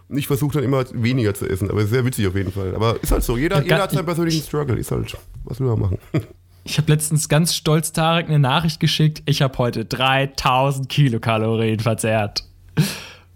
Und 0.08 0.16
ich 0.16 0.26
versuche 0.26 0.54
dann 0.54 0.64
immer 0.64 0.82
weniger 0.94 1.34
zu 1.34 1.46
essen. 1.46 1.70
Aber 1.70 1.84
sehr 1.84 2.06
witzig 2.06 2.26
auf 2.26 2.34
jeden 2.34 2.50
Fall. 2.50 2.74
Aber 2.74 2.96
ist 3.02 3.12
halt 3.12 3.22
so. 3.22 3.36
Jeder, 3.36 3.56
Ja, 3.56 3.62
jeder 3.64 3.82
hat 3.82 3.90
seinen 3.90 4.06
persönlichen 4.06 4.42
Struggle. 4.42 4.78
Ist 4.78 4.92
halt, 4.92 5.14
was 5.44 5.60
will 5.60 5.66
man 5.66 5.78
machen? 5.78 5.98
Ich 6.64 6.78
habe 6.78 6.92
letztens 6.92 7.28
ganz 7.28 7.56
stolz 7.56 7.90
Tarek 7.90 8.28
eine 8.28 8.38
Nachricht 8.38 8.78
geschickt. 8.78 9.24
Ich 9.26 9.42
habe 9.42 9.58
heute 9.58 9.84
3000 9.84 10.88
Kilokalorien 10.88 11.80
verzehrt. 11.80 12.44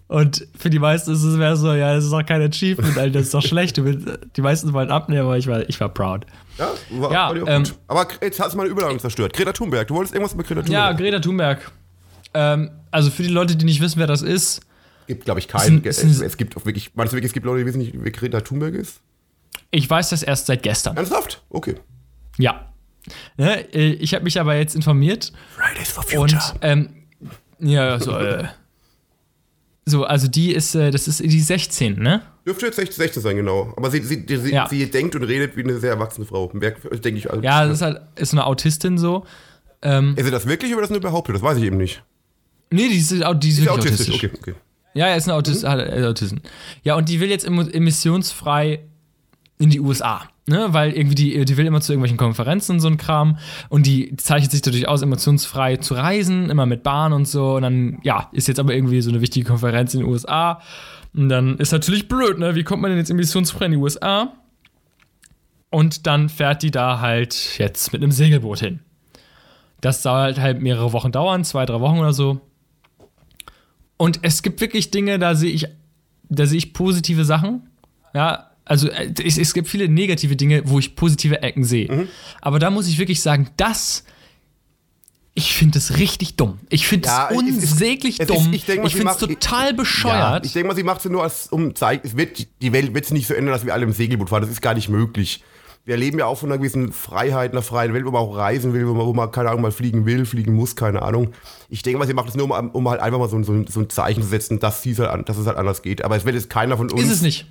Und 0.09 0.47
für 0.57 0.71
die 0.71 0.79
meisten 0.79 1.13
ist 1.13 1.25
es 1.25 1.37
mehr 1.37 1.57
so, 1.57 1.73
ja, 1.75 1.95
das 1.95 2.05
ist 2.05 2.13
doch 2.13 2.25
kein 2.25 2.41
Achievement, 2.41 2.97
Alter, 2.97 3.11
das 3.19 3.23
ist 3.25 3.35
doch 3.35 3.43
schlecht. 3.43 3.77
Die 3.77 4.41
meisten 4.41 4.73
wollen 4.73 4.91
abnehmen, 4.91 5.23
aber 5.23 5.37
ich 5.37 5.49
war, 5.49 5.69
ich 5.69 5.81
war 5.81 5.89
proud. 5.89 6.27
Ja, 6.59 6.71
war, 6.91 7.13
Ja, 7.13 7.29
war 7.41 7.49
ähm, 7.49 7.65
gut. 7.65 7.75
Aber 7.89 8.07
jetzt 8.23 8.39
hast 8.39 8.53
du 8.53 8.57
meine 8.59 8.71
Überleitung 8.71 9.01
zerstört. 9.01 9.33
Greta 9.33 9.53
Thunberg, 9.53 9.89
du 9.89 9.95
wolltest 9.95 10.15
irgendwas 10.15 10.33
über 10.35 10.45
Greta 10.45 10.61
Ja, 10.71 10.89
Thunberg. 10.89 10.99
Greta 10.99 11.19
Thunberg. 11.19 11.73
Ähm, 12.35 12.71
also 12.93 13.11
für 13.11 13.25
die 13.25 13.31
Leute, 13.31 13.57
die 13.57 13.65
nicht 13.65 13.81
wissen, 13.81 13.99
wer 13.99 14.07
das 14.07 14.23
ist, 14.23 14.61
gibt, 15.09 15.25
glaube 15.25 15.41
ich, 15.41 15.49
keinen. 15.49 15.85
Es, 15.85 16.03
ein- 16.03 16.11
es 16.25 16.37
gibt 16.37 16.57
auch 16.57 16.65
wirklich, 16.67 16.93
meinst 16.95 17.13
du 17.13 17.17
wirklich, 17.17 17.31
es 17.31 17.35
gibt 17.35 17.45
Leute, 17.47 17.61
die 17.61 17.67
wissen 17.67 17.79
nicht, 17.79 17.93
wer 17.95 18.11
Greta 18.13 18.41
Thunberg 18.43 18.75
ist? 18.75 19.01
ich 19.73 19.89
weiß 19.91 20.11
das 20.11 20.23
erst 20.23 20.47
seit 20.47 20.63
gestern. 20.63 20.97
Ernsthaft? 20.97 21.43
Okay. 21.51 21.75
Ja. 22.39 22.67
Ne, 23.37 23.73
äh, 23.75 23.93
ich 23.95 24.15
habe 24.15 24.25
mich 24.25 24.39
aber 24.41 24.55
jetzt 24.57 24.75
informiert 24.77 25.33
Fridays 25.57 25.91
for 25.91 26.21
und 26.21 26.37
ähm, 26.61 26.91
ja, 27.59 27.99
so, 28.01 28.17
äh, 28.19 28.45
so, 29.89 30.05
also 30.05 30.27
die 30.29 30.53
ist, 30.53 30.75
äh, 30.75 30.91
das 30.91 31.07
ist 31.09 31.21
die 31.23 31.41
16, 31.41 31.99
ne? 32.01 32.23
Dürfte 32.45 32.67
jetzt 32.67 32.77
16 32.77 32.97
16 33.05 33.23
sein, 33.23 33.37
genau. 33.37 33.73
Aber 33.77 33.91
sie, 33.91 34.03
sie, 34.03 34.25
sie, 34.27 34.53
Ja. 34.53 34.69
sie 34.69 34.91
denkt 34.91 35.15
und 35.15 35.23
redet 35.23 35.57
wie 35.57 35.63
eine 35.63 35.79
sehr 35.79 35.91
erwachsene 35.91 36.27
Frau. 36.27 36.49
Denke 36.53 37.11
ich. 37.19 37.31
Also, 37.31 37.43
Ja, 37.43 37.65
das 37.67 37.77
ist 37.79 37.83
halt, 37.83 38.01
ist 38.17 38.33
eine 38.33 38.45
Autistin 38.47 38.99
so. 38.99 39.25
Ähm, 39.83 40.15
Ist 40.17 40.25
sie 40.25 40.31
das 40.31 40.47
wirklich 40.47 40.73
oder 40.73 40.83
ist 40.83 40.89
das 40.91 40.95
nur 40.95 41.01
behauptet? 41.01 41.37
Das 41.37 41.43
weiß 41.43 41.59
ich 41.59 41.65
eben 41.65 41.77
nicht. 41.77 42.03
nee, 42.71 42.89
die 42.89 42.97
ist, 42.99 43.11
die 43.11 43.15
ist 43.17 43.59
Ist 43.59 43.69
autistisch? 43.69 43.69
autistisch. 43.69 44.15
Okay, 44.15 44.31
okay. 44.41 44.55
Ja, 44.95 45.07
er 45.09 45.17
ist 45.17 45.29
ein 45.29 45.33
Autist, 45.33 45.63
er 45.65 45.87
ist 45.93 46.05
Autisten. 46.07 46.41
Ja, 46.83 46.95
und 46.97 47.09
die 47.09 47.21
will 47.21 47.29
jetzt 47.29 47.45
emissionsfrei 47.47 48.81
in 49.59 49.71
die 49.71 49.81
USA. 49.81 50.23
Ne, 50.49 50.69
weil 50.71 50.93
irgendwie 50.93 51.17
die, 51.17 51.45
die 51.45 51.57
will 51.57 51.67
immer 51.67 51.81
zu 51.81 51.93
irgendwelchen 51.93 52.19
Konferenzen 52.19 52.73
und 52.77 52.81
so 52.81 52.87
ein 52.87 52.99
Kram 52.99 53.39
und 53.69 53.85
die 53.85 54.17
zeichnet 54.17 54.53
sich 54.53 54.63
dadurch 54.63 54.87
aus, 54.87 55.03
emotionsfrei 55.03 55.79
zu 55.79 55.95
reisen, 55.95 56.51
immer 56.51 56.67
mit 56.67 56.85
Bahn 56.85 57.13
und 57.13 57.27
so. 57.27 57.57
Und 57.57 57.63
dann, 57.63 57.99
ja, 58.05 58.29
ist 58.31 58.47
jetzt 58.47 58.61
aber 58.61 58.73
irgendwie 58.73 59.01
so 59.01 59.11
eine 59.11 59.21
wichtige 59.21 59.45
Konferenz 59.45 59.93
in 59.95 60.01
den 60.01 60.09
USA. 60.09 60.61
Und 61.17 61.31
dann 61.31 61.59
ist 61.59 61.73
natürlich 61.73 62.07
blöd, 62.07 62.39
ne? 62.39 62.55
Wie 62.55 62.63
kommt 62.63 62.81
man 62.81 62.93
denn 62.93 62.99
jetzt 62.99 63.11
emissionsfrei 63.11 63.65
in 63.65 63.73
die 63.73 63.77
USA? 63.79 64.35
Und 65.71 66.07
dann 66.07 66.29
fährt 66.29 66.63
die 66.63 66.71
da 66.71 67.01
halt 67.01 67.59
jetzt 67.59 67.93
mit 67.93 68.03
einem 68.03 68.13
Segelboot 68.13 68.61
hin. 68.61 68.81
Das 69.81 70.03
soll 70.03 70.15
halt, 70.15 70.39
halt 70.39 70.63
mehrere 70.63 70.93
Wochen 70.93 71.11
dauern, 71.11 71.43
zwei, 71.43 71.67
drei 71.67 71.81
Wochen 71.81 71.99
oder 71.99 72.13
so. 72.13 72.41
Und 73.97 74.21
es 74.23 74.43
gibt 74.43 74.61
wirklich 74.61 74.91
Dinge, 74.91 75.19
da 75.19 75.35
sehe 75.35 75.51
ich, 75.51 75.67
da 76.29 76.47
sehe 76.47 76.59
ich 76.59 76.73
positive 76.73 77.25
Sachen. 77.25 77.69
Ja, 78.15 78.46
also 78.67 78.89
äh, 78.91 79.11
es, 79.25 79.39
es 79.39 79.55
gibt 79.55 79.69
viele 79.69 79.89
negative 79.89 80.37
Dinge, 80.37 80.63
wo 80.67 80.79
ich 80.79 80.95
positive 80.97 81.43
Ecken 81.43 81.65
sehe. 81.65 81.91
Mhm. 81.91 82.09
Aber 82.43 82.59
da 82.59 82.69
muss 82.71 82.87
ich 82.89 82.99
wirklich 82.99 83.23
sagen, 83.23 83.49
das, 83.57 84.05
ich 85.35 85.53
finde 85.55 85.79
es 85.79 85.99
richtig 85.99 86.37
dumm. 86.37 86.59
Ich 86.71 86.87
finde 86.87 87.09
Ja, 87.09 87.29
es 87.31 87.37
unsäglich 87.37 88.21
es 88.21 88.29
ist- 88.29 88.35
dumm. 88.35 88.53
ich 88.53 88.65
denk 88.65 88.85
ich 88.87 88.95
finde 88.97 89.13
es 89.13 89.19
total 89.19 89.67
Ja, 89.69 89.73
bescheuert. 89.73 90.47
ich 90.47 90.53
denke 90.53 90.69
mal, 90.69 90.75
sie 90.77 90.83
macht 90.83 91.05
es 91.05 91.11
nur 91.11 91.23
als 91.23 91.49
um 91.49 91.75
zeigt, 91.75 92.05
es 92.07 92.17
wird 92.17 92.47
die 92.63 92.73
Welt 92.73 92.95
wird 92.95 93.05
sich 93.05 93.13
nicht 93.15 93.27
so 93.27 93.35
ändern, 93.35 93.53
dass 93.53 93.65
wir 93.67 93.75
alle 93.75 93.85
im 93.85 93.93
Segelboot 93.93 94.31
fahren. 94.31 94.43
Das 94.43 94.51
ist 94.51 94.63
gar 94.63 94.75
nicht 94.75 94.89
möglich. 94.89 95.43
Wir 95.85 95.97
leben 95.97 96.19
ja 96.19 96.27
auch 96.27 96.37
von 96.39 96.51
einer 96.51 96.59
gewissen 96.59 96.91
Freiheit, 96.91 97.53
einer 97.53 97.63
freien 97.63 97.95
Welt, 97.95 98.05
wo 98.07 98.11
man 98.11 98.21
auch 98.23 98.37
reisen 98.37 98.73
will, 98.73 98.89
wo 98.89 98.95
man, 98.95 99.07
wo 99.07 99.13
man 99.13 99.31
keine 99.31 99.51
Ahnung 99.51 99.63
mal 99.63 99.71
fliegen 99.71 100.05
will, 100.05 100.27
fliegen 100.27 100.53
muss, 100.55 100.75
keine 100.75 101.03
Ahnung. 101.03 101.33
Ich 101.69 101.83
denke 101.83 102.01
mal, 102.01 102.07
sie 102.09 102.15
macht 102.15 102.31
es 102.31 102.35
nur, 102.35 102.51
um, 102.59 102.71
um 102.71 102.89
halt 102.89 103.01
einfach 103.01 103.21
mal 103.21 103.29
so, 103.29 103.37
ein- 103.37 103.45
so, 103.45 103.65
so 103.69 103.81
ein 103.81 103.89
Zeichen 103.91 104.21
zu 104.23 104.29
setzen, 104.29 104.59
dass, 104.59 104.85
halt, 104.85 105.29
dass 105.29 105.37
es 105.37 105.47
halt 105.47 105.57
anders 105.57 105.83
geht. 105.83 106.05
Aber 106.05 106.17
es 106.17 106.25
wird 106.25 106.35
jetzt 106.35 106.51
keiner 106.51 106.77
von 106.77 106.91
uns. 106.91 107.03
ist 107.05 107.11
es 107.11 107.23
nicht. 107.23 107.47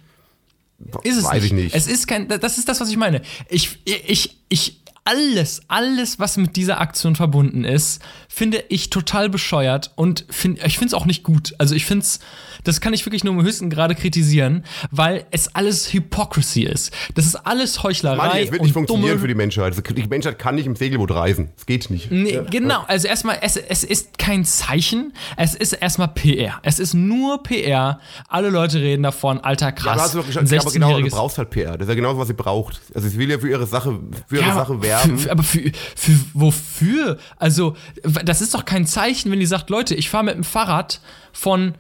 Ist 1.04 1.18
es 1.18 1.24
Weiß 1.24 1.36
nicht. 1.36 1.46
ich 1.46 1.54
nicht. 1.54 1.76
Es 1.76 1.88
ist 1.88 2.08
kein, 2.08 2.28
das 2.28 2.58
ist 2.58 2.68
das, 2.68 2.80
was 2.82 2.90
ich 2.90 2.98
meine. 2.98 3.22
Ich, 3.50 3.80
ich, 3.86 4.38
ich, 4.50 4.82
alles, 5.06 5.62
alles, 5.68 6.20
was 6.20 6.36
mit 6.38 6.56
dieser 6.56 6.82
Aktion 6.82 7.16
verbunden 7.16 7.64
ist, 7.64 8.02
finde 8.28 8.64
ich 8.70 8.90
total 8.90 9.30
bescheuert 9.30 9.92
und 9.96 10.26
find, 10.32 10.64
ich 10.66 10.80
finde 10.80 10.88
es 10.88 10.94
auch 10.96 11.06
nicht 11.06 11.22
gut. 11.24 11.54
Also 11.60 11.76
ich 11.76 11.86
finde 11.86 12.04
es, 12.04 12.20
das 12.64 12.82
kann 12.82 12.92
ich 12.92 13.06
wirklich 13.06 13.24
nur 13.24 13.36
im 13.36 13.44
höchsten 13.44 13.70
Grade 13.70 13.94
kritisieren, 13.94 14.66
weil 14.90 15.26
es 15.30 15.54
alles 15.54 15.94
Hypocrisy 15.94 16.64
ist. 16.64 16.92
Das 17.14 17.28
ist 17.28 17.36
alles 17.36 17.84
Heuchlerei 17.84 18.16
Mann, 18.18 18.38
es 18.38 18.52
wird 18.52 18.64
nicht 18.64 18.74
funktionieren 18.74 19.10
dumme 19.10 19.22
für 19.22 19.28
die 19.28 19.36
Menschheit. 19.36 19.76
Die 19.96 20.08
Menschheit 20.08 20.40
kann 20.40 20.56
nicht 20.56 20.66
im 20.66 20.76
Segelboot 20.76 21.12
reisen. 21.12 21.50
Es 21.56 21.68
geht 21.68 21.92
nicht. 21.92 22.10
Nee, 22.12 22.42
genau. 22.50 22.84
Also 22.88 23.08
erstmal, 23.08 23.38
es, 23.42 23.58
es 23.58 23.84
ist 23.84 24.18
kein 24.18 24.44
Zeichen. 24.44 25.14
Es 25.38 25.54
ist 25.54 25.74
erstmal 25.74 26.08
PR. 26.08 26.56
Es 26.64 26.80
ist 26.80 26.96
nur 26.96 27.44
PR. 27.44 28.00
Alle 28.28 28.50
Leute 28.50 28.80
reden 28.80 29.04
davon, 29.04 29.40
alter 29.40 29.68
Ja, 29.68 29.72
krass. 29.72 29.94
aber 29.94 30.02
hast 30.02 30.14
du 30.16 30.18
doch 30.18 30.26
ein 30.26 30.32
gesagt, 30.32 30.52
ja, 30.52 30.62
aber 30.62 30.72
genau, 30.72 30.88
du 30.88 30.96
16-jähriges 30.96 31.12
brauchst 31.12 31.38
halt 31.38 31.52
PR. 31.52 31.78
Das 31.78 31.82
ist 31.88 31.90
ja 31.90 31.96
genau, 31.96 32.18
was 32.18 32.28
sie 32.28 32.34
braucht. 32.34 32.82
Also 32.96 33.08
sie 33.08 33.20
will 33.20 33.30
ja 33.30 33.38
für 33.38 33.50
ihre 33.50 33.68
Sache, 33.68 34.00
für 34.28 34.38
ihre 34.38 34.48
Ja, 34.48 34.56
Sache 34.56 34.74
aber 34.74 34.95
werben. 35.04 35.18
Für, 35.18 35.32
aber 35.32 35.44
für, 35.44 35.72
für 35.96 36.14
wofür? 36.34 37.18
Also, 37.38 37.76
das 38.04 38.42
ist 38.42 38.54
doch 38.54 38.66
kein 38.66 38.86
Zeichen, 38.86 39.32
wenn 39.32 39.40
die 39.40 39.46
sagt, 39.46 39.70
Leute, 39.70 39.96
ich 39.96 40.10
fahre 40.10 40.26
mit 40.26 40.36
dem 40.36 40.44
Fahrrad 40.44 41.02
von 41.32 41.76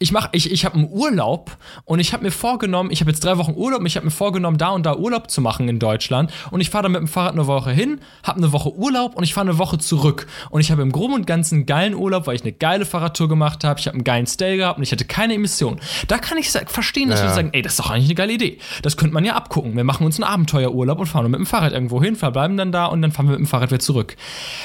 ich 0.00 0.12
mach, 0.12 0.28
ich, 0.30 0.52
ich 0.52 0.64
habe 0.64 0.76
einen 0.76 0.88
Urlaub 0.92 1.56
und 1.84 1.98
ich 1.98 2.12
habe 2.12 2.22
mir 2.22 2.30
vorgenommen, 2.30 2.90
ich 2.92 3.00
habe 3.00 3.10
jetzt 3.10 3.24
drei 3.24 3.36
Wochen 3.36 3.54
Urlaub 3.56 3.80
und 3.80 3.86
ich 3.86 3.96
habe 3.96 4.06
mir 4.06 4.12
vorgenommen, 4.12 4.56
da 4.56 4.68
und 4.68 4.86
da 4.86 4.94
Urlaub 4.96 5.28
zu 5.28 5.40
machen 5.40 5.68
in 5.68 5.80
Deutschland 5.80 6.30
und 6.52 6.60
ich 6.60 6.70
fahre 6.70 6.84
dann 6.84 6.92
mit 6.92 7.00
dem 7.00 7.08
Fahrrad 7.08 7.32
eine 7.32 7.48
Woche 7.48 7.72
hin, 7.72 8.00
habe 8.22 8.38
eine 8.38 8.52
Woche 8.52 8.72
Urlaub 8.72 9.16
und 9.16 9.24
ich 9.24 9.34
fahre 9.34 9.48
eine 9.48 9.58
Woche 9.58 9.78
zurück 9.78 10.28
und 10.50 10.60
ich 10.60 10.70
habe 10.70 10.82
im 10.82 10.92
Groben 10.92 11.14
und 11.14 11.26
Ganzen 11.26 11.56
einen 11.56 11.66
geilen 11.66 11.94
Urlaub, 11.94 12.28
weil 12.28 12.36
ich 12.36 12.42
eine 12.42 12.52
geile 12.52 12.86
Fahrradtour 12.86 13.28
gemacht 13.28 13.64
habe, 13.64 13.80
ich 13.80 13.86
habe 13.88 13.96
einen 13.96 14.04
geilen 14.04 14.28
Stay 14.28 14.56
gehabt 14.56 14.76
und 14.78 14.84
ich 14.84 14.92
hatte 14.92 15.04
keine 15.04 15.34
Emissionen. 15.34 15.80
Da 16.06 16.18
kann 16.18 16.38
ich 16.38 16.48
verstehen, 16.50 17.08
dass 17.08 17.18
Ja. 17.18 17.26
wir 17.26 17.34
sagen, 17.34 17.50
ey, 17.52 17.62
das 17.62 17.72
ist 17.72 17.80
doch 17.80 17.90
eigentlich 17.90 18.04
eine 18.06 18.14
geile 18.14 18.32
Idee. 18.34 18.58
Das 18.82 18.96
könnte 18.96 19.14
man 19.14 19.24
ja 19.24 19.34
abgucken. 19.34 19.74
Wir 19.76 19.82
machen 19.82 20.06
uns 20.06 20.14
einen 20.22 20.30
Abenteuerurlaub 20.32 21.00
und 21.00 21.06
fahren 21.06 21.28
mit 21.28 21.40
dem 21.40 21.46
Fahrrad 21.46 21.72
irgendwo 21.72 22.00
hin, 22.00 22.14
verbleiben 22.14 22.56
dann 22.56 22.70
da 22.70 22.86
und 22.86 23.02
dann 23.02 23.10
fahren 23.10 23.26
wir 23.26 23.32
mit 23.32 23.40
dem 23.40 23.46
Fahrrad 23.46 23.72
wieder 23.72 23.80
zurück. 23.80 24.14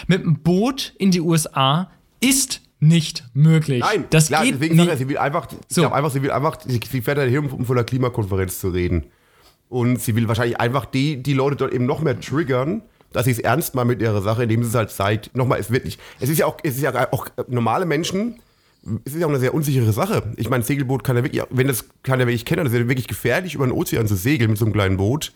Mit 0.05 0.23
dem 0.23 0.43
Boot 0.43 0.93
in 0.99 1.09
die 1.09 1.21
USA 1.21 1.89
ist 2.19 2.61
nicht 2.83 3.23
möglich. 3.33 3.79
Nein, 3.81 4.05
das 4.09 4.27
klar, 4.27 4.43
geht 4.43 4.55
deswegen 4.55 4.75
nicht. 4.75 4.85
sagt 4.85 4.91
er, 4.95 4.97
sie 4.97 5.09
will 5.09 5.17
einfach, 5.17 5.47
ich 5.51 5.57
So. 5.69 5.81
glaube 5.81 5.95
einfach, 5.95 6.11
sie 6.11 6.21
will 6.21 6.31
einfach, 6.31 6.57
sie, 6.65 7.01
fährt 7.01 7.17
halt 7.17 7.29
hin, 7.31 7.49
um 7.49 7.65
von 7.65 7.75
der 7.75 7.85
Klimakonferenz 7.85 8.59
zu 8.59 8.69
reden. 8.69 9.05
Und 9.69 10.01
sie 10.01 10.15
will 10.15 10.27
wahrscheinlich 10.27 10.59
einfach 10.59 10.85
die, 10.85 11.23
die 11.23 11.33
Leute 11.33 11.55
dort 11.55 11.73
eben 11.73 11.85
noch 11.85 12.01
mehr 12.01 12.19
triggern, 12.19 12.83
dass 13.11 13.25
sie 13.25 13.31
es 13.31 13.39
ernst 13.39 13.75
mal 13.75 13.85
mit 13.85 14.01
ihrer 14.01 14.21
Sache, 14.21 14.43
indem 14.43 14.63
sie 14.63 14.69
es 14.69 14.75
halt 14.75 14.91
zeigt. 14.91 15.35
Nochmal, 15.35 15.59
es 15.59 15.71
wird 15.71 15.85
nicht. 15.85 15.99
Es 16.19 16.29
ist 16.29 16.37
ja 16.39 16.45
auch, 16.45 16.57
es 16.63 16.75
ist 16.75 16.81
ja 16.81 17.11
auch 17.11 17.27
normale 17.47 17.85
Menschen. 17.85 18.39
Es 19.05 19.13
ist 19.13 19.19
ja 19.21 19.25
auch 19.27 19.31
eine 19.31 19.39
sehr 19.39 19.53
unsichere 19.53 19.93
Sache. 19.93 20.33
Ich 20.35 20.49
meine, 20.49 20.63
Segelboot 20.63 21.03
kann 21.03 21.15
ja 21.15 21.23
wirklich, 21.23 21.41
wenn 21.49 21.67
das 21.67 21.85
kann 22.03 22.19
ja 22.19 22.27
wirklich 22.27 22.43
kennen, 22.45 22.65
das 22.65 22.73
ist 22.73 22.79
ja 22.79 22.87
wirklich 22.89 23.07
gefährlich, 23.07 23.55
über 23.55 23.65
den 23.65 23.71
Ozean 23.71 24.07
zu 24.07 24.15
segeln 24.15 24.49
mit 24.51 24.59
so 24.59 24.65
einem 24.65 24.73
kleinen 24.73 24.97
Boot. 24.97 25.31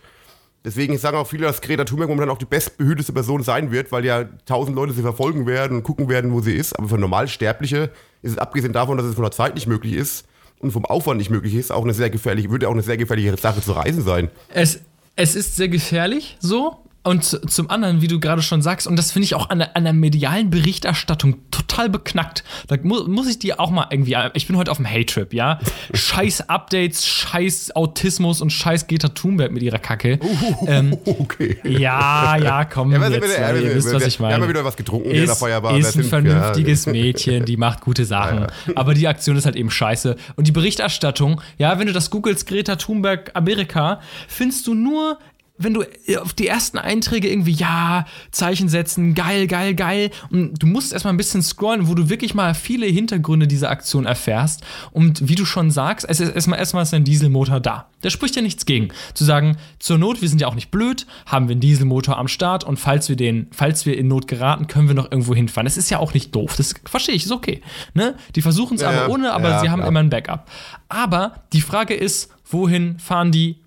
Deswegen 0.66 0.98
sagen 0.98 1.18
auch 1.18 1.28
viele, 1.28 1.46
dass 1.46 1.62
Greta 1.62 1.86
Thunberg 1.86 2.10
momentan 2.10 2.30
auch 2.30 2.38
die 2.38 2.46
bestbehütete 2.46 3.14
Person 3.14 3.44
sein 3.44 3.72
wird, 3.72 3.92
weil 3.92 4.04
ja 4.04 4.26
tausend 4.46 4.76
Leute 4.76 4.94
sie 4.94 5.02
verfolgen 5.02 5.46
werden 5.46 5.78
und 5.78 5.84
gucken 5.84 6.10
werden, 6.10 6.32
wo 6.34 6.42
sie 6.42 6.54
ist. 6.54 6.78
Aber 6.78 6.90
für 6.90 6.98
Normalsterbliche 6.98 7.92
ist 8.22 8.32
es 8.34 8.38
abgesehen 8.38 8.74
davon, 8.74 8.98
dass 8.98 9.06
es 9.06 9.16
von 9.16 9.24
der 9.24 9.32
Zeit 9.32 9.56
nicht 9.56 9.68
möglich 9.68 9.94
ist 9.94 10.26
und 10.60 10.72
vom 10.72 10.86
Aufwand 10.86 11.20
nicht 11.20 11.30
möglich 11.30 11.56
ist, 11.56 11.72
auch 11.72 11.84
eine 11.84 11.94
sehr 11.94 12.10
gefährliche, 12.10 12.50
würde 12.50 12.68
auch 12.68 12.74
eine 12.74 12.82
sehr 12.82 12.98
gefährliche 12.98 13.38
Sache 13.38 13.62
zu 13.62 13.72
reisen 13.74 14.04
sein. 14.04 14.30
Es, 14.50 14.82
es 15.16 15.36
ist 15.36 15.56
sehr 15.56 15.70
gefährlich, 15.70 16.38
so, 16.40 16.78
und 17.04 17.24
zum 17.24 17.70
anderen, 17.70 18.02
wie 18.02 18.08
du 18.08 18.20
gerade 18.20 18.42
schon 18.42 18.62
sagst, 18.62 18.86
und 18.86 18.98
das 18.98 19.14
finde 19.14 19.24
ich 19.24 19.36
auch 19.36 19.50
an 19.50 19.60
der, 19.60 19.78
an 19.78 19.86
der, 19.86 19.94
medialen 19.94 20.50
Berichterstattung 20.50 21.38
total 21.52 21.90
beknackt. 21.90 22.44
Da 22.68 22.76
mu 22.84 23.08
muss 23.08 23.30
ich 23.30 23.40
dir 23.40 23.62
auch 23.62 23.72
mal 23.72 23.88
irgendwie. 23.90 24.18
Ich 24.34 24.46
bin 24.48 24.58
heute 24.58 24.72
auf 24.72 24.78
dem 24.78 24.90
Hate-Trip, 24.90 25.34
ja? 25.34 25.60
scheiß 25.94 26.50
Updates, 26.50 27.08
scheiß 27.08 27.76
Autismus 27.76 28.42
und 28.42 28.52
scheiß 28.52 28.88
Greta 28.88 29.08
Thunberg 29.10 29.54
mit 29.54 29.64
ihrer 29.64 29.80
Kacke. 29.80 30.20
Uh, 30.22 30.68
ähm, 30.68 30.98
okay. 31.06 31.58
Ja, 31.64 32.36
ja, 32.36 32.66
komm. 32.66 32.92
Ja, 32.92 33.00
jetzt, 33.08 33.24
wieder, 33.24 33.40
ja, 33.40 33.56
ihr 33.56 33.76
wisst, 33.76 33.94
was 33.94 34.06
ich 34.06 34.20
meine. 34.20 34.36
Wir 34.36 34.42
haben 34.42 34.50
wieder 34.50 34.66
was 34.66 34.76
getrunken 34.76 35.10
ist, 35.10 35.28
der 35.28 35.36
Feuerbar. 35.36 35.78
Ist 35.78 35.96
ein 35.96 36.04
vernünftiges 36.04 36.86
Mädchen, 36.88 37.46
die 37.46 37.56
macht 37.56 37.82
gute 37.82 38.04
Sachen. 38.04 38.42
Ja, 38.42 38.48
Aber 38.76 38.94
die 38.94 39.08
Aktion 39.08 39.38
ist 39.38 39.46
halt 39.46 39.56
eben 39.56 39.72
scheiße. 39.72 40.18
Und 40.36 40.48
die 40.48 40.52
Berichterstattung, 40.52 41.42
ja, 41.58 41.80
wenn 41.80 41.88
du 41.88 41.94
das 41.94 42.10
googelst, 42.10 42.48
Greta 42.48 42.76
Thunberg 42.76 43.32
Amerika, 43.34 44.02
findest 44.28 44.68
du 44.68 44.74
nur 44.74 45.20
wenn 45.58 45.74
du 45.74 45.84
äh, 46.06 46.18
auf 46.18 46.34
die 46.34 46.48
ersten 46.48 46.78
Einträge 46.78 47.30
irgendwie, 47.30 47.52
ja, 47.52 48.06
Zeichen 48.32 48.70
setzen, 48.70 49.16
geil, 49.16 49.48
geil, 49.48 49.74
geil. 49.76 50.12
Und 50.30 50.62
du 50.62 50.68
musst 50.68 50.94
erstmal 50.94 51.14
ein 51.14 51.18
bisschen 51.18 51.42
scrollen, 51.42 51.88
wo 51.88 51.96
du 51.96 52.10
wirklich 52.10 52.34
mal 52.34 52.54
viele 52.54 52.86
Hintergründe 52.86 53.48
dieser 53.48 53.70
Aktion 53.70 54.06
erfährst. 54.06 54.64
Und 54.92 55.28
wie 55.28 55.36
du 55.36 55.46
schon 55.46 55.72
sagst, 55.72 56.06
es 56.08 56.20
ist 56.20 56.34
erstmal, 56.34 56.60
erstmal 56.60 56.84
ist 56.84 56.94
ein 56.94 57.04
Dieselmotor 57.04 57.60
da. 57.60 57.90
Da 58.02 58.10
spricht 58.10 58.36
ja 58.36 58.42
nichts 58.42 58.66
gegen. 58.66 58.90
Zu 59.14 59.24
sagen, 59.24 59.58
zur 59.80 59.98
Not, 59.98 60.22
wir 60.22 60.30
sind 60.30 60.40
ja 60.40 60.48
auch 60.48 60.56
nicht 60.56 60.70
blöd, 60.70 61.08
haben 61.26 61.48
wir 61.48 61.54
einen 61.54 61.62
Dieselmotor 61.62 62.18
am 62.18 62.28
Start 62.28 62.64
und 62.64 62.78
falls 62.78 63.10
wir 63.10 63.16
den, 63.16 63.48
falls 63.52 63.86
wir 63.86 63.98
in 63.98 64.08
Not 64.08 64.28
geraten, 64.28 64.68
können 64.68 64.88
wir 64.88 64.96
noch 64.96 65.12
irgendwo 65.12 65.34
hinfahren. 65.34 65.66
Das 65.66 65.78
ist 65.78 65.90
ja 65.90 66.00
auch 66.00 66.14
nicht 66.14 66.36
doof. 66.36 66.56
Das 66.58 66.76
verstehe 66.86 67.16
ich, 67.16 67.26
ist 67.26 67.32
okay. 67.32 67.62
Ne? 67.94 68.16
Die 68.36 68.42
versuchen 68.42 68.76
es 68.76 68.82
ja, 68.82 68.90
aber 68.90 69.12
ohne, 69.12 69.34
aber 69.34 69.50
ja, 69.50 69.60
sie 69.62 69.70
haben 69.70 69.80
klar. 69.80 69.90
immer 69.90 70.00
ein 70.00 70.10
Backup. 70.10 70.50
Aber 70.90 71.44
die 71.54 71.62
Frage 71.62 71.96
ist, 71.96 72.30
wohin 72.50 73.00
fahren 73.00 73.32
die 73.32 73.58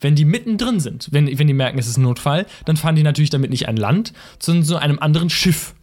wenn 0.00 0.14
die 0.14 0.24
mittendrin 0.24 0.80
sind, 0.80 1.08
wenn, 1.12 1.26
wenn 1.38 1.46
die 1.46 1.54
merken, 1.54 1.78
es 1.78 1.86
ist 1.86 1.96
ein 1.96 2.02
Notfall, 2.02 2.46
dann 2.64 2.76
fahren 2.76 2.96
die 2.96 3.02
natürlich 3.02 3.30
damit 3.30 3.50
nicht 3.50 3.68
an 3.68 3.76
Land, 3.76 4.12
sondern 4.38 4.64
zu 4.64 4.76
einem 4.76 4.98
anderen 4.98 5.30
Schiff. 5.30 5.74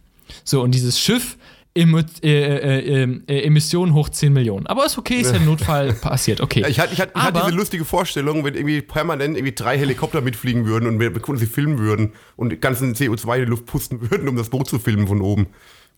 So, 0.44 0.62
und 0.62 0.72
dieses 0.74 1.00
Schiff 1.00 1.36
Em 1.78 1.94
äh, 1.94 2.04
äh, 2.24 3.04
äh, 3.04 3.20
äh, 3.28 3.42
Emissionen 3.44 3.94
hoch 3.94 4.08
10 4.08 4.32
Millionen. 4.32 4.66
Aber 4.66 4.84
ist 4.84 4.98
okay, 4.98 5.20
ist 5.20 5.30
ja 5.30 5.38
ein 5.38 5.44
Notfall 5.46 5.92
passiert, 5.92 6.40
okay. 6.40 6.64
Ich 6.68 6.80
hatte, 6.80 6.92
ich, 6.92 7.00
hatte, 7.00 7.12
ich 7.14 7.22
hatte 7.22 7.40
diese 7.44 7.56
lustige 7.56 7.84
Vorstellung, 7.84 8.44
wenn 8.44 8.54
irgendwie 8.54 8.80
permanent 8.80 9.36
irgendwie 9.36 9.54
drei 9.54 9.78
Helikopter 9.78 10.20
mitfliegen 10.20 10.66
würden 10.66 10.88
und 10.88 10.98
wir 10.98 11.12
sie 11.36 11.46
filmen 11.46 11.78
würden 11.78 12.14
und 12.34 12.60
ganzen 12.60 12.94
CO2 12.94 13.36
in 13.36 13.44
die 13.44 13.50
Luft 13.50 13.66
pusten 13.66 14.00
würden, 14.10 14.28
um 14.28 14.34
das 14.34 14.48
Boot 14.48 14.68
zu 14.68 14.80
filmen 14.80 15.06
von 15.06 15.20
oben. 15.20 15.46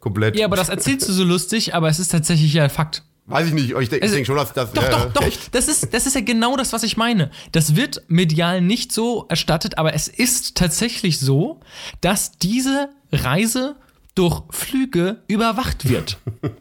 Komplett. 0.00 0.36
Ja, 0.36 0.46
aber 0.46 0.56
das 0.56 0.68
erzählst 0.68 1.08
du 1.08 1.12
so 1.12 1.24
lustig, 1.24 1.74
aber 1.74 1.88
es 1.88 1.98
ist 1.98 2.08
tatsächlich 2.08 2.52
ja 2.52 2.68
Fakt. 2.68 3.02
Weiß 3.30 3.46
ich 3.46 3.54
nicht, 3.54 3.70
ich 3.70 3.88
denke 3.88 4.08
denk 4.08 4.26
schon, 4.26 4.36
dass 4.36 4.52
das. 4.52 4.72
Doch, 4.72 4.82
äh, 4.82 4.90
doch, 4.90 5.12
doch. 5.12 5.26
Das 5.52 5.68
ist, 5.68 5.94
das 5.94 6.06
ist 6.06 6.14
ja 6.14 6.20
genau 6.20 6.56
das, 6.56 6.72
was 6.72 6.82
ich 6.82 6.96
meine. 6.96 7.30
Das 7.52 7.76
wird 7.76 8.02
medial 8.08 8.60
nicht 8.60 8.92
so 8.92 9.26
erstattet, 9.28 9.78
aber 9.78 9.94
es 9.94 10.08
ist 10.08 10.56
tatsächlich 10.56 11.20
so, 11.20 11.60
dass 12.00 12.32
diese 12.32 12.90
Reise 13.12 13.76
durch 14.14 14.42
Flüge 14.50 15.22
überwacht 15.28 15.88
wird. 15.88 16.18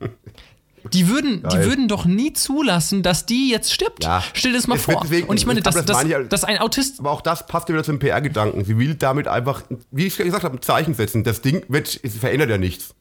Die 0.94 1.10
würden, 1.10 1.44
die 1.52 1.58
würden 1.58 1.88
doch 1.88 2.06
nie 2.06 2.34
zulassen, 2.34 3.04
dass 3.04 3.26
die 3.26 3.50
jetzt 3.50 3.74
stirbt. 3.74 4.04
Ja. 4.04 4.24
Stell 4.34 4.52
dir 4.52 4.58
das 4.58 4.68
mal 4.68 4.76
es 4.76 4.84
vor. 4.84 5.02
Deswegen, 5.04 5.28
und 5.28 5.38
ich 5.38 5.46
meine, 5.46 5.62
das, 5.62 5.76
das, 5.76 5.86
das, 5.86 6.04
das, 6.04 6.30
das 6.30 6.44
ein 6.46 6.58
Autist. 6.60 7.00
Aber 7.00 7.12
auch 7.12 7.22
das 7.22 7.46
passt 7.48 7.70
ja 7.70 7.76
wieder 7.76 7.84
zum 7.84 8.00
PR-Gedanken. 8.00 8.64
Sie 8.64 8.78
will 8.78 8.96
damit 8.96 9.28
einfach, 9.28 9.64
wie 9.92 10.08
ich 10.08 10.18
gesagt 10.18 10.44
habe, 10.44 10.58
ein 10.58 10.62
Zeichen 10.62 10.94
setzen. 10.94 11.24
Das 11.24 11.42
Ding 11.42 11.64
wird, 11.68 12.00
es 12.02 12.16
verändert 12.16 12.50
ja 12.50 12.58
nichts. 12.58 12.96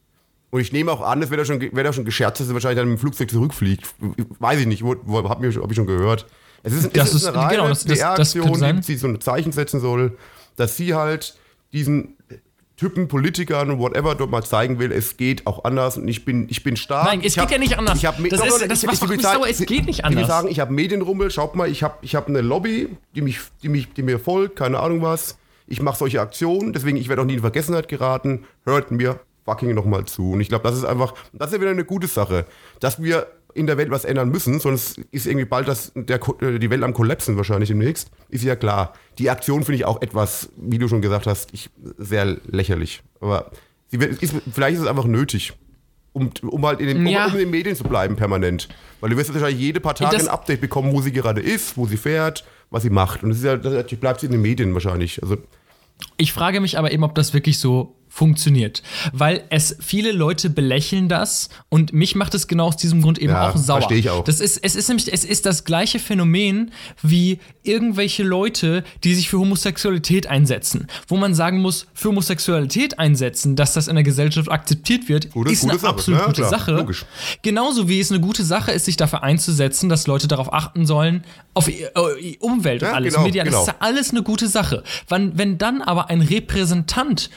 Und 0.51 0.61
ich 0.61 0.71
nehme 0.71 0.91
auch 0.91 1.01
an, 1.01 1.21
es 1.21 1.29
wird 1.29 1.39
ja 1.39 1.45
schon, 1.45 1.61
wird 1.61 1.73
ja 1.73 1.93
schon 1.93 2.05
gescherzt, 2.05 2.41
dass 2.41 2.47
er 2.47 2.53
wahrscheinlich 2.53 2.79
dann 2.79 2.89
mit 2.89 2.97
dem 2.97 3.01
Flugzeug 3.01 3.29
zurückfliegt. 3.29 3.93
Weiß 4.39 4.59
ich 4.59 4.65
nicht, 4.65 4.83
wo, 4.83 4.95
wo, 5.03 5.29
hab, 5.29 5.43
ich, 5.43 5.57
hab 5.57 5.69
ich 5.69 5.75
schon 5.75 5.85
gehört. 5.85 6.25
Es 6.63 6.73
ist, 6.73 6.95
das 6.95 7.09
es 7.09 7.15
ist, 7.15 7.25
eine 7.25 7.37
reine 7.37 7.55
genau, 7.55 7.67
das, 7.69 7.85
PR-Aktion, 7.85 8.77
die 8.77 8.81
sie 8.83 8.97
so 8.97 9.07
ein 9.07 9.21
Zeichen 9.21 9.51
setzen 9.51 9.79
soll, 9.79 10.17
dass 10.55 10.75
sie 10.75 10.93
halt 10.93 11.35
diesen 11.71 12.17
Typen, 12.79 13.09
Politikern 13.09 13.71
und 13.71 13.79
whatever 13.79 14.15
dort 14.15 14.31
mal 14.31 14.41
zeigen 14.41 14.79
will, 14.79 14.93
es 14.93 15.17
geht 15.17 15.45
auch 15.45 15.65
anders 15.65 15.97
und 15.97 16.07
ich 16.07 16.23
bin, 16.23 16.47
ich 16.49 16.63
bin 16.63 16.77
stark. 16.77 17.07
Nein, 17.07 17.19
es 17.19 17.27
ich 17.27 17.33
geht 17.35 17.43
hab, 17.43 17.51
ja 17.51 17.57
nicht 17.57 17.77
anders. 17.77 17.97
Ich 17.97 18.05
hab, 18.05 18.15
das, 18.17 18.39
ist, 18.39 18.71
das 18.71 18.83
ich, 18.83 18.89
ich, 18.91 19.11
ich 19.11 19.21
sagen, 19.21 19.43
es 19.47 19.65
geht 19.65 19.85
nicht 19.85 20.05
anders. 20.05 20.21
Ich 20.21 20.27
sagen, 20.27 20.47
ich 20.47 20.59
habe 20.61 20.71
Medienrummel, 20.71 21.29
schaut 21.29 21.55
mal, 21.55 21.69
ich 21.69 21.83
habe 21.83 21.95
ich 22.01 22.15
hab 22.15 22.29
eine 22.29 22.39
Lobby, 22.39 22.87
die, 23.15 23.21
mich, 23.21 23.39
die, 23.61 23.67
mich, 23.67 23.91
die 23.93 24.01
mir 24.01 24.17
folgt, 24.17 24.55
keine 24.55 24.79
Ahnung 24.79 25.01
was. 25.01 25.37
Ich 25.67 25.81
mache 25.81 25.97
solche 25.97 26.21
Aktionen, 26.21 26.71
deswegen 26.71 26.97
ich 26.97 27.09
werde 27.09 27.21
auch 27.21 27.25
nie 27.25 27.33
in 27.33 27.41
Vergessenheit 27.41 27.89
geraten. 27.89 28.45
Hört 28.63 28.91
mir 28.91 29.19
fucking 29.49 29.73
nochmal 29.73 30.05
zu. 30.05 30.31
Und 30.31 30.41
ich 30.41 30.49
glaube, 30.49 30.63
das 30.63 30.77
ist 30.77 30.85
einfach, 30.85 31.13
das 31.33 31.49
ist 31.49 31.55
ja 31.55 31.61
wieder 31.61 31.71
eine 31.71 31.85
gute 31.85 32.07
Sache, 32.07 32.45
dass 32.79 33.01
wir 33.01 33.27
in 33.55 33.65
der 33.65 33.77
Welt 33.77 33.89
was 33.89 34.05
ändern 34.05 34.29
müssen, 34.29 34.59
sonst 34.59 34.99
ist 35.11 35.25
irgendwie 35.25 35.45
bald 35.45 35.67
das, 35.67 35.91
der, 35.95 36.19
äh, 36.41 36.59
die 36.59 36.69
Welt 36.69 36.83
am 36.83 36.93
Kollapsen 36.93 37.35
wahrscheinlich 37.35 37.69
demnächst. 37.69 38.11
Ist 38.29 38.43
ja 38.43 38.55
klar. 38.55 38.93
Die 39.17 39.29
Aktion 39.29 39.63
finde 39.63 39.77
ich 39.77 39.85
auch 39.85 40.01
etwas, 40.01 40.49
wie 40.55 40.77
du 40.77 40.87
schon 40.87 41.01
gesagt 41.01 41.25
hast, 41.25 41.51
ich, 41.51 41.69
sehr 41.97 42.37
lächerlich. 42.45 43.01
Aber 43.19 43.51
sie 43.87 43.97
ist, 43.97 44.35
vielleicht 44.53 44.75
ist 44.75 44.83
es 44.83 44.87
einfach 44.87 45.05
nötig, 45.05 45.53
um, 46.13 46.29
um 46.43 46.65
halt 46.65 46.79
in 46.79 46.87
den, 46.87 47.07
ja. 47.07 47.25
um, 47.25 47.33
um 47.33 47.39
in 47.39 47.45
den 47.45 47.49
Medien 47.49 47.75
zu 47.75 47.83
bleiben 47.83 48.15
permanent. 48.15 48.69
Weil 49.01 49.09
du 49.09 49.17
wirst 49.17 49.33
wahrscheinlich 49.33 49.59
jede 49.59 49.79
paar 49.79 49.95
Tage 49.95 50.15
das 50.15 50.27
ein 50.27 50.33
Update 50.33 50.61
bekommen, 50.61 50.93
wo 50.93 51.01
sie 51.01 51.11
gerade 51.11 51.41
ist, 51.41 51.75
wo 51.75 51.87
sie 51.87 51.97
fährt, 51.97 52.45
was 52.69 52.83
sie 52.83 52.91
macht. 52.91 53.23
Und 53.23 53.29
das 53.29 53.39
ist 53.39 53.45
ja, 53.45 53.57
das 53.57 53.87
bleibt 53.99 54.19
sie 54.19 54.27
in 54.27 54.31
den 54.31 54.41
Medien 54.41 54.73
wahrscheinlich. 54.73 55.23
Also 55.23 55.37
ich 56.17 56.33
frage 56.33 56.61
mich 56.61 56.77
aber 56.77 56.91
eben, 56.91 57.03
ob 57.03 57.15
das 57.15 57.33
wirklich 57.33 57.59
so 57.59 57.95
funktioniert. 58.09 58.83
Weil 59.13 59.43
es 59.49 59.77
viele 59.79 60.11
Leute 60.11 60.49
belächeln 60.49 61.07
das 61.07 61.49
und 61.69 61.93
mich 61.93 62.15
macht 62.15 62.33
es 62.33 62.47
genau 62.47 62.67
aus 62.67 62.77
diesem 62.77 63.01
Grund 63.01 63.19
eben 63.19 63.31
ja, 63.31 63.49
auch 63.49 63.55
sauer. 63.55 63.77
Verstehe 63.77 63.99
ich 63.99 64.09
auch. 64.09 64.23
Das 64.23 64.39
ist, 64.39 64.57
es 64.57 64.75
ist 64.75 64.87
nämlich, 64.89 65.13
es 65.13 65.23
ist 65.23 65.45
das 65.45 65.63
gleiche 65.63 65.99
Phänomen 65.99 66.71
wie 67.01 67.39
irgendwelche 67.63 68.23
Leute, 68.23 68.83
die 69.03 69.13
sich 69.13 69.29
für 69.29 69.39
Homosexualität 69.39 70.27
einsetzen. 70.27 70.87
Wo 71.07 71.17
man 71.17 71.35
sagen 71.35 71.61
muss, 71.61 71.87
für 71.93 72.09
Homosexualität 72.09 72.97
einsetzen, 72.97 73.55
dass 73.55 73.73
das 73.73 73.87
in 73.87 73.95
der 73.95 74.03
Gesellschaft 74.03 74.49
akzeptiert 74.49 75.07
wird, 75.07 75.31
gute, 75.31 75.51
ist 75.51 75.63
eine 75.63 75.77
Sache. 75.77 75.87
absolut 75.87 76.19
ja, 76.19 76.25
gute 76.25 76.41
klar, 76.41 76.49
Sache. 76.49 76.71
Logisch. 76.71 77.05
Genauso 77.43 77.87
wie 77.87 77.99
es 77.99 78.11
eine 78.11 78.19
gute 78.19 78.43
Sache 78.43 78.71
ist, 78.71 78.85
sich 78.85 78.97
dafür 78.97 79.23
einzusetzen, 79.23 79.87
dass 79.87 80.07
Leute 80.07 80.27
darauf 80.27 80.51
achten 80.51 80.85
sollen, 80.85 81.23
auf 81.53 81.67
äh, 81.67 82.37
Umwelt 82.39 82.81
und 82.83 82.89
alles. 82.89 83.13
Genau, 83.13 83.25
Medien, 83.25 83.45
genau. 83.45 83.65
das 83.65 83.67
ist 83.67 83.81
alles 83.81 84.11
eine 84.11 84.23
gute 84.23 84.47
Sache. 84.47 84.83
Wenn, 85.07 85.37
wenn 85.37 85.57
dann 85.57 85.81
aber 85.81 86.09
ein 86.09 86.21
Repräsentant 86.21 87.29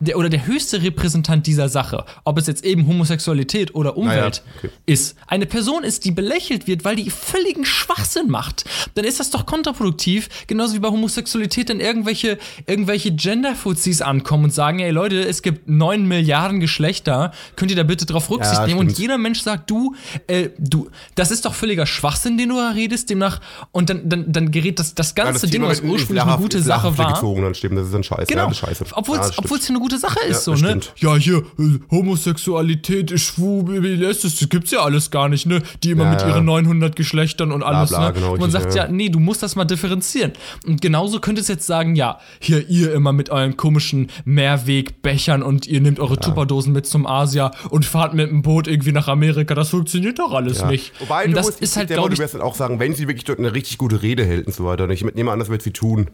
der, 0.00 0.16
oder 0.16 0.28
der 0.28 0.46
höchste 0.46 0.82
Repräsentant 0.82 1.46
dieser 1.46 1.68
Sache, 1.68 2.04
ob 2.24 2.38
es 2.38 2.46
jetzt 2.46 2.64
eben 2.64 2.86
Homosexualität 2.86 3.74
oder 3.74 3.96
Umwelt 3.96 4.42
naja, 4.44 4.68
okay. 4.70 4.70
ist, 4.86 5.16
eine 5.26 5.46
Person 5.46 5.82
ist, 5.82 6.04
die 6.04 6.12
belächelt 6.12 6.66
wird, 6.68 6.84
weil 6.84 6.96
die 6.96 7.10
völligen 7.10 7.64
Schwachsinn 7.64 8.30
macht, 8.30 8.64
dann 8.94 9.04
ist 9.04 9.18
das 9.18 9.30
doch 9.30 9.44
kontraproduktiv, 9.44 10.28
genauso 10.46 10.74
wie 10.74 10.78
bei 10.78 10.88
Homosexualität 10.88 11.70
dann 11.70 11.80
irgendwelche, 11.80 12.38
irgendwelche 12.66 13.10
Gender-Fuzis 13.12 14.00
ankommen 14.00 14.44
und 14.44 14.54
sagen, 14.54 14.78
ey 14.78 14.90
Leute, 14.90 15.20
es 15.20 15.42
gibt 15.42 15.68
neun 15.68 16.06
Milliarden 16.06 16.60
Geschlechter, 16.60 17.32
könnt 17.56 17.72
ihr 17.72 17.76
da 17.76 17.82
bitte 17.82 18.06
drauf 18.06 18.30
Rücksicht 18.30 18.60
ja, 18.60 18.66
nehmen? 18.66 18.78
Und 18.78 18.98
jeder 18.98 19.18
Mensch 19.18 19.40
sagt, 19.40 19.68
du, 19.68 19.96
äh, 20.28 20.50
du, 20.58 20.90
das 21.16 21.32
ist 21.32 21.44
doch 21.44 21.54
völliger 21.54 21.86
Schwachsinn, 21.86 22.38
den 22.38 22.50
du 22.50 22.56
da 22.56 22.70
redest, 22.70 23.10
demnach, 23.10 23.40
und 23.72 23.90
dann, 23.90 24.08
dann, 24.08 24.32
dann 24.32 24.50
gerät 24.52 24.78
das, 24.78 24.94
das 24.94 25.16
ganze 25.16 25.32
ja, 25.34 25.42
das 25.42 25.50
Ding, 25.50 25.62
was 25.62 25.80
ursprünglich 25.80 26.22
eine 26.22 26.36
gute 26.36 26.62
Sache 26.62 26.96
war. 26.96 27.14
Gezogen, 27.14 27.42
dann 27.42 27.54
stimmt, 27.54 27.78
das 27.78 27.86
ist 27.86 27.94
dann 27.94 28.04
scheiße. 28.04 28.26
Genau. 28.26 28.46
Ja, 28.46 28.54
scheiße. 28.54 28.84
Obwohl 28.92 29.18
es 29.18 29.36
ja, 29.36 29.68
eine 29.68 29.80
gute 29.80 29.87
gute 29.88 29.98
Sache 29.98 30.20
ist, 30.26 30.46
ja, 30.46 30.56
so, 30.56 30.62
ne? 30.62 30.80
Ja, 30.96 31.16
hier, 31.16 31.38
äh, 31.58 31.78
Homosexualität, 31.90 33.18
schwul, 33.18 33.98
das 33.98 34.48
gibt's 34.48 34.70
ja 34.70 34.80
alles 34.80 35.10
gar 35.10 35.28
nicht, 35.28 35.46
ne? 35.46 35.62
Die 35.82 35.92
immer 35.92 36.04
ja, 36.04 36.10
mit 36.10 36.20
ihren 36.20 36.44
900 36.44 36.94
Geschlechtern 36.94 37.52
und 37.52 37.62
alles, 37.62 37.88
bla, 37.88 37.98
bla, 37.98 38.08
ne? 38.08 38.14
Genau, 38.14 38.36
man 38.36 38.50
sagt 38.50 38.74
ja, 38.74 38.88
nee, 38.88 39.08
du 39.08 39.18
musst 39.18 39.42
das 39.42 39.56
mal 39.56 39.64
differenzieren. 39.64 40.32
Und 40.66 40.82
genauso 40.82 41.20
könnte 41.20 41.40
es 41.40 41.48
jetzt 41.48 41.66
sagen, 41.66 41.96
ja, 41.96 42.18
hier, 42.38 42.68
ihr 42.68 42.92
immer 42.92 43.12
mit 43.12 43.30
euren 43.30 43.56
komischen 43.56 44.10
Mehrwegbechern 44.24 45.42
und 45.42 45.66
ihr 45.66 45.80
nehmt 45.80 46.00
eure 46.00 46.18
Tupperdosen 46.18 46.72
mit 46.72 46.86
zum 46.86 47.06
Asia 47.06 47.52
und 47.70 47.86
fahrt 47.86 48.12
mit 48.12 48.30
dem 48.30 48.42
Boot 48.42 48.68
irgendwie 48.68 48.92
nach 48.92 49.08
Amerika. 49.08 49.54
Das 49.54 49.70
funktioniert 49.70 50.18
doch 50.18 50.32
alles 50.32 50.64
nicht. 50.66 50.92
Wobei, 51.00 51.24
und 51.24 51.32
das 51.32 51.48
ist 51.48 51.76
halt, 51.76 51.88
glaube 51.88 52.12
ich, 52.12 52.18
du 52.18 52.22
wirst 52.22 52.38
auch 52.40 52.54
sagen, 52.54 52.78
wenn 52.78 52.94
sie 52.94 53.08
wirklich 53.08 53.24
dort 53.24 53.38
eine 53.38 53.54
richtig 53.54 53.78
gute 53.78 54.02
Rede 54.02 54.24
hält 54.24 54.46
und 54.46 54.54
so 54.54 54.64
weiter. 54.64 54.88
Ich 54.90 55.02
nehme 55.02 55.32
an, 55.32 55.38
das 55.38 55.48
wird 55.48 55.62
sie 55.62 55.72
tun 55.72 56.10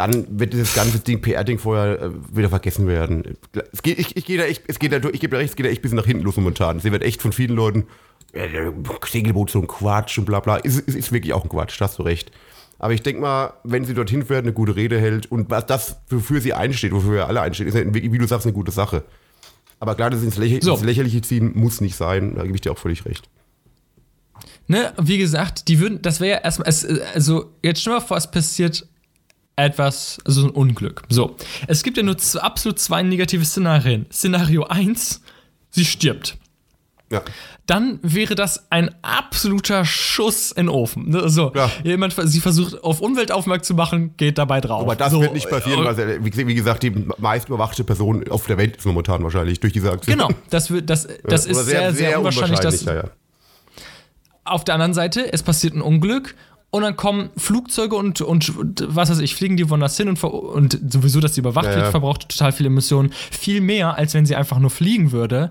dann 0.00 0.26
wird 0.30 0.54
dieses 0.54 0.74
ganze 0.74 0.98
Ding, 1.00 1.20
PR-Ding 1.20 1.58
vorher 1.58 2.00
äh, 2.00 2.10
wieder 2.32 2.48
vergessen 2.48 2.86
werden. 2.86 3.36
Es 3.72 3.82
geht, 3.82 3.98
ich, 3.98 4.16
ich 4.16 4.24
gehe 4.24 4.38
da 4.38 4.44
echt, 4.44 4.62
es 4.66 4.78
geht 4.78 4.92
da 4.92 4.98
durch, 4.98 5.14
ich 5.14 5.20
gebe 5.20 5.32
da 5.32 5.38
recht, 5.38 5.50
es 5.50 5.56
geht 5.56 5.66
da 5.66 5.70
echt 5.70 5.80
ein 5.80 5.82
bisschen 5.82 5.98
nach 5.98 6.06
hinten 6.06 6.24
los 6.24 6.36
momentan. 6.36 6.80
Sie 6.80 6.90
wird 6.90 7.02
echt 7.02 7.20
von 7.20 7.32
vielen 7.32 7.54
Leuten, 7.54 7.84
äh, 8.32 8.70
Segelboot 9.06 9.50
so 9.50 9.60
ein 9.60 9.66
Quatsch 9.66 10.16
und 10.18 10.24
bla 10.24 10.40
bla. 10.40 10.56
Ist, 10.56 10.80
ist, 10.80 10.96
ist 10.96 11.12
wirklich 11.12 11.34
auch 11.34 11.44
ein 11.44 11.50
Quatsch, 11.50 11.78
da 11.78 11.84
hast 11.84 11.98
du 11.98 12.02
recht. 12.02 12.32
Aber 12.78 12.94
ich 12.94 13.02
denke 13.02 13.20
mal, 13.20 13.52
wenn 13.62 13.84
sie 13.84 13.92
dorthin 13.92 14.24
fährt, 14.24 14.44
eine 14.44 14.54
gute 14.54 14.74
Rede 14.74 14.98
hält 14.98 15.30
und 15.30 15.50
was 15.50 15.66
das, 15.66 15.96
wofür 16.08 16.40
sie 16.40 16.54
einsteht, 16.54 16.92
wofür 16.92 17.12
wir 17.12 17.26
alle 17.28 17.42
einstehen, 17.42 17.68
ist 17.68 17.74
ja, 17.74 17.82
wie 17.84 18.16
du 18.18 18.26
sagst, 18.26 18.46
eine 18.46 18.54
gute 18.54 18.72
Sache. 18.72 19.04
Aber 19.80 19.94
klar, 19.94 20.08
das 20.08 20.22
ins, 20.22 20.38
Lächer 20.38 20.62
So. 20.62 20.72
ins 20.72 20.82
Lächerliche 20.82 21.20
ziehen 21.20 21.52
muss 21.54 21.82
nicht 21.82 21.96
sein, 21.96 22.36
da 22.36 22.42
gebe 22.44 22.54
ich 22.54 22.62
dir 22.62 22.72
auch 22.72 22.78
völlig 22.78 23.04
recht. 23.04 23.28
Ne, 24.66 24.92
wie 24.98 25.18
gesagt, 25.18 25.68
die 25.68 25.80
würden, 25.80 26.00
das 26.00 26.20
wäre 26.20 26.38
ja 26.38 26.44
erstmal, 26.44 26.68
also 27.14 27.52
jetzt 27.62 27.80
stell 27.80 27.92
mal 27.92 28.00
vor, 28.00 28.16
es 28.16 28.30
passiert 28.30 28.86
etwas, 29.64 30.18
also 30.24 30.44
ein 30.44 30.50
Unglück. 30.50 31.02
So, 31.08 31.36
es 31.66 31.82
gibt 31.82 31.96
ja 31.96 32.02
nur 32.02 32.16
absolut 32.40 32.78
zwei 32.78 33.02
negative 33.02 33.44
Szenarien. 33.44 34.06
Szenario 34.12 34.64
1, 34.64 35.22
sie 35.70 35.84
stirbt. 35.84 36.38
Ja. 37.10 37.22
Dann 37.66 37.98
wäre 38.02 38.34
das 38.34 38.70
ein 38.70 38.94
absoluter 39.02 39.84
Schuss 39.84 40.52
in 40.52 40.66
den 40.66 40.68
Ofen. 40.74 41.08
Ne? 41.10 41.28
So, 41.28 41.52
Ja. 41.54 41.70
jemand, 41.84 42.14
sie 42.16 42.40
versucht 42.40 42.82
auf 42.82 43.00
Umwelt 43.00 43.32
aufmerksam 43.32 43.66
zu 43.66 43.74
machen, 43.74 44.16
geht 44.16 44.38
dabei 44.38 44.60
drauf. 44.60 44.82
Aber 44.82 44.96
das 44.96 45.12
so, 45.12 45.20
wird 45.20 45.32
nicht 45.32 45.48
passieren, 45.48 45.82
äh, 45.82 45.84
weil 45.84 45.94
sie, 45.94 46.24
wie, 46.24 46.46
wie 46.48 46.54
gesagt, 46.54 46.82
die 46.82 46.92
meist 47.18 47.48
überwachte 47.48 47.84
Person 47.84 48.26
auf 48.28 48.46
der 48.46 48.58
Welt 48.58 48.76
ist 48.76 48.86
momentan 48.86 49.22
wahrscheinlich 49.22 49.60
durch 49.60 49.72
diese 49.72 49.90
Aktion. 49.90 50.16
Genau, 50.16 50.30
das, 50.50 50.70
wird, 50.70 50.88
das, 50.88 51.08
das 51.24 51.46
Oder 51.46 51.60
ist 51.60 51.66
sehr, 51.66 51.92
sehr, 51.92 52.18
unwahrscheinlich, 52.18 52.60
dass, 52.60 52.84
ja, 52.84 52.94
ja. 52.94 53.04
auf 54.44 54.64
der 54.64 54.74
anderen 54.74 54.94
Seite, 54.94 55.32
es 55.32 55.42
passiert 55.42 55.74
ein 55.74 55.82
Unglück 55.82 56.34
und 56.70 56.82
dann 56.82 56.96
kommen 56.96 57.30
Flugzeuge 57.36 57.96
und, 57.96 58.20
und 58.20 58.54
was 58.86 59.10
weiß 59.10 59.18
ich, 59.20 59.34
fliegen 59.34 59.56
die 59.56 59.68
woanders 59.68 59.96
hin 59.96 60.08
und, 60.08 60.22
und 60.22 60.78
sowieso, 60.92 61.18
dass 61.20 61.34
sie 61.34 61.40
überwacht 61.40 61.66
Ja, 61.66 61.74
wird, 61.74 61.84
ja. 61.86 61.90
verbraucht 61.90 62.28
total 62.28 62.52
viele 62.52 62.68
Emissionen. 62.68 63.12
Viel 63.32 63.60
mehr, 63.60 63.96
als 63.96 64.14
wenn 64.14 64.24
sie 64.26 64.36
einfach 64.36 64.58
nur 64.60 64.70
fliegen 64.70 65.10
würde. 65.12 65.50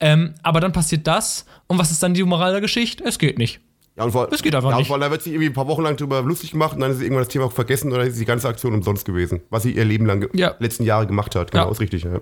Ähm, 0.00 0.34
aber 0.42 0.60
dann 0.60 0.72
passiert 0.72 1.06
das 1.06 1.44
und 1.66 1.78
was 1.78 1.90
ist 1.90 2.02
dann 2.02 2.14
die 2.14 2.22
Moral 2.24 2.52
der 2.52 2.60
Geschichte? 2.62 3.04
Es 3.04 3.18
geht 3.18 3.36
nicht. 3.38 3.60
Ja, 3.96 4.04
und 4.04 4.12
vor, 4.12 4.26
Das 4.26 4.42
geht 4.42 4.54
einfach 4.56 4.70
ja, 4.70 4.76
und 4.76 4.80
nicht. 4.80 4.88
vor 4.88 4.94
allem, 4.96 5.02
da 5.02 5.10
wird 5.10 5.22
sich 5.22 5.32
irgendwie 5.34 5.50
ein 5.50 5.52
paar 5.54 5.68
Wochen 5.68 5.82
lang 5.82 5.96
drüber 5.96 6.20
lustig 6.22 6.50
gemacht 6.50 6.74
und 6.74 6.80
dann 6.80 6.90
ist 6.90 7.00
irgendwann 7.00 7.22
das 7.24 7.28
Thema 7.32 7.48
vergessen 7.50 7.92
oder 7.92 8.02
ist 8.04 8.18
die 8.18 8.24
ganze 8.24 8.48
Aktion 8.48 8.74
umsonst 8.74 9.04
gewesen. 9.04 9.42
Was 9.50 9.62
sie 9.62 9.70
ihr 9.72 9.84
Leben 9.84 10.06
lang, 10.06 10.28
Ja. 10.34 10.54
letzten 10.58 10.84
Jahre 10.84 11.06
gemacht 11.06 11.36
hat. 11.36 11.52
Genau, 11.52 11.66
Ja. 11.66 11.70
ist 11.70 11.80
richtig. 11.80 12.02
Ja. 12.04 12.20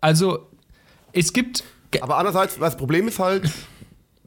Also, 0.00 0.48
es 1.12 1.32
gibt. 1.32 1.64
Aber 2.00 2.18
andererseits, 2.18 2.58
das 2.58 2.76
Problem 2.76 3.08
ist 3.08 3.18
halt, 3.18 3.50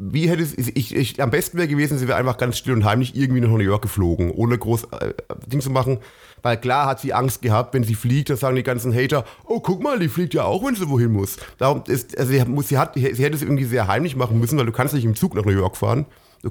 wie 0.03 0.27
hätte 0.27 0.41
es, 0.41 0.57
ich, 0.57 0.95
ich, 0.95 1.21
am 1.21 1.29
besten 1.29 1.57
wäre 1.57 1.67
gewesen, 1.67 1.99
sie 1.99 2.07
wäre 2.07 2.17
einfach 2.17 2.37
ganz 2.37 2.57
still 2.57 2.73
und 2.73 2.85
heimlich 2.85 3.15
irgendwie 3.15 3.41
nach 3.41 3.49
New 3.49 3.59
York 3.59 3.83
geflogen, 3.83 4.31
ohne 4.31 4.57
groß 4.57 4.85
äh, 4.85 5.13
Ding 5.45 5.61
zu 5.61 5.69
machen. 5.69 5.99
Weil 6.41 6.57
klar 6.57 6.87
hat 6.87 6.99
sie 6.99 7.13
Angst 7.13 7.43
gehabt, 7.43 7.75
wenn 7.75 7.83
sie 7.83 7.93
fliegt, 7.93 8.31
dann 8.31 8.37
sagen 8.37 8.55
die 8.55 8.63
ganzen 8.63 8.95
Hater, 8.95 9.25
oh, 9.45 9.59
guck 9.59 9.83
mal, 9.83 9.99
die 9.99 10.09
fliegt 10.09 10.33
ja 10.33 10.43
auch, 10.43 10.65
wenn 10.65 10.75
sie 10.75 10.89
wohin 10.89 11.11
muss. 11.11 11.37
Darum 11.59 11.83
ist, 11.85 12.17
also 12.17 12.31
sie, 12.31 12.43
muss, 12.45 12.69
sie, 12.69 12.79
hat, 12.79 12.95
sie 12.95 13.03
hätte 13.03 13.35
es 13.35 13.43
irgendwie 13.43 13.65
sehr 13.65 13.87
heimlich 13.87 14.15
machen 14.15 14.39
müssen, 14.39 14.57
weil 14.57 14.65
du 14.65 14.71
kannst 14.71 14.95
nicht 14.95 15.05
im 15.05 15.15
Zug 15.15 15.35
nach 15.35 15.45
New 15.45 15.51
York 15.51 15.77
fahren. 15.77 16.07
Du, 16.41 16.49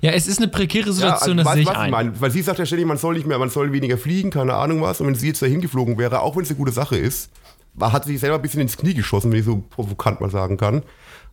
Ja, 0.00 0.10
es 0.10 0.26
ist 0.26 0.38
eine 0.38 0.48
prekäre 0.48 0.92
Situation, 0.92 1.38
also, 1.38 1.50
das 1.50 1.52
sehe 1.52 1.62
ich 1.62 1.68
was 1.68 1.76
ein. 1.76 1.90
meine? 1.92 2.20
Weil 2.20 2.32
sie 2.32 2.42
sagt 2.42 2.58
ja 2.58 2.66
ständig, 2.66 2.88
man 2.88 2.96
soll 2.96 3.14
nicht 3.14 3.28
mehr, 3.28 3.38
man 3.38 3.50
soll 3.50 3.72
weniger 3.72 3.96
fliegen, 3.96 4.30
keine 4.30 4.54
Ahnung 4.54 4.82
was. 4.82 5.00
Und 5.00 5.06
wenn 5.06 5.14
sie 5.14 5.28
jetzt 5.28 5.40
dahin 5.40 5.60
geflogen 5.60 5.98
wäre, 5.98 6.20
auch 6.20 6.34
wenn 6.34 6.42
es 6.42 6.48
eine 6.48 6.58
gute 6.58 6.72
Sache 6.72 6.96
ist, 6.96 7.30
hat 7.80 8.06
sie 8.06 8.12
sich 8.12 8.20
selber 8.20 8.34
ein 8.34 8.42
bisschen 8.42 8.60
ins 8.60 8.76
Knie 8.76 8.94
geschossen, 8.94 9.30
wenn 9.30 9.38
ich 9.38 9.44
so 9.44 9.62
provokant 9.70 10.20
mal 10.20 10.30
sagen 10.30 10.56
kann. 10.56 10.82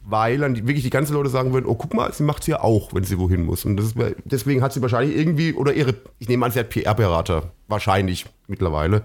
Weil 0.07 0.37
dann 0.37 0.55
wirklich 0.55 0.83
die 0.83 0.91
ganzen 0.91 1.13
Leute 1.13 1.29
sagen 1.29 1.51
würden, 1.51 1.65
oh, 1.65 1.73
guck 1.73 1.93
mal, 1.95 2.13
sie 2.13 2.21
macht 2.23 2.41
es 2.41 2.47
ja 2.47 2.61
auch, 2.61 2.93
wenn 2.93 3.03
sie 3.03 3.17
wohin 3.17 3.43
muss. 3.43 3.65
Und 3.65 3.77
das 3.77 3.87
ist, 3.87 3.95
deswegen 4.23 4.61
hat 4.61 4.71
sie 4.71 4.81
wahrscheinlich 4.81 5.17
irgendwie, 5.17 5.53
oder 5.53 5.73
ihre, 5.73 5.95
ich 6.19 6.29
nehme 6.29 6.45
an, 6.45 6.51
sie 6.51 6.59
hat 6.59 6.69
PR-Berater, 6.69 7.51
wahrscheinlich 7.67 8.27
mittlerweile, 8.47 9.01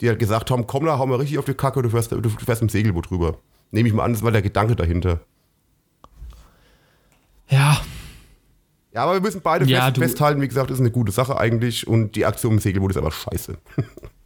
die 0.00 0.08
halt 0.08 0.18
gesagt 0.18 0.50
haben, 0.50 0.66
komm 0.66 0.84
da, 0.84 0.98
hau 0.98 1.06
mal 1.06 1.16
richtig 1.16 1.38
auf 1.38 1.44
die 1.44 1.54
Kacke, 1.54 1.80
du 1.80 1.90
fährst, 1.90 2.10
du 2.10 2.28
fährst 2.28 2.60
im 2.60 2.68
Segelboot 2.68 3.12
rüber. 3.12 3.38
Nehme 3.70 3.88
ich 3.88 3.94
mal 3.94 4.04
an, 4.04 4.14
das 4.14 4.22
war 4.24 4.32
der 4.32 4.42
Gedanke 4.42 4.74
dahinter. 4.74 5.20
Ja, 7.48 7.80
Ja, 8.92 9.04
aber 9.04 9.14
wir 9.14 9.20
müssen 9.20 9.42
beide 9.42 9.64
Ja, 9.66 9.86
fest, 9.86 9.98
festhalten, 9.98 10.40
wie 10.40 10.48
gesagt, 10.48 10.70
ist 10.70 10.80
eine 10.80 10.90
gute 10.90 11.12
Sache 11.12 11.38
eigentlich 11.38 11.86
und 11.86 12.16
die 12.16 12.26
Aktion 12.26 12.54
im 12.54 12.58
Segelboot 12.58 12.90
ist 12.90 12.96
aber 12.96 13.12
scheiße. 13.12 13.58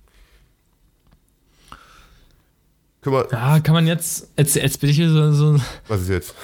Können 3.06 3.16
wir, 3.16 3.28
ja, 3.32 3.60
kann 3.60 3.74
man 3.74 3.86
jetzt. 3.86 4.30
Jetzt, 4.36 4.56
jetzt 4.56 4.80
bin 4.80 4.90
ich 4.90 4.96
hier 4.96 5.08
so, 5.10 5.32
so, 5.32 5.60
was 5.86 6.02
ist 6.02 6.08
jetzt? 6.08 6.34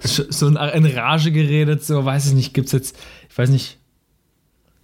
so 0.32 0.46
in, 0.46 0.56
in 0.56 0.86
Rage 0.86 1.32
geredet, 1.32 1.84
so, 1.84 2.04
weiß 2.04 2.26
ich 2.28 2.34
nicht, 2.34 2.54
gibt's 2.54 2.70
jetzt, 2.72 2.96
ich 3.28 3.36
weiß 3.36 3.50
nicht. 3.50 3.78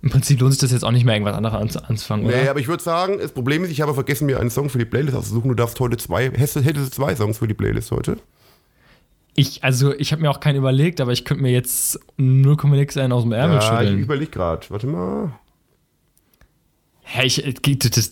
Im 0.02 0.10
Prinzip 0.10 0.40
lohnt 0.40 0.52
sich 0.52 0.60
das 0.60 0.72
jetzt 0.72 0.84
auch 0.84 0.90
nicht 0.90 1.04
mehr, 1.04 1.14
irgendwas 1.14 1.36
anderes 1.36 1.76
an- 1.76 1.84
anzufangen, 1.84 2.26
oder? 2.26 2.36
nee, 2.42 2.48
aber 2.48 2.58
ich 2.58 2.66
würde 2.66 2.82
sagen, 2.82 3.18
das 3.20 3.30
Problem 3.30 3.62
ist, 3.62 3.70
ich 3.70 3.80
habe 3.82 3.94
vergessen, 3.94 4.26
mir 4.26 4.40
einen 4.40 4.50
Song 4.50 4.68
für 4.68 4.78
die 4.78 4.84
Playlist 4.84 5.16
auszusuchen. 5.16 5.48
Du 5.48 5.54
darfst 5.54 5.78
heute 5.78 5.96
zwei, 5.96 6.24
hättest, 6.24 6.56
hättest 6.56 6.86
du 6.86 6.90
zwei 6.90 7.14
Songs 7.14 7.38
für 7.38 7.46
die 7.46 7.54
Playlist 7.54 7.92
heute? 7.92 8.16
Ich, 9.36 9.62
also, 9.62 9.94
ich 9.94 10.10
habe 10.10 10.20
mir 10.20 10.30
auch 10.30 10.40
keinen 10.40 10.56
überlegt, 10.56 11.00
aber 11.00 11.12
ich 11.12 11.24
könnte 11.24 11.44
mir 11.44 11.52
jetzt 11.52 12.00
0,6 12.18 13.00
einen 13.00 13.12
aus 13.12 13.22
dem 13.22 13.30
Ärmel 13.30 13.58
Ja, 13.58 13.62
ich 13.62 13.68
schütteln. 13.78 13.98
überlege 14.00 14.30
gerade. 14.32 14.66
Warte 14.70 14.86
mal. 14.88 15.32
Hä, 17.02 17.24
ich, 17.26 17.46
äh, 17.46 17.52
geht 17.52 17.96
das, 17.96 18.10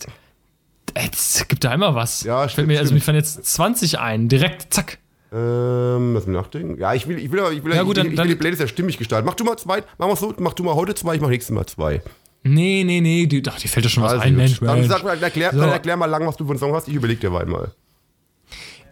jetzt 0.97 1.47
gibt 1.49 1.63
da 1.63 1.73
immer 1.73 1.95
was. 1.95 2.23
Ja, 2.23 2.39
Fällt 2.39 2.51
stimmt, 2.51 2.67
mir, 2.69 2.79
also 2.79 2.93
mir 2.93 3.01
fallen 3.01 3.17
jetzt 3.17 3.45
20 3.45 3.99
ein, 3.99 4.27
direkt, 4.29 4.73
zack. 4.73 4.97
Ähm, 5.33 6.13
lass 6.13 6.27
mich 6.27 6.35
nachdenken. 6.35 6.77
Ja, 6.79 6.93
ich 6.93 7.07
will, 7.07 7.17
ich 7.17 7.31
will, 7.31 7.39
aber- 7.39 7.51
ich 7.53 7.63
will, 7.63 7.73
Ja, 7.73 7.83
gut, 7.83 7.97
ich, 7.97 8.03
dann- 8.03 8.11
ich 8.13 8.17
will 8.19 8.27
die 8.27 8.35
Playlist 8.35 8.61
ja 8.61 8.67
stimmig 8.67 8.97
gestalten. 8.97 9.25
Mach 9.25 9.35
du 9.35 9.43
mal 9.45 9.55
zwei, 9.57 9.81
mach 9.97 10.07
mal 10.07 10.15
so, 10.17 10.33
mach 10.39 10.53
du 10.53 10.63
mal 10.63 10.75
heute 10.75 10.93
zwei, 10.93 11.15
ich 11.15 11.21
mach 11.21 11.29
nächstes 11.29 11.53
Mal 11.55 11.65
zwei. 11.65 12.01
Nee, 12.43 12.83
nee, 12.83 12.99
nee, 13.01 13.27
die, 13.27 13.41
doch, 13.41 13.57
die 13.57 13.67
fällt 13.67 13.85
doch 13.85 13.89
schon 13.91 14.03
was 14.03 14.13
Also 14.13 14.23
ein, 14.23 14.31
gut. 14.33 14.37
Mensch, 14.39 14.59
Dann, 14.59 14.83
sag 14.89 15.03
mal, 15.03 15.21
erklär, 15.21 15.51
So. 15.53 15.59
dann 15.59 15.69
erklär 15.69 15.95
mal 15.95 16.07
lang, 16.07 16.25
was 16.27 16.35
du 16.37 16.43
für 16.45 16.49
einen 16.51 16.59
Song 16.59 16.73
hast. 16.73 16.87
Ich 16.87 16.95
überlege 16.95 17.19
dir 17.21 17.29
mal. 17.29 17.71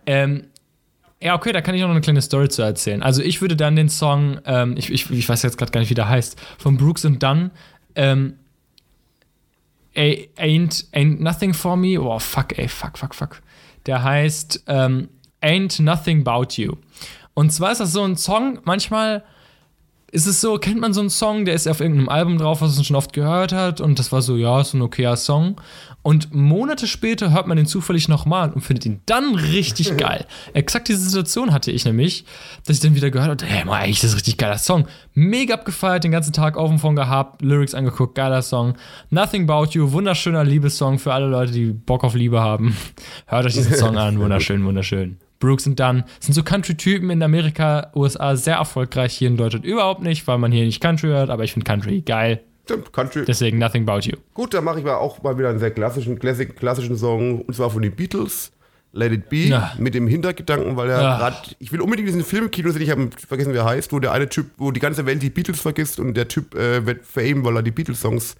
Ähm, 0.06 0.46
ja, 1.22 1.36
okay, 1.36 1.52
da 1.52 1.62
kann 1.62 1.76
ich 1.76 1.84
auch 1.84 1.88
noch 1.88 1.96
eine 1.96 2.02
kleine 2.02 2.22
Story 2.22 2.48
zu 2.50 2.62
erzählen. 2.62 3.04
Also 3.04 3.22
ich 3.22 3.42
würde 3.42 3.56
dann 3.58 3.76
den 3.76 3.90
Song, 3.90 4.40
ähm, 4.46 4.76
ich, 4.78 4.90
ich, 4.92 5.10
ich 5.12 5.28
weiß 5.28 5.42
jetzt 5.44 5.58
gerade 5.58 5.72
gar 5.72 5.80
nicht, 5.82 5.90
wie 5.90 5.96
der 5.96 6.08
heißt, 6.08 6.40
von 6.58 6.78
Brooks 6.78 7.06
and 7.06 7.22
Dunn, 7.22 7.52
ähm, 7.96 8.36
Ain't, 10.00 10.86
Ain't 10.94 11.20
Nothing 11.20 11.54
For 11.54 11.76
Me, 11.76 11.98
oh 11.98 12.20
fuck, 12.20 12.58
ey, 12.58 12.68
fuck, 12.68 12.98
fuck, 12.98 13.14
fuck. 13.14 13.42
Der 13.86 14.04
heißt 14.04 14.64
ähm, 14.68 15.10
Ain't 15.42 15.80
Nothing 15.80 16.26
About 16.26 16.54
You. 16.56 16.76
Und 17.34 17.52
zwar 17.52 17.72
ist 17.72 17.82
das 17.82 17.92
so 17.92 18.04
ein 18.04 18.16
Song, 18.16 18.60
manchmal 18.64 19.24
ist 20.12 20.28
es 20.28 20.42
so, 20.42 20.58
kennt 20.58 20.80
man 20.80 20.94
so 20.94 21.02
einen 21.02 21.10
Song, 21.10 21.46
der 21.46 21.54
ist 21.54 21.68
auf 21.68 21.80
irgendeinem 21.80 22.10
Album 22.10 22.38
drauf, 22.38 22.62
was 22.62 22.76
man 22.76 22.84
schon 22.84 22.96
oft 22.96 23.14
gehört 23.14 23.54
hat 23.54 23.82
und 23.82 24.00
das 24.00 24.12
war 24.12 24.22
so, 24.22 24.36
ja, 24.38 24.62
ist 24.62 24.72
so 24.72 24.78
ein 24.78 24.82
okayer 24.82 25.18
Song. 25.18 25.60
Und 26.02 26.34
Monate 26.34 26.88
später 26.88 27.32
hört 27.32 27.48
man 27.48 27.58
den 27.58 27.66
zufällig 27.66 28.08
nochmal 28.08 28.52
und 28.52 28.62
findet 28.62 28.86
ihn 28.86 29.02
dann 29.06 29.36
richtig 29.36 29.98
geil. 29.98 30.26
Exakt 30.54 30.88
diese 30.88 31.02
Situation 31.02 31.52
hatte 31.52 31.72
ich 31.72 31.86
nämlich, 31.86 32.26
dass 32.66 32.78
ich 32.78 32.82
dann 32.82 32.96
wieder 32.96 33.12
gehört 33.12 33.42
habe, 33.42 33.52
hey, 33.52 33.66
mal, 33.66 33.82
eigentlich 33.82 33.98
ist 33.98 34.06
das 34.06 34.12
ein 34.14 34.16
richtig 34.16 34.38
geiler 34.38 34.58
Song. 34.58 34.88
Mega 35.14 35.56
abgefeiert, 35.56 36.04
den 36.04 36.12
ganzen 36.12 36.34
Tag 36.34 36.58
auf 36.58 36.70
dem 36.70 36.80
Phone 36.80 36.96
gehabt, 36.96 37.42
Lyrics 37.42 37.76
angeguckt, 37.76 38.16
geiler 38.16 38.42
Song. 38.42 38.76
Nothing 39.10 39.50
About 39.50 39.72
You, 39.72 39.92
wunderschöner 39.92 40.44
Liebessong 40.44 41.00
für 41.00 41.14
alle 41.14 41.28
Leute, 41.28 41.52
die 41.52 41.68
Bock 41.68 42.04
auf 42.04 42.16
Liebe 42.16 42.40
haben. 42.40 42.76
Hört 43.28 43.46
euch 43.46 43.54
diesen 43.54 43.76
Song 43.76 43.98
an, 43.98 44.20
wunderschön, 44.20 44.66
wunderschön. 44.66 45.18
Brooks 45.40 45.66
und 45.68 45.80
Dunn 45.80 46.04
sind 46.20 46.34
so 46.34 46.44
Country-Typen 46.44 47.10
in 47.10 47.24
Amerika, 47.24 47.92
USA 47.96 48.36
sehr 48.36 48.56
erfolgreich, 48.56 49.14
hier 49.14 49.30
in 49.30 49.38
Deutschland 49.38 49.66
überhaupt 49.66 50.02
nicht, 50.02 50.28
weil 50.28 50.38
man 50.38 50.52
hier 50.52 50.66
nicht 50.66 50.82
Country 50.82 51.08
hört, 51.08 51.30
aber 51.30 51.44
ich 51.44 51.54
finde 51.54 51.66
Country 51.66 52.02
geil. 52.02 52.42
Stimmt, 52.66 52.94
Country. 52.94 53.26
Deswegen 53.26 53.58
Nothing 53.58 53.88
About 53.90 54.02
You. 54.08 54.18
Gut, 54.34 54.54
dann 54.54 54.64
mache 54.64 54.80
ich 54.80 54.86
mal 54.86 54.96
auch 54.96 55.24
mal 55.24 55.38
wieder 55.38 55.50
einen 55.50 55.60
sehr 55.60 55.72
klassischen, 55.72 56.20
klassischen, 56.20 56.56
klassischen 56.56 56.98
Song, 56.98 57.42
und 57.42 57.56
zwar 57.56 57.70
von 57.72 57.82
den 57.82 57.96
Beatles. 57.96 58.52
Let 58.92 59.12
It 59.12 59.30
Be, 59.30 59.38
Ja. 59.38 59.74
mit 59.78 59.94
dem 59.94 60.08
Hintergedanken, 60.08 60.76
weil 60.76 60.90
er 60.90 61.02
Ja. 61.02 61.18
gerade, 61.18 61.38
ich 61.60 61.72
will 61.72 61.80
unbedingt 61.80 62.08
diesen 62.08 62.24
Film 62.24 62.46
im 62.46 62.52
Kino 62.52 62.72
sehen, 62.72 62.82
ich 62.82 62.90
habe 62.90 63.10
vergessen, 63.28 63.54
wie 63.54 63.58
er 63.58 63.66
heißt, 63.66 63.94
wo 63.94 64.00
der 64.00 64.12
eine 64.14 64.28
Typ, 64.30 64.48
wo 64.58 64.72
die 64.72 64.80
ganze 64.80 65.06
Welt 65.06 65.22
die 65.22 65.30
Beatles 65.30 65.62
vergisst 65.62 66.00
und 66.00 66.16
der 66.16 66.28
Typ 66.28 66.56
äh, 66.56 66.86
wird 66.88 67.06
Fame, 67.06 67.44
weil 67.46 67.56
er 67.56 67.62
die 67.64 67.70
Beatles-Songs 67.72 68.36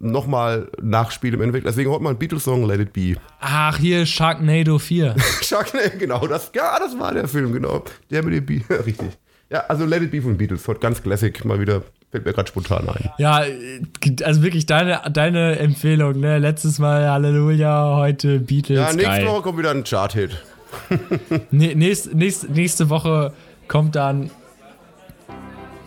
nochmal 0.00 0.68
nachspielt 0.82 1.34
im 1.34 1.42
Endeffekt. 1.42 1.66
Deswegen 1.66 1.90
heute 1.90 2.02
mal 2.02 2.10
ein 2.10 2.18
Beatles-Song, 2.18 2.64
Let 2.64 2.80
It 2.80 2.92
Be. 2.92 3.16
Ach, 3.38 3.78
hier 3.78 4.06
Sharknado 4.06 4.78
4. 4.78 5.14
Sharknado, 5.42 5.90
genau, 5.98 6.26
das, 6.26 6.50
ja, 6.54 6.78
das 6.78 6.98
war 6.98 7.12
der 7.14 7.28
Film, 7.28 7.52
genau. 7.52 7.84
Der 8.10 8.24
mit 8.24 8.34
dem 8.34 8.46
Be, 8.46 8.64
richtig. 8.86 9.10
Ja, 9.50 9.60
also 9.68 9.84
Let 9.84 10.02
It 10.02 10.10
Be 10.10 10.22
von 10.22 10.36
Beatles, 10.36 10.66
heute 10.66 10.80
ganz 10.80 11.02
Classic, 11.02 11.44
mal 11.44 11.60
wieder, 11.60 11.82
fällt 12.10 12.24
mir 12.24 12.32
gerade 12.32 12.48
spontan 12.48 12.88
ein. 12.88 13.10
Ja, 13.18 13.44
äh, 13.44 13.80
also 14.24 14.42
wirklich 14.42 14.66
deine, 14.66 15.02
deine 15.12 15.58
Empfehlung, 15.58 16.18
ne? 16.18 16.38
Letztes 16.38 16.78
Mal 16.78 17.08
Halleluja, 17.08 17.96
heute 17.96 18.40
Beatles. 18.40 18.78
Ja, 18.78 18.92
nächste 18.92 19.04
geil. 19.04 19.26
Woche 19.26 19.42
kommt 19.42 19.58
wieder 19.58 19.70
ein 19.70 19.84
Chart-Hit. 19.84 20.42
Ne, 21.50 21.74
nächst, 21.74 22.14
nächst, 22.14 22.48
nächste 22.48 22.90
Woche 22.90 23.32
kommt 23.66 23.96
dann, 23.96 24.30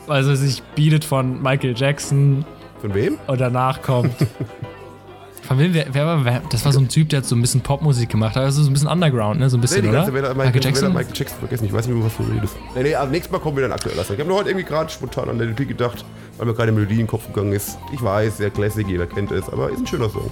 also 0.08 0.36
sich 0.36 0.62
Beat 0.76 1.06
von 1.06 1.42
Michael 1.42 1.74
Jackson 1.78 2.44
Von 2.84 2.94
wem? 2.94 3.18
und 3.28 3.40
danach 3.40 3.82
kommt. 3.82 4.14
Von 5.44 5.58
wem, 5.60 5.74
wer, 5.74 5.86
wer 5.94 6.06
war, 6.06 6.26
wer, 6.26 6.42
das 6.50 6.64
war 6.66 6.72
so 6.74 6.80
ein 6.80 6.88
Typ, 6.90 7.10
der 7.10 7.18
hat 7.20 7.26
so 7.26 7.36
ein 7.36 7.42
bisschen 7.42 7.62
Popmusik 7.62 8.10
gemacht, 8.10 8.36
also 8.38 8.62
so 8.62 8.70
ein 8.70 8.74
bisschen 8.74 8.88
Underground, 8.90 9.40
ne? 9.40 9.50
So 9.50 9.56
ein 9.58 9.60
Nee, 9.60 9.62
bisschen, 9.64 9.82
die 9.84 9.88
oder? 9.90 10.06
ganze 10.06 10.12
hat 10.14 10.22
Michael 10.22 10.36
Michael 10.38 10.64
Jackson? 10.64 10.94
Michael 10.94 11.14
Jackson 11.16 11.40
vergessen. 11.40 11.66
Ich 11.66 11.74
weiß 11.74 11.88
nicht 11.88 11.96
mehr, 11.98 12.06
was 12.06 12.16
du 12.18 12.24
redest. 12.24 12.56
Nee, 12.76 12.84
nee, 12.84 12.96
also 12.96 13.12
nächstes 13.12 13.32
Mal 13.32 13.40
kommt 13.40 13.56
wieder 13.58 13.68
ein 13.68 13.72
aktueller 13.74 14.04
Song. 14.04 14.16
Ich 14.16 14.20
habe 14.20 14.30
nur 14.30 14.38
heute 14.40 14.50
irgendwie 14.50 14.66
gerade 14.66 14.90
spontan 14.90 15.30
an 15.30 15.40
It 15.42 15.56
Be 15.56 15.66
gedacht, 15.66 16.04
weil 16.38 16.46
mir 16.46 16.54
gerade 16.54 16.64
eine 16.70 16.74
Melodie 16.74 16.94
in 16.96 17.00
den 17.02 17.08
Kopf 17.08 17.28
gegangen 17.28 17.54
ist. 17.54 17.78
Ich 17.94 18.02
weiß, 18.04 18.38
sehr 18.38 18.52
classic, 18.52 18.88
jeder 18.88 19.06
kennt 19.06 19.32
es, 19.32 19.48
aber 19.50 19.70
ist 19.70 19.80
ein 19.80 19.88
schöner 19.88 20.10
Song. 20.10 20.30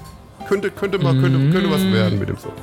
Könnte, 0.47 0.71
könnte 0.71 0.97
mal, 0.97 1.13
könnte, 1.13 1.39
könnte 1.51 1.71
was 1.71 1.83
werden 1.91 2.19
mit 2.19 2.29
dem 2.29 2.37
Song. 2.37 2.53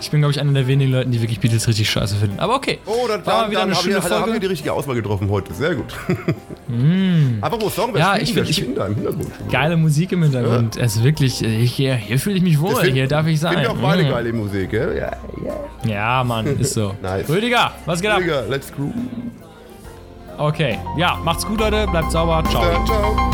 Ich 0.00 0.10
bin, 0.10 0.20
glaube 0.20 0.32
ich, 0.32 0.40
einer 0.40 0.52
der 0.52 0.66
wenigen 0.66 0.90
Leute, 0.92 1.08
die 1.08 1.20
wirklich 1.22 1.40
Beatles 1.40 1.66
richtig 1.66 1.88
scheiße 1.88 2.16
finden. 2.16 2.38
Aber 2.38 2.56
okay. 2.56 2.78
Oh, 2.84 3.06
dann, 3.08 3.24
War 3.24 3.42
dann, 3.42 3.50
wieder 3.50 3.60
dann 3.60 3.68
eine 3.70 3.76
haben, 3.76 3.82
schöne 3.84 3.94
wir, 3.94 4.00
dann 4.02 4.10
haben 4.10 4.18
wir 4.20 4.24
Folge. 4.26 4.40
die 4.40 4.46
richtige 4.48 4.72
Auswahl 4.72 4.94
getroffen 4.96 5.30
heute. 5.30 5.54
Sehr 5.54 5.74
gut. 5.76 5.94
Apropos 7.40 7.74
Song, 7.74 7.90
wer 7.94 8.00
Ja, 8.00 8.26
spielt 8.26 8.50
ich 8.50 8.60
ich- 8.62 8.74
da 8.74 8.86
im 8.86 8.96
Hintergrund? 8.96 9.28
Geile 9.50 9.76
Musik 9.76 10.12
im 10.12 10.22
Hintergrund. 10.24 10.78
Also 10.78 11.02
wirklich, 11.04 11.42
äh, 11.42 11.66
hier, 11.66 11.94
hier 11.94 12.18
fühle 12.18 12.36
ich 12.36 12.42
mich 12.42 12.60
wohl. 12.60 12.74
Find- 12.76 12.92
hier 12.94 13.06
darf 13.08 13.26
ich 13.26 13.40
sein. 13.40 13.52
Finden 13.54 13.64
wir 13.66 13.70
auch 13.72 13.82
beide 13.90 14.02
Mm. 14.04 14.10
geile 14.10 14.32
Musik? 14.32 14.72
Ja, 14.72 14.92
ja. 14.92 15.10
Ja, 15.86 16.24
Mann, 16.24 16.46
ist 16.58 16.74
so. 16.74 16.94
Nice. 17.02 17.28
Rüdiger, 17.28 17.72
was 17.86 18.00
geht 18.02 18.10
ab? 18.10 18.18
Digga, 18.20 18.42
let's 18.48 18.72
groove. 18.72 18.92
Okay. 20.36 20.78
Ja, 20.98 21.18
macht's 21.24 21.46
gut, 21.46 21.60
Leute. 21.60 21.86
Bleibt 21.86 22.10
sauber. 22.10 22.42
Ciao. 22.50 22.84
Ciao. 22.84 23.30